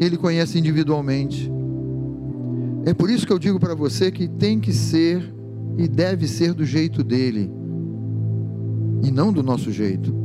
Ele 0.00 0.16
conhece 0.16 0.58
individualmente. 0.58 1.50
É 2.84 2.92
por 2.92 3.08
isso 3.08 3.26
que 3.26 3.32
eu 3.32 3.38
digo 3.38 3.58
para 3.58 3.74
você 3.74 4.10
que 4.10 4.28
tem 4.28 4.60
que 4.60 4.72
ser 4.72 5.32
e 5.78 5.88
deve 5.88 6.28
ser 6.28 6.52
do 6.52 6.64
jeito 6.64 7.02
dele, 7.02 7.50
e 9.02 9.10
não 9.10 9.32
do 9.32 9.42
nosso 9.42 9.72
jeito. 9.72 10.23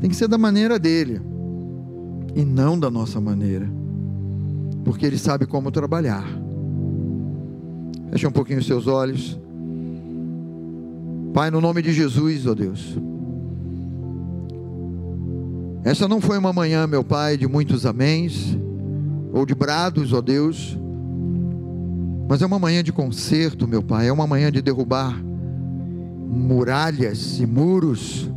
Tem 0.00 0.08
que 0.08 0.16
ser 0.16 0.28
da 0.28 0.38
maneira 0.38 0.78
dele 0.78 1.20
e 2.34 2.44
não 2.44 2.78
da 2.78 2.90
nossa 2.90 3.20
maneira, 3.20 3.68
porque 4.84 5.04
ele 5.04 5.18
sabe 5.18 5.46
como 5.46 5.70
trabalhar. 5.70 6.24
Feche 8.10 8.26
um 8.26 8.32
pouquinho 8.32 8.60
os 8.60 8.66
seus 8.66 8.86
olhos. 8.86 9.38
Pai, 11.34 11.50
no 11.50 11.60
nome 11.60 11.82
de 11.82 11.92
Jesus, 11.92 12.46
ó 12.46 12.52
oh 12.52 12.54
Deus. 12.54 12.98
Essa 15.84 16.06
não 16.06 16.20
foi 16.20 16.38
uma 16.38 16.52
manhã, 16.52 16.86
meu 16.86 17.02
Pai, 17.02 17.36
de 17.36 17.46
muitos 17.46 17.84
améns 17.84 18.56
ou 19.32 19.44
de 19.44 19.54
brados, 19.54 20.12
ó 20.12 20.18
oh 20.18 20.22
Deus, 20.22 20.78
mas 22.28 22.42
é 22.42 22.46
uma 22.46 22.58
manhã 22.58 22.82
de 22.82 22.92
conserto, 22.92 23.66
meu 23.66 23.82
Pai, 23.82 24.08
é 24.08 24.12
uma 24.12 24.26
manhã 24.26 24.52
de 24.52 24.60
derrubar 24.60 25.18
muralhas 26.28 27.40
e 27.40 27.46
muros 27.46 28.30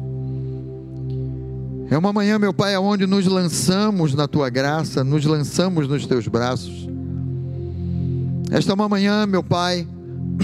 é 1.91 1.97
uma 1.97 2.13
manhã, 2.13 2.39
meu 2.39 2.53
Pai, 2.53 2.77
onde 2.77 3.05
nos 3.05 3.27
lançamos 3.27 4.15
na 4.15 4.25
tua 4.25 4.49
graça, 4.49 5.03
nos 5.03 5.25
lançamos 5.25 5.89
nos 5.89 6.07
teus 6.07 6.25
braços. 6.25 6.87
Esta 8.49 8.71
é 8.71 8.73
uma 8.73 8.87
manhã, 8.87 9.27
meu 9.27 9.43
Pai, 9.43 9.85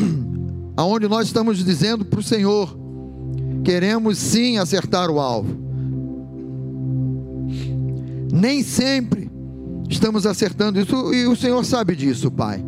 aonde 0.76 1.08
nós 1.08 1.28
estamos 1.28 1.64
dizendo 1.64 2.04
para 2.04 2.20
o 2.20 2.24
Senhor: 2.24 2.78
queremos 3.64 4.18
sim 4.18 4.58
acertar 4.58 5.10
o 5.10 5.22
alvo. 5.22 5.56
Nem 8.30 8.62
sempre 8.62 9.32
estamos 9.90 10.26
acertando 10.26 10.82
isso, 10.82 11.14
e 11.14 11.28
o 11.28 11.36
Senhor 11.38 11.64
sabe 11.64 11.96
disso, 11.96 12.30
Pai. 12.30 12.62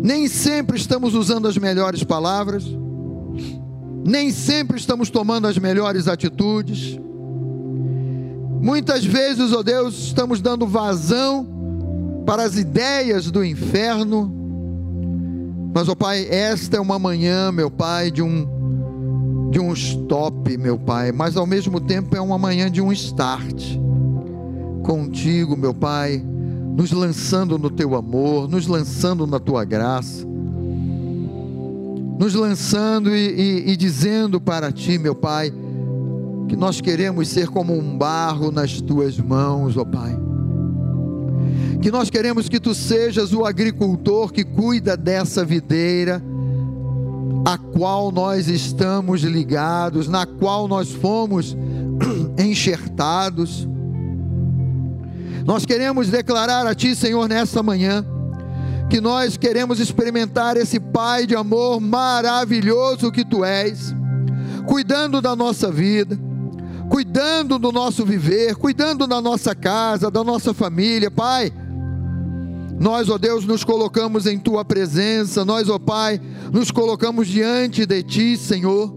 Nem 0.00 0.28
sempre 0.28 0.76
estamos 0.76 1.12
usando 1.12 1.48
as 1.48 1.58
melhores 1.58 2.04
palavras, 2.04 2.64
nem 4.06 4.30
sempre 4.30 4.78
estamos 4.78 5.10
tomando 5.10 5.48
as 5.48 5.58
melhores 5.58 6.06
atitudes 6.06 7.00
Muitas 8.64 9.04
vezes, 9.04 9.52
ó 9.52 9.58
oh 9.58 9.62
Deus, 9.62 10.06
estamos 10.06 10.40
dando 10.40 10.66
vazão 10.66 11.46
para 12.24 12.44
as 12.44 12.56
ideias 12.56 13.30
do 13.30 13.44
inferno. 13.44 14.32
Mas, 15.74 15.86
ó 15.86 15.92
oh 15.92 15.96
Pai, 15.96 16.26
esta 16.30 16.78
é 16.78 16.80
uma 16.80 16.98
manhã, 16.98 17.52
meu 17.52 17.70
Pai, 17.70 18.10
de 18.10 18.22
um 18.22 18.48
de 19.50 19.60
um 19.60 19.70
stop, 19.74 20.56
meu 20.56 20.78
Pai, 20.78 21.12
mas 21.12 21.36
ao 21.36 21.46
mesmo 21.46 21.78
tempo 21.78 22.16
é 22.16 22.20
uma 22.22 22.38
manhã 22.38 22.70
de 22.70 22.80
um 22.80 22.90
start. 22.90 23.62
Contigo, 24.82 25.58
meu 25.58 25.74
Pai, 25.74 26.24
nos 26.74 26.90
lançando 26.90 27.58
no 27.58 27.68
teu 27.68 27.94
amor, 27.94 28.48
nos 28.48 28.66
lançando 28.66 29.26
na 29.26 29.38
tua 29.38 29.62
graça, 29.62 30.26
nos 32.18 32.34
lançando 32.34 33.14
e, 33.14 33.28
e, 33.66 33.72
e 33.72 33.76
dizendo 33.76 34.40
para 34.40 34.72
ti, 34.72 34.96
meu 34.98 35.14
Pai, 35.14 35.52
que 36.48 36.56
nós 36.56 36.80
queremos 36.80 37.28
ser 37.28 37.48
como 37.48 37.72
um 37.76 37.96
barro 37.96 38.50
nas 38.50 38.80
tuas 38.80 39.18
mãos, 39.18 39.76
ó 39.76 39.84
Pai. 39.84 40.16
Que 41.80 41.90
nós 41.90 42.10
queremos 42.10 42.48
que 42.48 42.60
tu 42.60 42.74
sejas 42.74 43.32
o 43.32 43.44
agricultor 43.44 44.32
que 44.32 44.44
cuida 44.44 44.96
dessa 44.96 45.44
videira, 45.44 46.22
a 47.46 47.58
qual 47.58 48.10
nós 48.10 48.48
estamos 48.48 49.22
ligados, 49.22 50.08
na 50.08 50.24
qual 50.26 50.66
nós 50.66 50.90
fomos 50.90 51.56
enxertados. 52.38 53.68
Nós 55.44 55.66
queremos 55.66 56.08
declarar 56.08 56.66
a 56.66 56.74
Ti, 56.74 56.96
Senhor, 56.96 57.28
nessa 57.28 57.62
manhã, 57.62 58.04
que 58.88 59.00
nós 59.00 59.36
queremos 59.36 59.78
experimentar 59.78 60.56
esse 60.56 60.80
Pai 60.80 61.26
de 61.26 61.34
amor 61.34 61.80
maravilhoso 61.80 63.12
que 63.12 63.24
Tu 63.24 63.44
és, 63.44 63.94
cuidando 64.66 65.20
da 65.20 65.36
nossa 65.36 65.70
vida 65.70 66.18
cuidando 66.88 67.58
do 67.58 67.72
nosso 67.72 68.04
viver, 68.04 68.56
cuidando 68.56 69.06
da 69.06 69.20
nossa 69.20 69.54
casa, 69.54 70.10
da 70.10 70.22
nossa 70.22 70.52
família, 70.52 71.10
Pai. 71.10 71.52
Nós, 72.78 73.08
ó 73.08 73.16
Deus, 73.16 73.44
nos 73.44 73.62
colocamos 73.62 74.26
em 74.26 74.38
tua 74.38 74.64
presença, 74.64 75.44
nós, 75.44 75.68
ó 75.68 75.78
Pai, 75.78 76.20
nos 76.52 76.70
colocamos 76.70 77.28
diante 77.28 77.86
de 77.86 78.02
ti, 78.02 78.36
Senhor. 78.36 78.92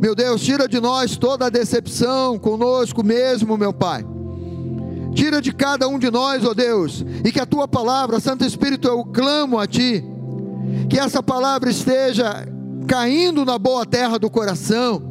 Meu 0.00 0.14
Deus, 0.14 0.40
tira 0.40 0.66
de 0.66 0.80
nós 0.80 1.16
toda 1.16 1.46
a 1.46 1.50
decepção 1.50 2.38
conosco 2.38 3.04
mesmo, 3.04 3.56
meu 3.56 3.72
Pai. 3.72 4.04
Tira 5.14 5.42
de 5.42 5.52
cada 5.52 5.88
um 5.88 5.98
de 5.98 6.10
nós, 6.10 6.44
ó 6.44 6.54
Deus, 6.54 7.04
e 7.24 7.32
que 7.32 7.40
a 7.40 7.46
tua 7.46 7.66
palavra, 7.66 8.20
Santo 8.20 8.44
Espírito, 8.44 8.86
eu 8.86 9.04
clamo 9.04 9.58
a 9.58 9.66
ti, 9.66 10.04
que 10.88 10.98
essa 10.98 11.22
palavra 11.22 11.70
esteja 11.70 12.46
caindo 12.86 13.44
na 13.44 13.58
boa 13.58 13.84
terra 13.84 14.18
do 14.18 14.30
coração, 14.30 15.09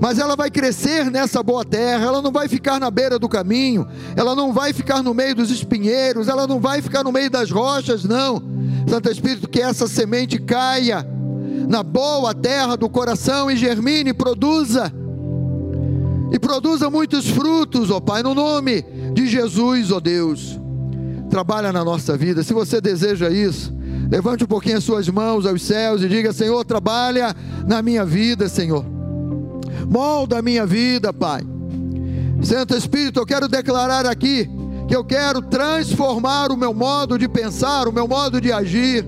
mas 0.00 0.18
ela 0.18 0.36
vai 0.36 0.50
crescer 0.50 1.10
nessa 1.10 1.42
boa 1.42 1.64
terra, 1.64 2.04
ela 2.04 2.20
não 2.20 2.32
vai 2.32 2.48
ficar 2.48 2.78
na 2.78 2.90
beira 2.90 3.18
do 3.18 3.28
caminho, 3.28 3.86
ela 4.16 4.34
não 4.34 4.52
vai 4.52 4.72
ficar 4.72 5.02
no 5.02 5.14
meio 5.14 5.34
dos 5.34 5.50
espinheiros, 5.50 6.28
ela 6.28 6.46
não 6.46 6.60
vai 6.60 6.82
ficar 6.82 7.04
no 7.04 7.12
meio 7.12 7.30
das 7.30 7.50
rochas, 7.50 8.04
não. 8.04 8.42
Santo 8.88 9.10
Espírito, 9.10 9.48
que 9.48 9.60
essa 9.60 9.86
semente 9.86 10.38
caia 10.38 11.06
na 11.68 11.82
boa 11.82 12.34
terra 12.34 12.76
do 12.76 12.88
coração 12.88 13.50
e 13.50 13.56
germine, 13.56 14.12
produza 14.12 14.92
e 16.30 16.38
produza 16.38 16.90
muitos 16.90 17.28
frutos, 17.28 17.90
ó 17.90 18.00
Pai, 18.00 18.22
no 18.22 18.34
nome 18.34 18.84
de 19.12 19.26
Jesus, 19.26 19.90
ó 19.92 20.00
Deus. 20.00 20.60
Trabalha 21.30 21.72
na 21.72 21.84
nossa 21.84 22.16
vida. 22.16 22.42
Se 22.42 22.52
você 22.52 22.80
deseja 22.80 23.30
isso, 23.30 23.72
levante 24.10 24.44
um 24.44 24.46
pouquinho 24.46 24.76
as 24.76 24.84
suas 24.84 25.08
mãos 25.08 25.46
aos 25.46 25.62
céus 25.62 26.02
e 26.02 26.08
diga: 26.08 26.32
Senhor, 26.32 26.64
trabalha 26.64 27.34
na 27.66 27.80
minha 27.82 28.04
vida, 28.04 28.48
Senhor. 28.48 28.93
Molda 29.88 30.38
a 30.38 30.42
minha 30.42 30.66
vida, 30.66 31.12
Pai. 31.12 31.42
Santo 32.42 32.76
Espírito, 32.76 33.20
eu 33.20 33.26
quero 33.26 33.48
declarar 33.48 34.06
aqui 34.06 34.48
que 34.86 34.94
eu 34.94 35.04
quero 35.04 35.40
transformar 35.40 36.52
o 36.52 36.56
meu 36.56 36.74
modo 36.74 37.18
de 37.18 37.28
pensar, 37.28 37.88
o 37.88 37.92
meu 37.92 38.06
modo 38.06 38.40
de 38.40 38.52
agir. 38.52 39.04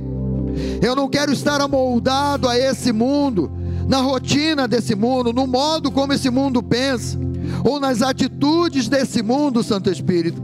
Eu 0.81 0.97
não 0.97 1.09
quero 1.09 1.33
estar 1.33 1.61
amoldado 1.61 2.49
a 2.49 2.57
esse 2.59 2.93
mundo, 2.93 3.51
na 3.87 3.99
rotina 3.99 4.67
desse 4.67 4.95
mundo, 4.95 5.33
no 5.33 5.47
modo 5.47 5.91
como 5.91 6.13
esse 6.13 6.31
mundo 6.31 6.63
pensa, 6.63 7.19
ou 7.65 7.79
nas 7.79 8.03
atitudes 8.03 8.89
desse 8.89 9.23
mundo, 9.23 9.63
Santo 9.63 9.91
Espírito. 9.91 10.43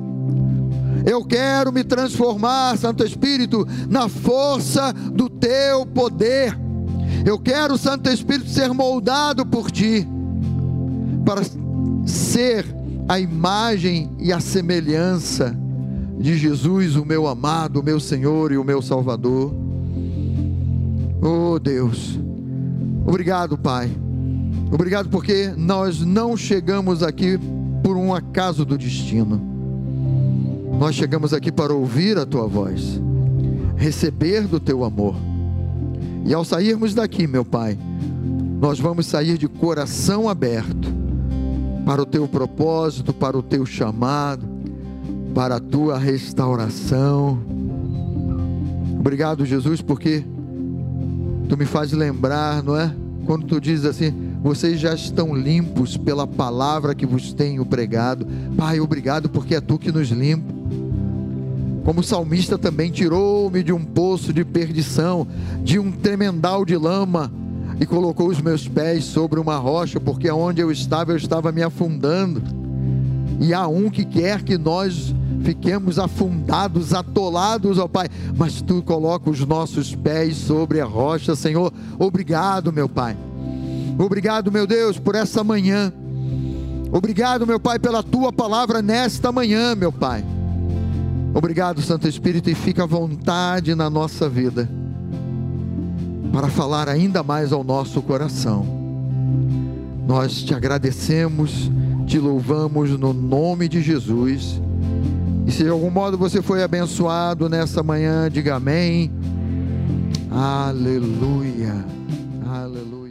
Eu 1.05 1.25
quero 1.25 1.73
me 1.73 1.83
transformar, 1.83 2.77
Santo 2.79 3.05
Espírito, 3.05 3.67
na 3.89 4.09
força 4.09 4.93
do 4.93 5.29
teu 5.29 5.85
poder. 5.87 6.57
Eu 7.25 7.39
quero, 7.39 7.77
Santo 7.77 8.11
Espírito, 8.11 8.51
ser 8.51 8.73
moldado 8.73 9.45
por 9.45 9.71
ti, 9.71 10.07
para 11.25 11.43
ser 12.07 12.67
a 13.09 13.19
imagem 13.19 14.11
e 14.19 14.33
a 14.33 14.41
semelhança 14.41 15.57
de 16.19 16.37
Jesus, 16.37 16.97
o 16.97 17.05
meu 17.05 17.27
amado, 17.27 17.81
o 17.81 17.83
meu 17.83 17.99
Senhor 17.99 18.53
e 18.53 18.57
o 18.57 18.65
meu 18.65 18.81
Salvador. 18.81 19.53
Oh 21.21 21.59
Deus, 21.59 22.19
obrigado, 23.07 23.57
Pai. 23.59 23.91
Obrigado 24.71 25.09
porque 25.09 25.53
nós 25.57 26.01
não 26.01 26.37
chegamos 26.37 27.03
aqui 27.03 27.39
por 27.83 27.97
um 27.97 28.15
acaso 28.15 28.65
do 28.65 28.79
destino. 28.79 29.41
Nós 30.79 30.95
chegamos 30.95 31.35
aqui 31.35 31.53
para 31.53 31.75
ouvir 31.75 32.19
a 32.19 32.25
tua 32.25 32.47
voz, 32.47 33.01
receber 33.77 34.47
do 34.47 34.59
teu 34.59 34.85
amor. 34.85 35.15
E 36.25 36.33
ao 36.33 36.45
sairmos 36.45 36.95
daqui, 36.95 37.27
meu 37.27 37.45
Pai, 37.45 37.79
nós 38.61 38.81
vamos 38.81 39.07
sair 39.07 39.37
de 39.37 39.49
coração 39.49 40.29
aberto 40.29 41.02
para 41.85 42.03
o 42.03 42.07
teu 42.07 42.29
propósito, 42.29 43.13
para 43.13 43.37
o 43.37 43.43
teu 43.43 43.67
chamado, 43.67 44.47
para 45.35 45.57
a 45.57 45.61
tua 45.61 45.99
restauração. 45.99 47.39
Obrigado, 48.99 49.45
Jesus, 49.45 49.83
porque 49.83 50.25
tu 51.49 51.57
me 51.57 51.65
faz 51.65 51.93
lembrar, 51.93 52.63
não 52.63 52.77
é? 52.77 52.95
Quando 53.27 53.47
tu 53.47 53.61
dizes 53.61 53.85
assim, 53.85 54.13
vocês 54.43 54.79
já 54.81 54.95
estão 54.95 55.35
limpos 55.35 55.97
pela 55.97 56.27
palavra 56.27 56.95
que 56.95 57.07
vos 57.07 57.33
tenho 57.33 57.65
pregado. 57.65 58.27
Pai, 58.57 58.81
obrigado 58.81 59.29
porque 59.29 59.55
é 59.55 59.61
tu 59.61 59.79
que 59.79 59.93
nos 59.93 60.09
limpa. 60.09 60.53
Como 61.85 62.01
o 62.01 62.05
salmista 62.05 62.57
também 62.57 62.91
tirou-me 62.91 63.63
de 63.63 63.73
um 63.73 63.85
poço 63.85 64.33
de 64.33 64.45
perdição, 64.45 65.27
de 65.65 65.79
um 65.79 65.91
tremendal 65.91 66.65
de 66.65 66.77
lama, 66.77 67.33
e 67.83 67.87
colocou 67.87 68.29
os 68.29 68.41
meus 68.41 68.69
pés 68.69 69.03
sobre 69.03 69.41
uma 69.41 69.57
rocha, 69.57 69.99
porque 69.99 70.31
onde 70.31 70.61
eu 70.61 70.71
estava, 70.71 71.11
eu 71.11 71.17
estava 71.17 71.51
me 71.51 71.65
afundando. 71.65 72.41
E 73.41 73.53
há 73.53 73.67
um 73.67 73.91
que 73.91 74.05
quer 74.05 74.41
que 74.41 74.57
nós 74.57 75.13
fiquemos 75.43 75.99
afundados, 75.99 76.95
atolados, 76.95 77.79
ó 77.79 77.89
Pai, 77.89 78.09
mas 78.37 78.63
tu 78.63 78.85
coloca 78.85 79.29
os 79.29 79.41
nossos 79.41 79.97
pés 79.97 80.37
sobre 80.37 80.81
a 80.81 80.85
rocha, 80.85 81.35
Senhor. 81.35 81.73
Obrigado, 81.99 82.73
meu 82.73 82.89
Pai. 82.89 83.17
Obrigado, 83.99 84.53
meu 84.53 84.65
Deus, 84.65 84.97
por 84.97 85.17
essa 85.17 85.43
manhã. 85.43 85.93
Obrigado, 86.93 87.45
meu 87.45 87.59
Pai, 87.59 87.81
pela 87.81 88.01
tua 88.01 88.33
palavra 88.33 88.81
nesta 88.81 89.33
manhã, 89.33 89.75
meu 89.75 89.91
Pai. 89.91 90.25
Obrigado, 91.35 91.83
Santo 91.83 92.07
Espírito, 92.07 92.49
e 92.49 92.55
fica 92.55 92.85
à 92.85 92.87
vontade 92.87 93.75
na 93.75 93.91
nossa 93.91 94.29
vida 94.29 94.82
para 96.33 96.49
falar 96.49 96.89
ainda 96.89 97.23
mais 97.23 97.53
ao 97.53 97.63
nosso 97.63 98.01
coração. 98.01 98.65
Nós 100.07 100.43
te 100.43 100.55
agradecemos, 100.55 101.71
te 102.07 102.19
louvamos 102.19 102.91
no 102.99 103.13
nome 103.13 103.69
de 103.69 103.83
Jesus. 103.83 104.61
E 105.47 105.53
se 105.53 105.63
de 105.63 105.69
algum 105.69 105.91
modo 105.91 106.17
você 106.17 106.41
foi 106.41 106.63
abençoado 106.63 107.49
nessa 107.49 107.83
manhã, 107.83 108.31
diga 108.31 108.57
amém. 108.57 109.13
Aleluia. 110.31 111.85
Aleluia. 112.47 113.02